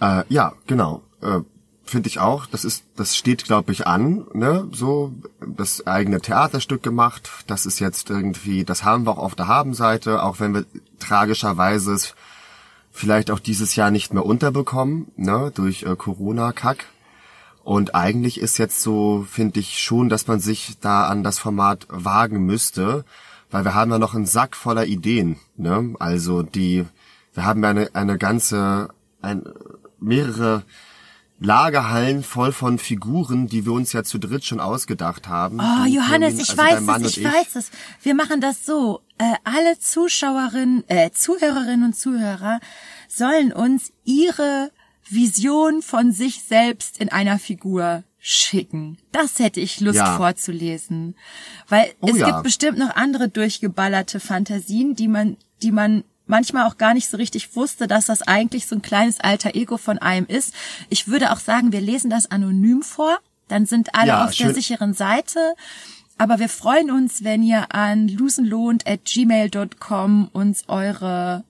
Äh, 0.00 0.24
ja, 0.28 0.52
genau. 0.66 1.02
Äh, 1.22 1.40
Finde 1.84 2.08
ich 2.10 2.18
auch. 2.18 2.44
Das 2.44 2.66
ist, 2.66 2.84
das 2.96 3.16
steht, 3.16 3.44
glaube 3.44 3.72
ich, 3.72 3.86
an. 3.86 4.26
Ne, 4.34 4.68
so 4.72 5.14
das 5.40 5.86
eigene 5.86 6.20
Theaterstück 6.20 6.82
gemacht. 6.82 7.30
Das 7.46 7.64
ist 7.64 7.78
jetzt 7.78 8.10
irgendwie, 8.10 8.64
das 8.64 8.84
haben 8.84 9.06
wir 9.06 9.12
auch 9.12 9.18
auf 9.18 9.34
der 9.34 9.48
Habenseite, 9.48 10.22
auch 10.22 10.38
wenn 10.38 10.52
wir 10.52 10.66
tragischerweise 10.98 11.94
es 11.94 12.14
vielleicht 12.98 13.30
auch 13.30 13.38
dieses 13.38 13.76
Jahr 13.76 13.90
nicht 13.90 14.12
mehr 14.12 14.26
unterbekommen, 14.26 15.06
ne, 15.16 15.52
durch 15.54 15.84
äh, 15.84 15.94
Corona-Kack. 15.96 16.86
Und 17.62 17.94
eigentlich 17.94 18.40
ist 18.40 18.58
jetzt 18.58 18.80
so, 18.80 19.26
finde 19.28 19.60
ich 19.60 19.78
schon, 19.78 20.08
dass 20.08 20.26
man 20.26 20.40
sich 20.40 20.78
da 20.80 21.06
an 21.06 21.22
das 21.22 21.38
Format 21.38 21.86
wagen 21.88 22.44
müsste, 22.44 23.04
weil 23.50 23.64
wir 23.64 23.74
haben 23.74 23.90
ja 23.90 23.98
noch 23.98 24.14
einen 24.14 24.26
Sack 24.26 24.56
voller 24.56 24.86
Ideen. 24.86 25.36
Ne? 25.56 25.94
Also 25.98 26.42
die, 26.42 26.86
wir 27.34 27.44
haben 27.44 27.62
ja 27.62 27.70
eine, 27.70 27.94
eine 27.94 28.18
ganze, 28.18 28.88
ein, 29.20 29.44
mehrere 30.00 30.62
Lagerhallen 31.40 32.22
voll 32.24 32.52
von 32.52 32.78
Figuren, 32.78 33.46
die 33.46 33.64
wir 33.64 33.72
uns 33.72 33.92
ja 33.92 34.02
zu 34.02 34.18
dritt 34.18 34.44
schon 34.44 34.58
ausgedacht 34.60 35.28
haben. 35.28 35.60
Oh, 35.60 35.84
Du, 35.84 35.90
Johannes, 35.90 36.34
Pirmin, 36.34 36.42
ich 36.42 36.58
also 36.58 36.86
weiß 36.86 37.02
es, 37.02 37.16
ich 37.16 37.24
und 37.24 37.32
weiß 37.32 37.56
es. 37.56 37.70
Wir 38.02 38.14
machen 38.14 38.40
das 38.40 38.66
so. 38.66 39.00
Äh, 39.18 39.34
alle 39.44 39.78
Zuschauerinnen, 39.78 40.84
äh, 40.88 41.10
Zuhörerinnen 41.12 41.84
und 41.84 41.96
Zuhörer 41.96 42.60
sollen 43.08 43.52
uns 43.52 43.92
ihre 44.04 44.70
Vision 45.08 45.80
von 45.82 46.12
sich 46.12 46.42
selbst 46.42 46.98
in 46.98 47.08
einer 47.10 47.38
Figur 47.38 48.04
schicken. 48.18 48.98
Das 49.12 49.38
hätte 49.38 49.60
ich 49.60 49.80
Lust 49.80 49.96
Ja. 49.96 50.16
vorzulesen. 50.16 51.14
Weil 51.68 51.92
Oh 52.00 52.08
es 52.10 52.18
ja. 52.18 52.26
gibt 52.26 52.42
bestimmt 52.42 52.78
noch 52.78 52.94
andere 52.96 53.28
durchgeballerte 53.28 54.18
Fantasien, 54.20 54.94
die 54.96 55.08
man, 55.08 55.36
die 55.62 55.70
man 55.70 56.04
manchmal 56.28 56.66
auch 56.66 56.76
gar 56.78 56.94
nicht 56.94 57.08
so 57.10 57.16
richtig 57.16 57.56
wusste, 57.56 57.86
dass 57.88 58.06
das 58.06 58.22
eigentlich 58.22 58.66
so 58.66 58.76
ein 58.76 58.82
kleines 58.82 59.18
alter 59.20 59.54
Ego 59.56 59.76
von 59.76 59.98
einem 59.98 60.26
ist. 60.26 60.54
Ich 60.88 61.08
würde 61.08 61.32
auch 61.32 61.40
sagen, 61.40 61.72
wir 61.72 61.80
lesen 61.80 62.10
das 62.10 62.30
anonym 62.30 62.82
vor. 62.82 63.18
Dann 63.48 63.66
sind 63.66 63.94
alle 63.94 64.08
Ja, 64.08 64.24
auf 64.24 64.34
der 64.36 64.44
schön. 64.46 64.54
sicheren 64.54 64.94
Seite. 64.94 65.54
Aber 66.18 66.38
wir 66.38 66.48
freuen 66.48 66.90
uns, 66.90 67.24
wenn 67.24 67.42
ihr 67.42 67.74
an 67.74 68.08
lusenlohnt 68.08 68.86
at 68.86 69.04
gmail.com 69.04 70.28
uns 70.32 70.64
eure, 70.68 71.44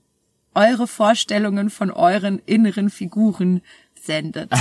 eure 0.54 0.86
Vorstellungen 0.86 1.70
von 1.70 1.90
euren 1.90 2.40
inneren 2.46 2.90
Figuren 2.90 3.62
sendet. 4.00 4.50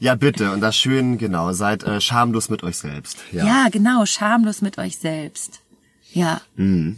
Ja, 0.00 0.16
bitte. 0.16 0.50
Und 0.50 0.60
das 0.60 0.76
schön, 0.76 1.18
genau, 1.18 1.52
seid 1.52 1.84
äh, 1.84 2.00
schamlos 2.00 2.50
mit 2.50 2.62
euch 2.62 2.76
selbst. 2.76 3.16
Ja. 3.32 3.46
Ja, 3.46 3.68
genau, 3.70 4.04
schamlos 4.04 4.60
mit 4.60 4.76
euch 4.76 4.98
selbst. 4.98 5.60
Ja. 6.12 6.40
Ah, 6.58 6.92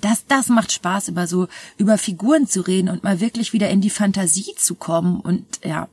Das, 0.00 0.26
das 0.26 0.48
macht 0.48 0.72
Spaß, 0.72 1.08
über 1.08 1.26
so, 1.26 1.48
über 1.76 1.98
Figuren 1.98 2.46
zu 2.46 2.62
reden 2.62 2.88
und 2.88 3.04
mal 3.04 3.20
wirklich 3.20 3.52
wieder 3.52 3.68
in 3.70 3.80
die 3.80 3.90
Fantasie 3.90 4.54
zu 4.56 4.74
kommen 4.74 5.20
und 5.20 5.44
ja. 5.64 5.88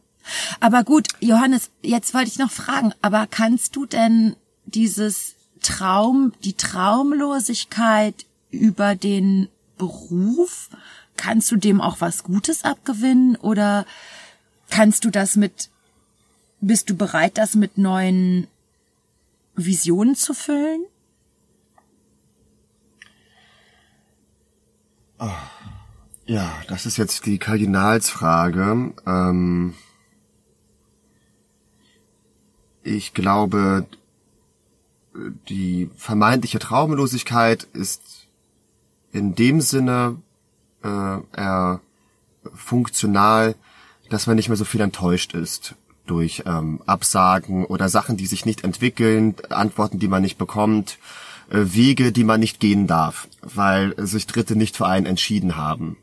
Aber 0.60 0.84
gut, 0.84 1.08
Johannes, 1.20 1.72
jetzt 1.82 2.14
wollte 2.14 2.30
ich 2.30 2.38
noch 2.38 2.52
fragen, 2.52 2.94
aber 3.02 3.28
kannst 3.28 3.76
du 3.76 3.86
denn 3.86 4.36
dieses 4.66 5.36
Traum, 5.62 6.34
die 6.44 6.54
Traumlosigkeit 6.54 8.26
über 8.52 8.96
den 8.96 9.50
Beruf, 9.78 10.70
kannst 11.18 11.52
du 11.52 11.58
dem 11.58 11.82
auch 11.82 12.00
was 12.00 12.24
Gutes 12.24 12.64
abgewinnen 12.64 13.36
oder 13.36 13.86
kannst 14.70 15.06
du 15.06 15.10
das 15.10 15.36
mit, 15.36 15.70
bist 16.62 16.90
du 16.90 16.96
bereit, 16.96 17.38
das 17.38 17.56
mit 17.56 17.78
neuen 17.78 18.48
Visionen 19.56 20.16
zu 20.16 20.34
füllen? 20.34 20.84
Ja, 26.26 26.52
das 26.68 26.86
ist 26.86 26.98
jetzt 26.98 27.26
die 27.26 27.40
Kardinalsfrage. 27.40 28.94
Ähm, 29.06 29.74
ich 32.84 33.14
glaube, 33.14 33.86
die 35.50 35.90
vermeintliche 35.96 36.60
Traumlosigkeit 36.60 37.64
ist 37.74 38.28
in 39.12 39.36
dem 39.36 39.60
Sinne 39.62 40.18
äh, 40.84 41.78
funktional, 42.54 43.56
dass 44.10 44.28
man 44.28 44.36
nicht 44.36 44.50
mehr 44.50 44.56
so 44.56 44.66
viel 44.66 44.82
enttäuscht 44.82 45.34
ist 45.34 45.76
durch 46.06 46.44
ähm, 46.46 46.82
Absagen 46.86 47.66
oder 47.66 47.90
Sachen, 47.90 48.18
die 48.18 48.26
sich 48.26 48.46
nicht 48.46 48.64
entwickeln, 48.64 49.36
Antworten, 49.50 50.00
die 50.00 50.08
man 50.08 50.22
nicht 50.22 50.38
bekommt, 50.38 50.98
Wege, 51.50 52.12
die 52.12 52.24
man 52.24 52.40
nicht 52.40 52.60
gehen 52.60 52.88
darf, 52.88 53.28
weil 53.42 53.94
sich 53.98 54.28
Dritte 54.28 54.56
nicht 54.56 54.78
für 54.78 54.88
einen 54.88 55.06
entschieden 55.06 55.56
haben. 55.56 55.98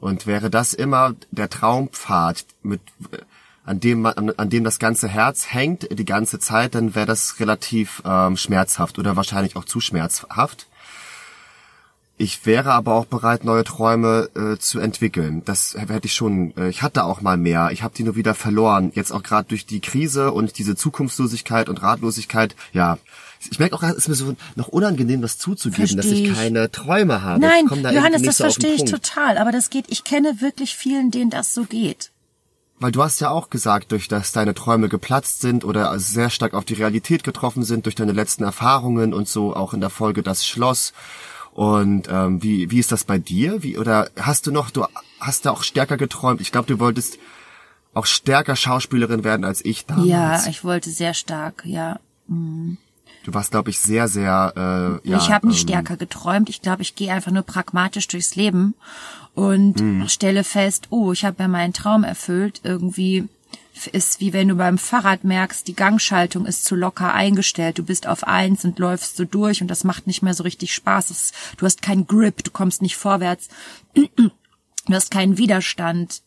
Und 0.00 0.26
wäre 0.26 0.50
das 0.50 0.74
immer 0.74 1.14
der 1.30 1.48
Traumpfad, 1.48 2.44
mit, 2.62 2.80
äh, 3.12 3.18
an 3.64 3.80
dem 3.80 4.02
man, 4.02 4.12
an, 4.14 4.30
an 4.36 4.50
dem 4.50 4.64
das 4.64 4.78
ganze 4.78 5.08
Herz 5.08 5.46
hängt 5.52 5.88
die 5.98 6.04
ganze 6.04 6.38
Zeit, 6.38 6.74
dann 6.74 6.94
wäre 6.94 7.06
das 7.06 7.40
relativ 7.40 8.02
ähm, 8.04 8.36
schmerzhaft 8.36 8.98
oder 8.98 9.16
wahrscheinlich 9.16 9.56
auch 9.56 9.64
zu 9.64 9.80
schmerzhaft. 9.80 10.66
Ich 12.16 12.46
wäre 12.46 12.72
aber 12.72 12.94
auch 12.94 13.06
bereit, 13.06 13.44
neue 13.44 13.64
Träume 13.64 14.28
äh, 14.36 14.56
zu 14.58 14.78
entwickeln. 14.78 15.42
Das 15.44 15.74
hätte 15.76 16.06
ich 16.06 16.14
schon. 16.14 16.56
Äh, 16.56 16.68
ich 16.68 16.82
hatte 16.82 17.04
auch 17.04 17.20
mal 17.22 17.36
mehr. 17.36 17.70
Ich 17.72 17.82
habe 17.82 17.94
die 17.94 18.04
nur 18.04 18.14
wieder 18.14 18.34
verloren. 18.34 18.92
Jetzt 18.94 19.10
auch 19.10 19.22
gerade 19.24 19.48
durch 19.48 19.66
die 19.66 19.80
Krise 19.80 20.30
und 20.30 20.58
diese 20.58 20.76
Zukunftslosigkeit 20.76 21.68
und 21.68 21.82
Ratlosigkeit. 21.82 22.54
Ja, 22.72 22.98
ich 23.50 23.58
merke 23.58 23.76
auch, 23.76 23.82
es 23.82 23.94
ist 23.96 24.08
mir 24.08 24.14
so 24.14 24.36
noch 24.56 24.68
unangenehm, 24.68 25.22
das 25.22 25.38
zuzugeben, 25.38 25.96
dass 25.96 26.06
Versteh 26.06 26.24
ich 26.24 26.30
ich. 26.30 26.36
keine 26.36 26.70
Träume 26.70 27.22
habe. 27.22 27.40
Nein, 27.40 27.66
da 27.82 27.92
Johannes, 27.92 28.22
das 28.22 28.38
so 28.38 28.44
verstehe 28.44 28.74
ich 28.74 28.84
total, 28.84 29.38
aber 29.38 29.52
das 29.52 29.70
geht, 29.70 29.86
ich 29.88 30.04
kenne 30.04 30.40
wirklich 30.40 30.74
vielen, 30.76 31.10
denen 31.10 31.30
das 31.30 31.54
so 31.54 31.64
geht. 31.64 32.10
Weil 32.80 32.92
du 32.92 33.02
hast 33.02 33.20
ja 33.20 33.30
auch 33.30 33.50
gesagt, 33.50 33.92
durch 33.92 34.08
dass 34.08 34.32
deine 34.32 34.52
Träume 34.52 34.88
geplatzt 34.88 35.40
sind 35.40 35.64
oder 35.64 35.96
sehr 35.98 36.28
stark 36.28 36.54
auf 36.54 36.64
die 36.64 36.74
Realität 36.74 37.22
getroffen 37.22 37.62
sind, 37.62 37.86
durch 37.86 37.94
deine 37.94 38.12
letzten 38.12 38.42
Erfahrungen 38.42 39.14
und 39.14 39.28
so 39.28 39.54
auch 39.54 39.74
in 39.74 39.80
der 39.80 39.90
Folge 39.90 40.22
das 40.22 40.44
Schloss 40.44 40.92
Und 41.54 42.08
ähm, 42.10 42.42
wie 42.42 42.70
wie 42.72 42.80
ist 42.80 42.90
das 42.90 43.04
bei 43.04 43.18
dir? 43.18 43.62
Wie 43.62 43.78
oder 43.78 44.10
hast 44.18 44.46
du 44.48 44.50
noch 44.50 44.70
du 44.70 44.84
hast 45.20 45.46
da 45.46 45.52
auch 45.52 45.62
stärker 45.62 45.96
geträumt? 45.96 46.40
Ich 46.40 46.50
glaube, 46.50 46.66
du 46.66 46.80
wolltest 46.80 47.18
auch 47.94 48.06
stärker 48.06 48.56
Schauspielerin 48.56 49.22
werden 49.22 49.44
als 49.44 49.64
ich 49.64 49.86
damals. 49.86 50.08
Ja, 50.08 50.44
ich 50.48 50.64
wollte 50.64 50.90
sehr 50.90 51.14
stark, 51.14 51.62
ja. 51.64 52.00
Du 53.24 53.32
warst, 53.34 53.50
glaube 53.50 53.70
ich, 53.70 53.78
sehr, 53.80 54.06
sehr. 54.06 54.52
Äh, 55.04 55.08
ja, 55.08 55.16
ich 55.16 55.30
habe 55.32 55.48
nicht 55.48 55.62
ähm, 55.62 55.68
stärker 55.68 55.96
geträumt. 55.96 56.48
Ich 56.50 56.62
glaube, 56.62 56.82
ich 56.82 56.94
gehe 56.94 57.12
einfach 57.12 57.32
nur 57.32 57.42
pragmatisch 57.42 58.06
durchs 58.06 58.36
Leben 58.36 58.74
und 59.34 59.80
Mhm. 59.80 60.08
stelle 60.08 60.44
fest, 60.44 60.86
oh, 60.90 61.10
ich 61.12 61.24
habe 61.24 61.36
ja 61.42 61.48
meinen 61.48 61.72
Traum 61.72 62.04
erfüllt. 62.04 62.60
Irgendwie 62.64 63.24
ist 63.92 64.20
wie 64.20 64.32
wenn 64.32 64.48
du 64.48 64.54
beim 64.54 64.78
Fahrrad 64.78 65.24
merkst, 65.24 65.66
die 65.66 65.74
Gangschaltung 65.74 66.46
ist 66.46 66.64
zu 66.64 66.76
locker 66.76 67.12
eingestellt. 67.12 67.78
Du 67.78 67.82
bist 67.82 68.06
auf 68.06 68.24
eins 68.24 68.64
und 68.64 68.78
läufst 68.78 69.16
so 69.16 69.24
durch 69.24 69.62
und 69.62 69.68
das 69.68 69.82
macht 69.84 70.06
nicht 70.06 70.22
mehr 70.22 70.34
so 70.34 70.44
richtig 70.44 70.72
Spaß. 70.74 71.10
Es, 71.10 71.32
du 71.56 71.66
hast 71.66 71.82
keinen 71.82 72.06
Grip, 72.06 72.44
du 72.44 72.50
kommst 72.52 72.82
nicht 72.82 72.96
vorwärts. 72.96 73.48
Du 74.86 74.92
hast 74.92 75.10
keinen 75.10 75.38
Widerstand 75.38 76.20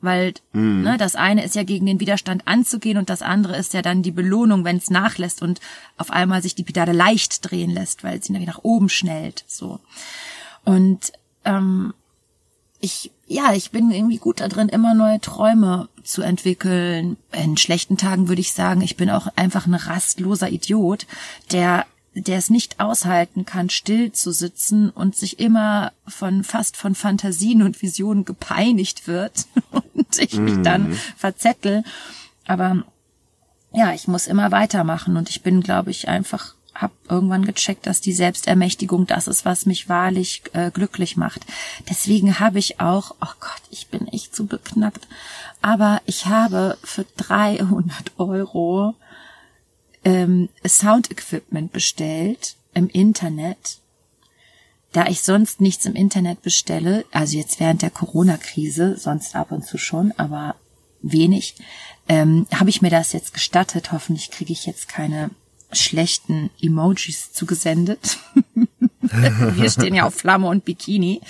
weil 0.00 0.34
ne, 0.82 0.96
das 0.98 1.14
eine 1.16 1.44
ist 1.44 1.54
ja 1.54 1.62
gegen 1.62 1.86
den 1.86 2.00
Widerstand 2.00 2.46
anzugehen 2.46 2.98
und 2.98 3.10
das 3.10 3.22
andere 3.22 3.56
ist 3.56 3.74
ja 3.74 3.82
dann 3.82 4.02
die 4.02 4.10
Belohnung, 4.10 4.64
wenn 4.64 4.76
es 4.76 4.90
nachlässt 4.90 5.42
und 5.42 5.60
auf 5.96 6.10
einmal 6.10 6.42
sich 6.42 6.54
die 6.54 6.64
Pedale 6.64 6.92
leicht 6.92 7.50
drehen 7.50 7.70
lässt, 7.70 8.04
weil 8.04 8.22
sie 8.22 8.32
nach 8.32 8.60
oben 8.62 8.88
schnellt. 8.88 9.44
So 9.46 9.80
und 10.64 11.12
ähm, 11.44 11.94
ich 12.80 13.10
ja, 13.30 13.52
ich 13.52 13.70
bin 13.70 13.92
irgendwie 13.92 14.18
gut 14.18 14.40
da 14.40 14.48
drin, 14.48 14.68
immer 14.68 14.92
neue 14.92 15.20
Träume 15.20 15.88
zu 16.02 16.22
entwickeln. 16.22 17.16
In 17.30 17.56
schlechten 17.56 17.96
Tagen 17.96 18.26
würde 18.26 18.40
ich 18.40 18.52
sagen, 18.52 18.80
ich 18.80 18.96
bin 18.96 19.08
auch 19.08 19.28
einfach 19.36 19.66
ein 19.66 19.74
rastloser 19.74 20.50
Idiot, 20.50 21.06
der 21.52 21.86
der 22.14 22.38
es 22.38 22.50
nicht 22.50 22.80
aushalten 22.80 23.46
kann, 23.46 23.70
still 23.70 24.12
zu 24.12 24.32
sitzen 24.32 24.90
und 24.90 25.14
sich 25.14 25.38
immer 25.38 25.92
von 26.06 26.42
fast 26.42 26.76
von 26.76 26.94
Fantasien 26.94 27.62
und 27.62 27.80
Visionen 27.82 28.24
gepeinigt 28.24 29.06
wird 29.06 29.46
und 29.70 30.18
ich 30.18 30.34
mich 30.34 30.60
dann 30.62 30.98
verzettel. 31.16 31.84
Aber 32.46 32.84
ja, 33.72 33.94
ich 33.94 34.08
muss 34.08 34.26
immer 34.26 34.50
weitermachen 34.50 35.16
und 35.16 35.30
ich 35.30 35.42
bin, 35.42 35.60
glaube 35.60 35.90
ich, 35.90 36.08
einfach 36.08 36.54
habe 36.74 36.92
irgendwann 37.08 37.44
gecheckt, 37.44 37.86
dass 37.86 38.00
die 38.00 38.12
Selbstermächtigung 38.12 39.06
das 39.06 39.28
ist, 39.28 39.44
was 39.44 39.66
mich 39.66 39.88
wahrlich 39.88 40.42
äh, 40.52 40.70
glücklich 40.70 41.16
macht. 41.16 41.44
Deswegen 41.88 42.40
habe 42.40 42.58
ich 42.58 42.80
auch, 42.80 43.14
oh 43.20 43.32
Gott, 43.38 43.62
ich 43.70 43.88
bin 43.88 44.08
echt 44.08 44.34
zu 44.34 44.46
beknackt, 44.46 45.06
aber 45.62 46.00
ich 46.06 46.26
habe 46.26 46.78
für 46.82 47.04
300 47.16 48.12
Euro 48.18 48.94
ähm, 50.04 50.48
Sound-Equipment 50.66 51.72
bestellt 51.72 52.56
im 52.74 52.88
Internet. 52.88 53.78
Da 54.92 55.06
ich 55.06 55.22
sonst 55.22 55.60
nichts 55.60 55.86
im 55.86 55.94
Internet 55.94 56.42
bestelle, 56.42 57.04
also 57.12 57.36
jetzt 57.36 57.60
während 57.60 57.82
der 57.82 57.90
Corona-Krise, 57.90 58.96
sonst 58.96 59.36
ab 59.36 59.52
und 59.52 59.64
zu 59.64 59.78
schon, 59.78 60.12
aber 60.16 60.56
wenig, 61.00 61.54
ähm, 62.08 62.46
habe 62.52 62.70
ich 62.70 62.82
mir 62.82 62.90
das 62.90 63.12
jetzt 63.12 63.32
gestattet. 63.32 63.92
Hoffentlich 63.92 64.30
kriege 64.30 64.52
ich 64.52 64.66
jetzt 64.66 64.88
keine 64.88 65.30
schlechten 65.72 66.50
Emojis 66.60 67.32
zugesendet. 67.32 68.18
Wir 69.00 69.70
stehen 69.70 69.94
ja 69.94 70.06
auf 70.06 70.14
Flamme 70.14 70.48
und 70.48 70.64
Bikini. 70.64 71.20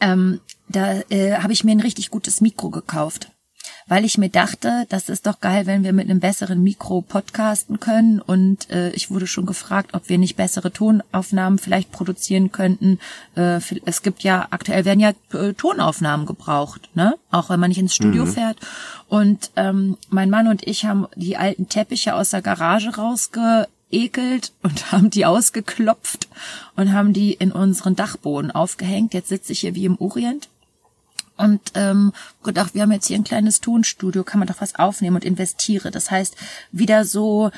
Ähm, 0.00 0.40
da 0.68 1.00
äh, 1.10 1.36
habe 1.38 1.52
ich 1.52 1.64
mir 1.64 1.72
ein 1.72 1.80
richtig 1.80 2.10
gutes 2.10 2.40
Mikro 2.40 2.70
gekauft, 2.70 3.31
weil 3.86 4.04
ich 4.04 4.18
mir 4.18 4.28
dachte, 4.28 4.86
das 4.88 5.08
ist 5.08 5.26
doch 5.26 5.40
geil, 5.40 5.66
wenn 5.66 5.84
wir 5.84 5.92
mit 5.92 6.08
einem 6.08 6.20
besseren 6.20 6.62
Mikro 6.62 7.02
podcasten 7.02 7.80
können. 7.80 8.20
Und 8.20 8.70
äh, 8.70 8.90
ich 8.90 9.10
wurde 9.10 9.26
schon 9.26 9.46
gefragt, 9.46 9.94
ob 9.94 10.08
wir 10.08 10.18
nicht 10.18 10.36
bessere 10.36 10.72
Tonaufnahmen 10.72 11.58
vielleicht 11.58 11.92
produzieren 11.92 12.52
könnten. 12.52 12.98
Äh, 13.36 13.60
es 13.84 14.02
gibt 14.02 14.22
ja 14.22 14.46
aktuell 14.50 14.84
werden 14.84 15.00
ja 15.00 15.12
äh, 15.32 15.52
Tonaufnahmen 15.54 16.26
gebraucht, 16.26 16.88
ne? 16.94 17.14
Auch 17.30 17.50
wenn 17.50 17.60
man 17.60 17.68
nicht 17.68 17.78
ins 17.78 17.94
Studio 17.94 18.26
fährt. 18.26 18.58
Und 19.08 19.50
ähm, 19.56 19.96
mein 20.08 20.30
Mann 20.30 20.48
und 20.48 20.66
ich 20.66 20.84
haben 20.84 21.06
die 21.16 21.36
alten 21.36 21.68
Teppiche 21.68 22.14
aus 22.14 22.30
der 22.30 22.42
Garage 22.42 22.96
rausgeekelt 22.96 24.52
und 24.62 24.92
haben 24.92 25.10
die 25.10 25.26
ausgeklopft 25.26 26.28
und 26.76 26.92
haben 26.92 27.12
die 27.12 27.32
in 27.32 27.52
unseren 27.52 27.96
Dachboden 27.96 28.50
aufgehängt. 28.50 29.14
Jetzt 29.14 29.28
sitze 29.28 29.52
ich 29.52 29.60
hier 29.60 29.74
wie 29.74 29.84
im 29.84 30.00
Orient 30.00 30.48
und 31.42 31.60
ähm, 31.74 32.12
gedacht, 32.42 32.74
wir 32.74 32.82
haben 32.82 32.92
jetzt 32.92 33.08
hier 33.08 33.16
ein 33.16 33.24
kleines 33.24 33.60
Tonstudio, 33.60 34.22
kann 34.22 34.38
man 34.38 34.48
doch 34.48 34.60
was 34.60 34.76
aufnehmen 34.76 35.16
und 35.16 35.24
investiere. 35.24 35.90
Das 35.90 36.10
heißt, 36.10 36.36
wieder 36.70 37.04
so 37.04 37.50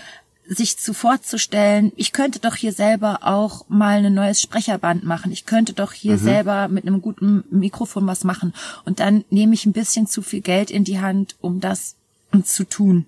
sich 0.46 0.78
zu 0.78 0.92
vorzustellen, 0.92 1.92
ich 1.96 2.12
könnte 2.12 2.38
doch 2.38 2.54
hier 2.54 2.72
selber 2.72 3.20
auch 3.22 3.68
mal 3.68 4.04
ein 4.04 4.14
neues 4.14 4.40
Sprecherband 4.40 5.04
machen. 5.04 5.32
Ich 5.32 5.46
könnte 5.46 5.72
doch 5.72 5.92
hier 5.92 6.18
selber 6.18 6.68
mit 6.68 6.86
einem 6.86 7.00
guten 7.00 7.44
Mikrofon 7.50 8.06
was 8.06 8.24
machen. 8.24 8.52
Und 8.84 9.00
dann 9.00 9.24
nehme 9.30 9.54
ich 9.54 9.64
ein 9.64 9.72
bisschen 9.72 10.06
zu 10.06 10.22
viel 10.22 10.40
Geld 10.40 10.70
in 10.70 10.84
die 10.84 11.00
Hand, 11.00 11.36
um 11.40 11.60
das 11.60 11.96
zu 12.42 12.64
tun. 12.64 13.06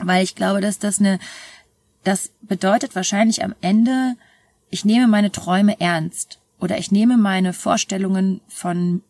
Weil 0.00 0.24
ich 0.24 0.34
glaube, 0.34 0.60
dass 0.60 0.78
das 0.78 0.98
eine, 0.98 1.18
das 2.02 2.30
bedeutet 2.42 2.94
wahrscheinlich 2.94 3.42
am 3.42 3.54
Ende, 3.60 4.16
ich 4.70 4.84
nehme 4.84 5.08
meine 5.08 5.32
Träume 5.32 5.80
ernst. 5.80 6.38
Oder 6.58 6.78
ich 6.78 6.90
nehme 6.90 7.16
meine 7.16 7.52
Vorstellungen 7.52 8.40
von 8.48 9.02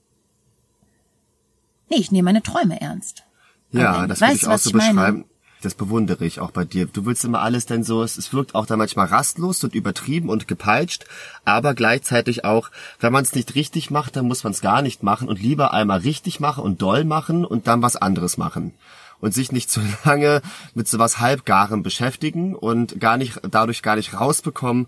Nee, 1.91 1.99
ich 1.99 2.13
nehme 2.13 2.27
meine 2.27 2.43
Träume 2.43 2.81
ernst. 2.81 3.25
Ja, 3.73 4.07
das 4.07 4.21
würde 4.21 4.35
ich 4.35 4.47
auch 4.47 4.59
so 4.59 4.71
meine? 4.71 4.95
beschreiben. 4.95 5.25
Das 5.65 5.75
bewundere 5.75 6.27
ich 6.27 6.41
auch 6.41 6.51
bei 6.51 6.67
dir. 6.67 6.85
Du 6.87 7.07
willst 7.07 7.25
immer 7.25 7.41
alles 7.41 7.65
denn 7.65 7.85
so, 7.85 8.03
es, 8.03 8.19
es 8.19 8.35
wirkt 8.35 8.55
auch 8.55 8.67
dann 8.67 8.79
manchmal 8.79 9.07
rastlos 9.07 9.65
und 9.65 9.75
übertrieben 9.75 10.29
und 10.29 10.47
gepeitscht, 10.47 11.07
aber 11.47 11.73
gleichzeitig 11.73 12.45
auch, 12.45 12.71
wenn 13.01 13.15
man 13.15 13.25
es 13.25 13.35
nicht 13.35 13.55
richtig 13.55 13.91
macht, 13.91 14.17
dann 14.17 14.27
muss 14.27 14.45
man 14.45 14.53
es 14.53 14.61
gar 14.61 14.83
nicht 14.83 15.03
machen 15.03 15.27
und 15.27 15.41
lieber 15.41 15.73
einmal 15.73 16.01
richtig 16.01 16.39
machen 16.39 16.63
und 16.63 16.83
doll 16.83 17.05
machen 17.05 17.47
und 17.47 17.67
dann 17.67 17.81
was 17.81 17.97
anderes 17.97 18.37
machen. 18.37 18.75
Und 19.21 19.33
sich 19.33 19.53
nicht 19.53 19.71
zu 19.71 19.81
lange 20.05 20.43
mit 20.75 20.87
sowas 20.87 21.19
Halbgarem 21.21 21.83
beschäftigen 21.83 22.55
und 22.55 23.01
gar 23.01 23.17
nicht, 23.17 23.41
dadurch 23.51 23.83
gar 23.83 23.97
nicht 23.97 24.13
rausbekommen, 24.13 24.87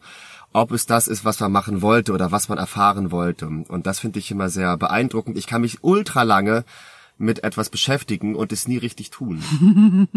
ob 0.56 0.72
es 0.72 0.86
das 0.86 1.06
ist, 1.06 1.26
was 1.26 1.38
man 1.40 1.52
machen 1.52 1.82
wollte 1.82 2.14
oder 2.14 2.32
was 2.32 2.48
man 2.48 2.56
erfahren 2.56 3.10
wollte. 3.10 3.46
Und 3.46 3.86
das 3.86 4.00
finde 4.00 4.18
ich 4.18 4.30
immer 4.30 4.48
sehr 4.48 4.78
beeindruckend. 4.78 5.36
Ich 5.36 5.46
kann 5.46 5.60
mich 5.60 5.84
ultra 5.84 6.22
lange 6.22 6.64
mit 7.18 7.44
etwas 7.44 7.68
beschäftigen 7.68 8.34
und 8.34 8.52
es 8.52 8.66
nie 8.66 8.78
richtig 8.78 9.10
tun. 9.10 9.42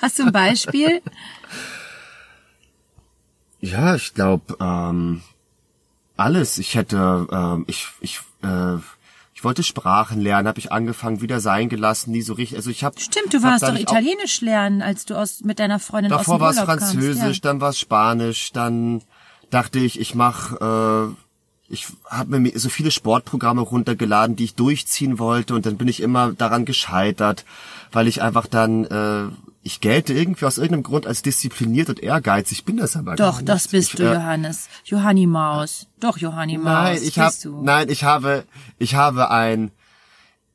Hast 0.00 0.20
du 0.20 0.26
ein 0.26 0.32
Beispiel? 0.32 1.02
Ja, 3.58 3.96
ich 3.96 4.14
glaube 4.14 4.56
ähm, 4.60 5.22
alles. 6.16 6.58
Ich 6.58 6.76
hätte, 6.76 7.26
ähm, 7.32 7.64
ich, 7.66 7.88
ich, 8.00 8.20
äh, 8.42 8.76
ich 9.40 9.44
wollte 9.44 9.62
Sprachen 9.62 10.20
lernen, 10.20 10.46
habe 10.48 10.58
ich 10.58 10.70
angefangen, 10.70 11.22
wieder 11.22 11.40
sein 11.40 11.70
gelassen, 11.70 12.10
nie 12.10 12.20
so 12.20 12.34
richtig. 12.34 12.58
Also 12.58 12.68
ich 12.68 12.84
habe 12.84 13.00
Stimmt, 13.00 13.32
du 13.32 13.42
warst 13.42 13.62
doch 13.62 13.74
Italienisch 13.74 14.42
lernen, 14.42 14.82
als 14.82 15.06
du 15.06 15.14
aus 15.14 15.40
mit 15.40 15.58
deiner 15.58 15.78
Freundin 15.78 16.12
aus 16.12 16.26
Davor 16.26 16.40
war 16.40 16.50
es 16.50 16.58
Französisch. 16.58 17.36
Ja. 17.36 17.40
dann 17.44 17.58
war 17.62 17.70
es 17.70 17.78
Spanisch, 17.78 18.52
dann 18.52 19.00
dachte 19.48 19.78
ich, 19.78 19.98
ich 19.98 20.14
mache, 20.14 21.16
äh, 21.70 21.72
ich 21.72 21.86
habe 22.04 22.38
mir 22.38 22.58
so 22.58 22.68
viele 22.68 22.90
Sportprogramme 22.90 23.62
runtergeladen, 23.62 24.36
die 24.36 24.44
ich 24.44 24.56
durchziehen 24.56 25.18
wollte 25.18 25.54
und 25.54 25.64
dann 25.64 25.78
bin 25.78 25.88
ich 25.88 26.02
immer 26.02 26.34
daran 26.34 26.66
gescheitert, 26.66 27.46
weil 27.92 28.08
ich 28.08 28.20
einfach 28.20 28.46
dann, 28.46 28.84
äh, 28.84 29.28
ich 29.62 29.80
gelte 29.80 30.14
irgendwie 30.14 30.46
aus 30.46 30.56
irgendeinem 30.56 30.84
Grund 30.84 31.06
als 31.06 31.20
diszipliniert 31.22 31.88
und 31.90 32.00
ehrgeizig, 32.02 32.58
ich 32.60 32.64
bin 32.64 32.78
das 32.78 32.96
aber 32.96 33.16
gar 33.16 33.30
Doch, 33.32 33.36
nicht. 33.38 33.48
das 33.48 33.68
bist 33.68 33.90
ich, 33.90 33.96
du, 33.96 34.04
äh, 34.04 34.14
Johannes. 34.14 34.68
Johanni 34.84 35.26
Maus. 35.26 35.86
Doch, 36.00 36.16
Johanni 36.16 36.56
Maus. 36.56 36.64
Nein, 36.64 36.98
ich 37.02 37.18
habe, 37.18 37.34
du. 37.42 37.62
nein, 37.62 37.88
ich 37.90 38.04
habe, 38.04 38.44
ich 38.78 38.94
habe 38.94 39.30
ein, 39.30 39.70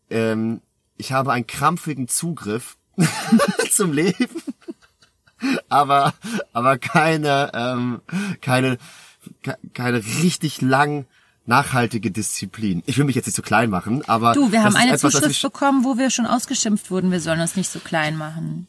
ähm, 0.09 0.61
ich 0.97 1.11
habe 1.11 1.31
einen 1.33 1.45
krampfigen 1.45 2.07
Zugriff 2.07 2.77
zum 3.71 3.93
Leben, 3.93 4.27
aber, 5.69 6.13
aber 6.53 6.77
keine, 6.77 7.51
ähm, 7.53 8.01
keine, 8.41 8.77
ke- 9.43 9.57
keine 9.73 9.97
richtig 10.03 10.61
lang 10.61 11.05
nachhaltige 11.45 12.09
Disziplin. 12.09 12.81
Ich 12.87 12.97
will 12.97 13.05
mich 13.05 13.15
jetzt 13.15 13.27
nicht 13.27 13.35
so 13.35 13.41
klein 13.43 13.69
machen, 13.69 14.03
aber 14.07 14.33
Du, 14.33 14.51
wir 14.51 14.63
haben 14.63 14.75
eine 14.75 14.93
etwas, 14.93 15.13
was 15.13 15.21
Zuschrift 15.21 15.41
bekommen, 15.43 15.83
wo 15.83 15.97
wir 15.97 16.09
schon 16.09 16.25
ausgeschimpft 16.25 16.89
wurden, 16.89 17.11
wir 17.11 17.19
sollen 17.19 17.39
uns 17.41 17.55
nicht 17.55 17.69
so 17.69 17.79
klein 17.79 18.17
machen. 18.17 18.67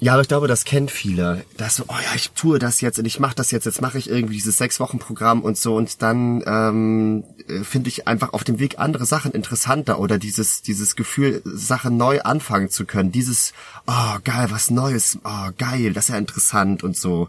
Ja, 0.00 0.14
aber 0.14 0.22
ich 0.22 0.28
glaube, 0.28 0.48
das 0.48 0.64
kennen 0.64 0.88
viele. 0.88 1.44
Das 1.56 1.76
so, 1.76 1.84
oh 1.86 1.94
ja, 1.94 2.14
ich 2.16 2.30
tue 2.32 2.58
das 2.58 2.80
jetzt 2.80 2.98
und 2.98 3.04
ich 3.04 3.20
mache 3.20 3.36
das 3.36 3.52
jetzt, 3.52 3.64
jetzt 3.64 3.80
mache 3.80 3.96
ich 3.96 4.10
irgendwie 4.10 4.34
dieses 4.34 4.58
sechs 4.58 4.80
Wochen 4.80 4.98
Programm 4.98 5.40
und 5.40 5.56
so 5.56 5.76
und 5.76 6.02
dann 6.02 6.42
ähm, 6.46 7.24
äh, 7.46 7.60
finde 7.60 7.88
ich 7.88 8.08
einfach 8.08 8.32
auf 8.32 8.42
dem 8.42 8.58
Weg 8.58 8.78
andere 8.78 9.06
Sachen 9.06 9.30
interessanter 9.32 10.00
oder 10.00 10.18
dieses 10.18 10.62
dieses 10.62 10.96
Gefühl, 10.96 11.42
Sachen 11.44 11.96
neu 11.96 12.20
anfangen 12.22 12.70
zu 12.70 12.86
können. 12.86 13.12
Dieses, 13.12 13.52
oh 13.86 14.18
geil, 14.24 14.48
was 14.50 14.70
Neues, 14.70 15.18
oh 15.24 15.50
geil, 15.58 15.92
das 15.92 16.06
ist 16.06 16.10
ja 16.10 16.18
interessant 16.18 16.82
und 16.82 16.96
so. 16.96 17.28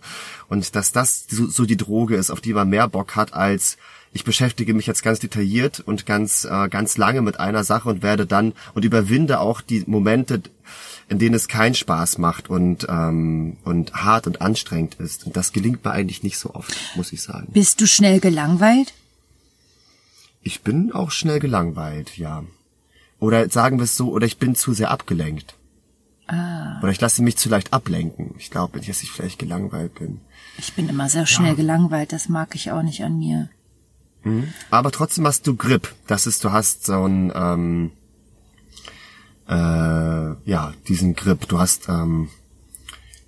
Und 0.49 0.75
dass 0.75 0.91
das 0.91 1.25
so, 1.29 1.47
so 1.47 1.65
die 1.65 1.77
Droge 1.77 2.15
ist, 2.15 2.31
auf 2.31 2.41
die 2.41 2.53
man 2.53 2.69
mehr 2.69 2.87
Bock 2.87 3.15
hat 3.15 3.33
als 3.33 3.77
ich 4.15 4.23
beschäftige 4.23 4.73
mich 4.73 4.87
jetzt 4.87 5.03
ganz 5.03 5.19
detailliert 5.19 5.81
und 5.81 6.05
ganz 6.05 6.45
äh, 6.45 6.69
ganz 6.69 6.97
lange 6.97 7.21
mit 7.21 7.37
einer 7.37 7.65
Sache 7.65 7.89
und 7.89 8.01
werde 8.01 8.25
dann 8.25 8.53
und 8.73 8.85
überwinde 8.85 9.41
auch 9.41 9.59
die 9.59 9.83
Momente, 9.87 10.41
in 11.07 11.19
denen 11.19 11.35
es 11.35 11.47
keinen 11.47 11.75
Spaß 11.75 12.17
macht 12.17 12.49
und 12.49 12.87
ähm, 12.89 13.57
und 13.63 13.93
hart 13.93 14.27
und 14.27 14.41
anstrengend 14.41 14.95
ist. 14.95 15.25
Und 15.25 15.37
das 15.37 15.51
gelingt 15.51 15.83
mir 15.85 15.91
eigentlich 15.91 16.23
nicht 16.23 16.39
so 16.39 16.53
oft, 16.53 16.75
muss 16.95 17.13
ich 17.13 17.21
sagen. 17.21 17.47
Bist 17.51 17.81
du 17.81 17.87
schnell 17.87 18.19
gelangweilt? 18.19 18.93
Ich 20.41 20.61
bin 20.61 20.91
auch 20.91 21.11
schnell 21.11 21.39
gelangweilt, 21.39 22.17
ja. 22.17 22.43
Oder 23.19 23.49
sagen 23.49 23.77
wir 23.77 23.83
es 23.83 23.95
so, 23.95 24.11
oder 24.11 24.25
ich 24.25 24.37
bin 24.37 24.55
zu 24.55 24.73
sehr 24.73 24.91
abgelenkt. 24.91 25.55
Ah. 26.27 26.79
Oder 26.81 26.91
ich 26.91 27.01
lasse 27.01 27.21
mich 27.21 27.37
zu 27.37 27.49
leicht 27.49 27.71
ablenken. 27.73 28.35
Ich 28.37 28.49
glaube 28.49 28.77
nicht, 28.77 28.89
dass 28.89 29.03
ich 29.03 29.11
vielleicht 29.11 29.39
gelangweilt 29.39 29.95
bin. 29.95 30.21
Ich 30.57 30.73
bin 30.73 30.89
immer 30.89 31.09
sehr 31.09 31.25
schnell 31.25 31.49
ja. 31.49 31.55
gelangweilt, 31.55 32.13
das 32.13 32.29
mag 32.29 32.55
ich 32.55 32.71
auch 32.71 32.81
nicht 32.81 33.03
an 33.03 33.19
mir. 33.19 33.49
Mhm. 34.23 34.53
Aber 34.71 34.91
trotzdem 34.91 35.25
hast 35.27 35.45
du 35.47 35.55
Grip. 35.55 35.93
Das 36.07 36.25
ist, 36.25 36.43
du 36.43 36.51
hast 36.51 36.85
so 36.85 37.05
ein, 37.05 37.31
ähm, 37.35 37.91
äh, 39.47 39.53
ja, 39.53 40.73
diesen 40.87 41.15
Grip. 41.15 41.47
Du 41.47 41.59
hast, 41.59 41.89
ähm, 41.89 42.29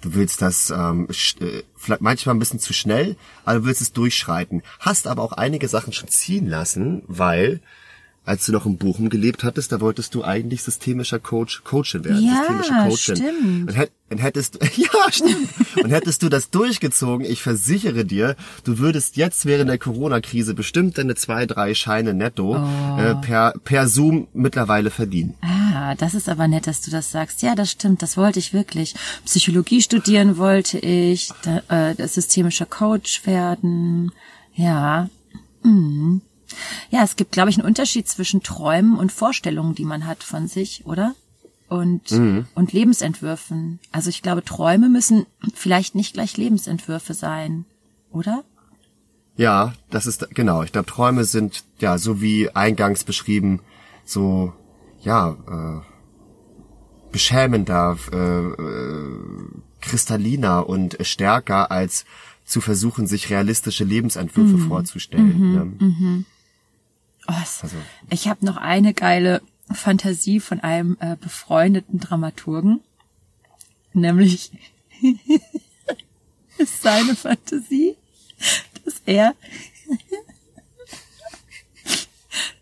du 0.01 0.13
willst 0.13 0.41
das 0.41 0.69
ähm, 0.69 1.07
äh, 1.39 1.63
vielleicht 1.75 2.01
manchmal 2.01 2.35
ein 2.35 2.39
bisschen 2.39 2.59
zu 2.59 2.73
schnell, 2.73 3.15
aber 3.45 3.59
du 3.59 3.65
willst 3.65 3.81
es 3.81 3.93
durchschreiten. 3.93 4.63
Hast 4.79 5.07
aber 5.07 5.21
auch 5.23 5.33
einige 5.33 5.67
Sachen 5.67 5.93
schon 5.93 6.09
ziehen 6.09 6.47
lassen, 6.47 7.03
weil 7.07 7.61
als 8.27 8.45
du 8.45 8.51
noch 8.51 8.65
in 8.65 8.77
Bochum 8.77 9.09
gelebt 9.09 9.45
hattest, 9.45 9.71
da 9.71 9.79
wolltest 9.79 10.13
du 10.13 10.21
eigentlich 10.21 10.61
systemischer 10.61 11.17
Coach, 11.17 11.63
Coachin 11.63 12.03
werden. 12.03 12.21
Ja, 12.21 12.43
systemische 12.59 12.73
Coachin. 12.73 13.15
stimmt. 13.15 13.69
Und, 13.69 13.77
hätt, 13.77 13.91
und 14.09 14.17
hättest, 14.17 14.59
ja, 14.75 15.11
stimmt. 15.11 15.47
und 15.81 15.89
hättest 15.89 16.23
du 16.23 16.27
das 16.27 16.49
durchgezogen, 16.49 17.25
ich 17.25 17.41
versichere 17.41 18.03
dir, 18.03 18.35
du 18.65 18.79
würdest 18.79 19.15
jetzt 19.15 19.45
während 19.45 19.69
der 19.69 19.77
Corona-Krise 19.77 20.55
bestimmt 20.55 20.97
deine 20.97 21.15
zwei, 21.15 21.45
drei 21.45 21.73
Scheine 21.73 22.13
netto 22.13 22.57
oh. 22.57 22.99
äh, 22.99 23.15
per, 23.15 23.53
per 23.63 23.87
Zoom 23.87 24.27
mittlerweile 24.33 24.89
verdienen. 24.89 25.35
Ah, 25.41 25.66
das 25.95 26.13
ist 26.13 26.29
aber 26.29 26.47
nett, 26.47 26.67
dass 26.67 26.81
du 26.81 26.91
das 26.91 27.11
sagst. 27.11 27.41
Ja, 27.41 27.55
das 27.55 27.71
stimmt, 27.71 28.01
das 28.01 28.17
wollte 28.17 28.39
ich 28.39 28.53
wirklich. 28.53 28.95
Psychologie 29.25 29.81
studieren 29.81 30.37
wollte 30.37 30.79
ich, 30.79 31.31
da, 31.43 31.91
äh, 31.91 32.07
systemischer 32.07 32.65
Coach 32.65 33.25
werden. 33.25 34.11
Ja. 34.53 35.09
Mhm. 35.63 36.21
Ja, 36.89 37.03
es 37.03 37.15
gibt, 37.15 37.31
glaube 37.31 37.49
ich, 37.49 37.57
einen 37.57 37.67
Unterschied 37.67 38.07
zwischen 38.07 38.41
Träumen 38.41 38.97
und 38.97 39.11
Vorstellungen, 39.11 39.75
die 39.75 39.85
man 39.85 40.05
hat 40.05 40.23
von 40.23 40.47
sich, 40.47 40.85
oder? 40.85 41.13
Und, 41.69 42.11
mhm. 42.11 42.47
und 42.55 42.71
Lebensentwürfen. 42.71 43.79
Also 43.91 44.09
ich 44.09 44.21
glaube, 44.21 44.43
Träume 44.43 44.89
müssen 44.89 45.25
vielleicht 45.53 45.95
nicht 45.95 46.13
gleich 46.13 46.37
Lebensentwürfe 46.37 47.13
sein, 47.13 47.65
oder? 48.11 48.43
Ja, 49.35 49.73
das 49.91 50.07
ist, 50.07 50.29
genau. 50.33 50.63
Ich 50.63 50.71
glaube, 50.71 50.89
Träume 50.89 51.25
sind, 51.25 51.63
ja, 51.79 51.97
so 51.97 52.21
wie 52.21 52.49
eingangs 52.49 53.03
beschrieben, 53.03 53.59
so, 54.05 54.53
ja, 55.07 55.37
äh, 55.47 57.11
beschämender, 57.11 57.97
äh, 58.11 58.17
äh, 58.17 59.19
kristalliner 59.79 60.67
und 60.67 60.97
stärker 61.01 61.71
als 61.71 62.03
zu 62.43 62.59
versuchen, 62.59 63.07
sich 63.07 63.29
realistische 63.29 63.85
Lebensentwürfe 63.85 64.57
mhm. 64.57 64.67
vorzustellen. 64.67 65.39
Mhm. 65.39 65.53
Ne? 65.53 65.65
Mhm. 65.65 66.25
Oh, 67.29 67.33
also. 67.61 67.77
Ich 68.09 68.27
habe 68.27 68.45
noch 68.45 68.57
eine 68.57 68.93
geile 68.93 69.41
Fantasie 69.71 70.41
von 70.41 70.59
einem 70.59 70.97
äh, 70.99 71.15
befreundeten 71.15 71.99
Dramaturgen. 71.99 72.81
Nämlich 73.93 74.51
ist 76.57 76.81
seine 76.81 77.15
Fantasie, 77.15 77.95
dass 78.83 79.01
er 79.05 79.35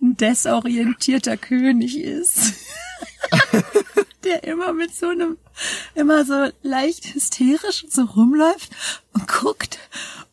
ein 0.01 0.17
desorientierter 0.17 1.37
König 1.37 1.97
ist. 1.97 2.53
der 4.23 4.43
immer 4.43 4.73
mit 4.73 4.93
so 4.93 5.07
einem, 5.07 5.37
immer 5.93 6.25
so 6.25 6.49
leicht 6.63 7.13
hysterisch 7.13 7.85
so 7.89 8.03
rumläuft 8.03 8.71
und 9.13 9.27
guckt 9.27 9.79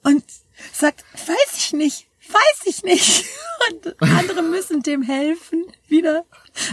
und 0.02 0.24
sagt, 0.72 1.04
weiß 1.26 1.56
ich 1.56 1.72
nicht, 1.72 2.06
weiß 2.28 2.66
ich 2.66 2.82
nicht. 2.82 3.26
Und 3.70 4.02
andere 4.02 4.42
müssen 4.42 4.82
dem 4.82 5.02
helfen, 5.02 5.64
wieder 5.86 6.24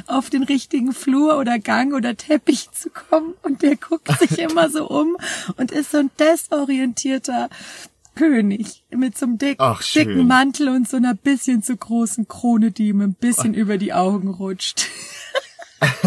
auf 0.07 0.29
den 0.29 0.43
richtigen 0.43 0.93
Flur 0.93 1.37
oder 1.37 1.59
Gang 1.59 1.93
oder 1.93 2.15
Teppich 2.15 2.71
zu 2.71 2.89
kommen. 2.89 3.35
Und 3.43 3.61
der 3.61 3.75
guckt 3.75 4.09
sich 4.19 4.39
immer 4.39 4.69
so 4.69 4.87
um 4.87 5.17
und 5.57 5.71
ist 5.71 5.91
so 5.91 5.97
ein 5.97 6.11
desorientierter 6.17 7.49
König 8.19 8.83
mit 8.91 9.17
so 9.17 9.25
einem 9.25 9.37
dick, 9.37 9.55
Ach, 9.59 9.81
dicken 9.81 10.27
Mantel 10.27 10.67
und 10.67 10.89
so 10.89 10.97
einer 10.97 11.15
bisschen 11.15 11.63
zu 11.63 11.77
großen 11.77 12.27
Krone, 12.27 12.71
die 12.71 12.89
ihm 12.89 12.99
ein 12.99 13.13
bisschen 13.13 13.53
Ach. 13.53 13.59
über 13.59 13.77
die 13.77 13.93
Augen 13.93 14.27
rutscht. 14.27 14.87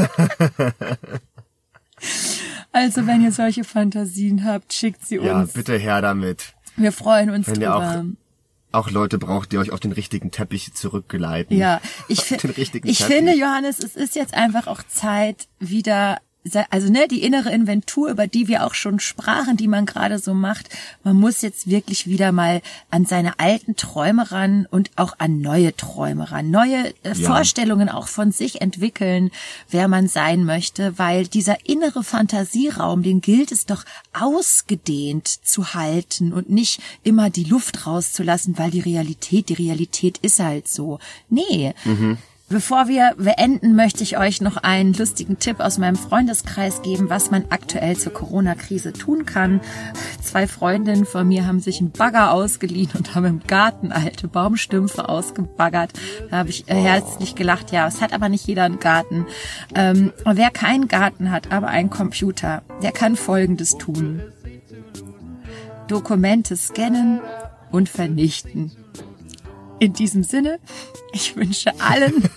also, 2.73 3.07
wenn 3.07 3.23
ihr 3.23 3.33
solche 3.33 3.65
Fantasien 3.65 4.45
habt, 4.45 4.75
schickt 4.75 5.07
sie 5.07 5.19
uns. 5.19 5.29
Ja, 5.29 5.45
bitte 5.55 5.79
her 5.79 6.03
damit. 6.03 6.53
Wir 6.77 6.93
freuen 6.93 7.31
uns 7.31 7.47
wenn 7.47 7.55
drüber 7.55 8.05
auch 8.73 8.91
Leute 8.91 9.19
braucht, 9.19 9.53
die 9.53 9.59
euch 9.59 9.71
auf 9.71 9.81
den 9.81 9.93
richtigen 9.93 10.31
Teppich 10.31 10.75
zurückgeleiten. 10.75 11.57
Ja, 11.57 11.81
ich, 12.09 12.31
ich 12.85 13.05
finde, 13.05 13.35
Johannes, 13.35 13.79
es 13.79 13.97
ist 13.97 14.15
jetzt 14.17 14.35
einfach 14.35 14.67
auch 14.67 14.83
Zeit, 14.83 15.49
wieder 15.59 16.19
also 16.71 16.91
ne, 16.91 17.07
die 17.09 17.23
innere 17.23 17.53
Inventur, 17.53 18.11
über 18.11 18.27
die 18.27 18.49
wir 18.49 18.67
auch 18.67 18.75
schon 18.75 18.99
sprachen, 18.99 19.57
die 19.57 19.69
man 19.69 19.87
gerade 19.87 20.19
so 20.19 20.35
macht, 20.35 20.69
man 21.05 21.17
muss 21.17 21.41
jetzt 21.41 21.69
wirklich 21.69 22.07
wieder 22.07 22.33
mal 22.33 22.63
an 22.91 23.07
seine 23.07 23.39
alten 23.39 23.77
Träume 23.77 24.33
ran 24.33 24.67
und 24.71 24.91
auch 24.97 25.15
an 25.19 25.41
neue 25.41 25.77
Träume 25.77 26.33
ran, 26.33 26.51
neue 26.51 26.89
äh, 27.05 27.15
ja. 27.15 27.15
Vorstellungen 27.15 27.89
auch 27.89 28.09
von 28.09 28.33
sich 28.33 28.61
entwickeln, 28.61 29.31
wer 29.71 29.87
man 29.87 30.09
sein 30.09 30.45
möchte, 30.45 30.99
weil 30.99 31.27
dieser 31.29 31.69
innere 31.69 32.03
Fantasieraum, 32.03 33.03
den 33.03 33.21
gilt 33.21 33.53
es 33.53 33.67
doch 33.67 33.85
ausgedehnt 34.13 35.29
zu 35.29 35.75
halten 35.75 36.33
und 36.33 36.51
nicht 36.51 36.81
immer 37.05 37.31
die 37.31 37.45
Luft 37.45 37.87
rauszulassen, 37.87 38.59
weil 38.59 38.71
die 38.71 38.81
Realität, 38.81 39.49
die 39.49 39.55
Realität 39.55 40.19
ist 40.19 40.41
halt 40.41 40.67
so. 40.67 40.99
Nee. 41.29 41.75
Mhm. 41.85 42.19
Bevor 42.53 42.87
wir 42.87 43.15
beenden, 43.17 43.75
möchte 43.75 44.03
ich 44.03 44.19
euch 44.19 44.43
noch 44.43 44.59
einen 44.59 44.93
lustigen 44.93 45.39
Tipp 45.39 45.59
aus 45.59 45.79
meinem 45.79 45.97
Freundeskreis 45.97 46.83
geben, 46.83 47.09
was 47.09 47.31
man 47.31 47.47
aktuell 47.49 47.97
zur 47.97 48.13
Corona-Krise 48.13 48.93
tun 48.93 49.25
kann. 49.25 49.63
Zwei 50.21 50.47
Freundinnen 50.47 51.07
von 51.07 51.27
mir 51.27 51.47
haben 51.47 51.61
sich 51.61 51.81
einen 51.81 51.93
Bagger 51.93 52.31
ausgeliehen 52.31 52.91
und 52.93 53.15
haben 53.15 53.25
im 53.25 53.41
Garten 53.47 53.91
alte 53.91 54.29
Baumstümpfe 54.29 55.09
ausgebaggert. 55.09 55.93
Da 56.29 56.37
habe 56.37 56.51
ich 56.51 56.69
äh, 56.69 56.75
herzlich 56.75 57.37
gelacht. 57.37 57.73
Ja, 57.73 57.89
es 57.89 58.03
hat 58.03 58.13
aber 58.13 58.29
nicht 58.29 58.47
jeder 58.47 58.65
einen 58.65 58.81
Garten. 58.81 59.25
Ähm, 59.75 60.13
wer 60.27 60.51
keinen 60.51 60.89
Garten 60.89 61.31
hat, 61.31 61.53
aber 61.53 61.69
einen 61.69 61.89
Computer, 61.89 62.63
der 62.83 62.93
kann 62.93 63.17
Folgendes 63.17 63.79
tun. 63.79 64.21
Dokumente 65.89 66.55
scannen 66.59 67.23
und 67.71 67.89
vernichten. 67.89 68.73
In 69.79 69.95
diesem 69.95 70.23
Sinne, 70.23 70.59
ich 71.15 71.35
wünsche 71.35 71.73
allen 71.81 72.29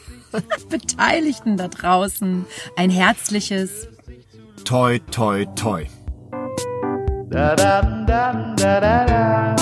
Beteiligten 0.69 1.57
da 1.57 1.67
draußen 1.67 2.45
ein 2.75 2.89
herzliches 2.89 3.87
Toi, 4.65 4.97
toi, 5.11 5.45
toi. 5.55 5.85
Da, 7.29 7.55
da, 7.55 7.81
da, 8.07 8.55
da, 8.55 8.79
da, 8.79 9.05
da. 9.05 9.55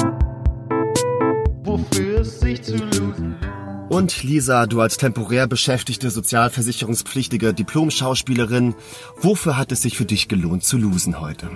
Wofür 1.64 2.22
es 2.22 2.40
sich 2.40 2.62
zu 2.62 2.78
losen. 2.78 3.36
Und 3.90 4.24
Lisa, 4.24 4.66
du 4.66 4.80
als 4.80 4.96
temporär 4.96 5.46
beschäftigte 5.46 6.10
sozialversicherungspflichtige 6.10 7.54
Diplom-Schauspielerin, 7.54 8.76
wofür 9.18 9.58
hat 9.58 9.74
es 9.74 9.82
sich 9.82 9.98
für 9.98 10.06
dich 10.06 10.30
gelohnt 10.30 10.64
zu 10.64 10.78
losen 10.78 11.20
heute? 11.20 11.50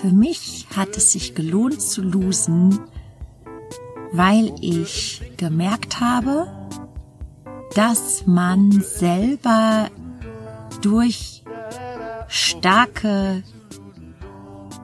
Für 0.00 0.12
mich 0.12 0.68
hat 0.76 0.96
es 0.96 1.10
sich 1.10 1.34
gelohnt 1.34 1.82
zu 1.82 2.00
losen, 2.00 2.78
weil 4.12 4.52
ich 4.60 5.20
gemerkt 5.36 6.00
habe, 6.00 6.46
dass 7.74 8.26
man 8.26 8.70
selber 8.82 9.88
durch 10.80 11.42
starke 12.28 13.42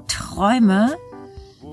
Träume 0.06 0.96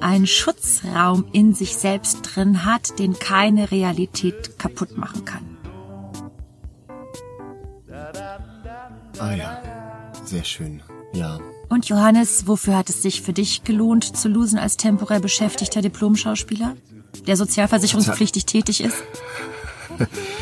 einen 0.01 0.27
Schutzraum 0.27 1.25
in 1.31 1.53
sich 1.53 1.77
selbst 1.77 2.21
drin 2.23 2.65
hat, 2.65 2.99
den 2.99 3.17
keine 3.17 3.71
Realität 3.71 4.59
kaputt 4.59 4.97
machen 4.97 5.25
kann. 5.25 5.57
Ah 9.19 9.33
ja, 9.33 9.61
sehr 10.25 10.43
schön, 10.43 10.81
ja. 11.13 11.39
Und 11.69 11.87
Johannes, 11.87 12.47
wofür 12.47 12.75
hat 12.75 12.89
es 12.89 13.01
sich 13.01 13.21
für 13.21 13.33
dich 13.33 13.63
gelohnt 13.63 14.17
zu 14.17 14.27
losen 14.27 14.59
als 14.59 14.77
temporär 14.77 15.19
beschäftigter 15.19 15.81
Diplomschauspieler, 15.81 16.75
der 17.25 17.37
sozialversicherungspflichtig 17.37 18.45
tätig 18.45 18.83
ist? 18.83 18.97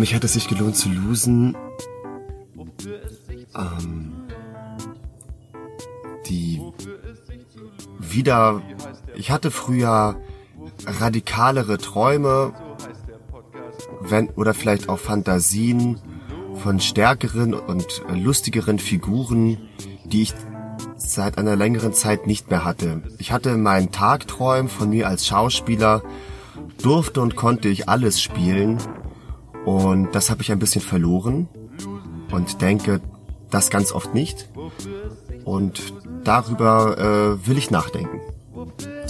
Für 0.00 0.02
mich 0.02 0.14
hat 0.14 0.24
es 0.24 0.32
sich 0.32 0.48
gelohnt 0.48 0.76
zu 0.76 0.88
losen. 0.88 1.54
Ähm, 3.54 4.12
die 6.26 6.62
wieder. 7.98 8.62
Ich 9.14 9.30
hatte 9.30 9.50
früher 9.50 10.16
radikalere 10.86 11.76
Träume, 11.76 12.54
wenn, 14.00 14.30
oder 14.30 14.54
vielleicht 14.54 14.88
auch 14.88 14.98
Fantasien 14.98 16.00
von 16.54 16.80
stärkeren 16.80 17.52
und 17.52 18.02
lustigeren 18.10 18.78
Figuren, 18.78 19.58
die 20.06 20.22
ich 20.22 20.34
seit 20.96 21.36
einer 21.36 21.56
längeren 21.56 21.92
Zeit 21.92 22.26
nicht 22.26 22.48
mehr 22.48 22.64
hatte. 22.64 23.02
Ich 23.18 23.32
hatte 23.32 23.54
meinen 23.58 23.90
Tagträumen 23.90 24.70
von 24.70 24.88
mir 24.88 25.08
als 25.08 25.26
Schauspieler, 25.26 26.02
durfte 26.82 27.20
und 27.20 27.36
konnte 27.36 27.68
ich 27.68 27.90
alles 27.90 28.22
spielen 28.22 28.78
und 29.64 30.12
das 30.12 30.30
habe 30.30 30.42
ich 30.42 30.52
ein 30.52 30.58
bisschen 30.58 30.82
verloren 30.82 31.48
und 32.30 32.60
denke 32.60 33.00
das 33.50 33.70
ganz 33.70 33.92
oft 33.92 34.14
nicht 34.14 34.48
und 35.44 35.92
darüber 36.24 36.98
äh, 36.98 37.46
will 37.46 37.58
ich 37.58 37.70
nachdenken. 37.70 38.20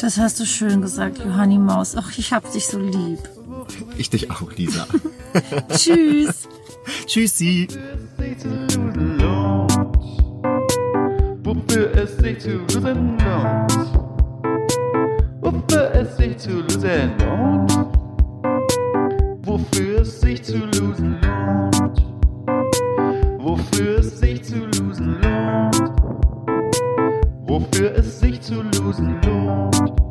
Das 0.00 0.16
hast 0.16 0.40
du 0.40 0.46
schön 0.46 0.80
gesagt, 0.80 1.18
Johanni 1.18 1.58
Maus. 1.58 1.96
Ach, 1.96 2.16
ich 2.16 2.32
hab 2.32 2.50
dich 2.52 2.66
so 2.66 2.78
lieb. 2.78 3.18
Ich 3.98 4.10
dich 4.10 4.30
auch, 4.30 4.50
Lisa. 4.52 4.86
Tschüss. 5.68 6.48
Tschüssi. 7.06 7.68
Wofür 11.42 11.94
es 11.94 12.16
sich 12.16 12.38
zu 12.38 12.50
losen 12.50 13.18
lohnt. 13.18 13.72
Wofür 15.40 15.94
es 15.94 16.16
sich 16.16 16.38
zu 16.38 16.60
losen 16.60 17.18
lohnt. 17.18 17.99
Wofür 19.60 20.00
es 20.00 20.20
sich 20.22 20.42
zu 20.42 20.56
losen 20.56 21.18
lohnt. 21.20 22.02
Wofür 23.38 23.98
es 23.98 24.18
sich 24.18 24.42
zu 24.42 24.56
losen 24.56 25.20
lohnt. 25.20 25.92
Wofür 27.46 27.94
es 27.94 28.20
sich 28.20 28.40
zu 28.40 28.62
losen 28.62 29.20
lohnt. 29.22 30.09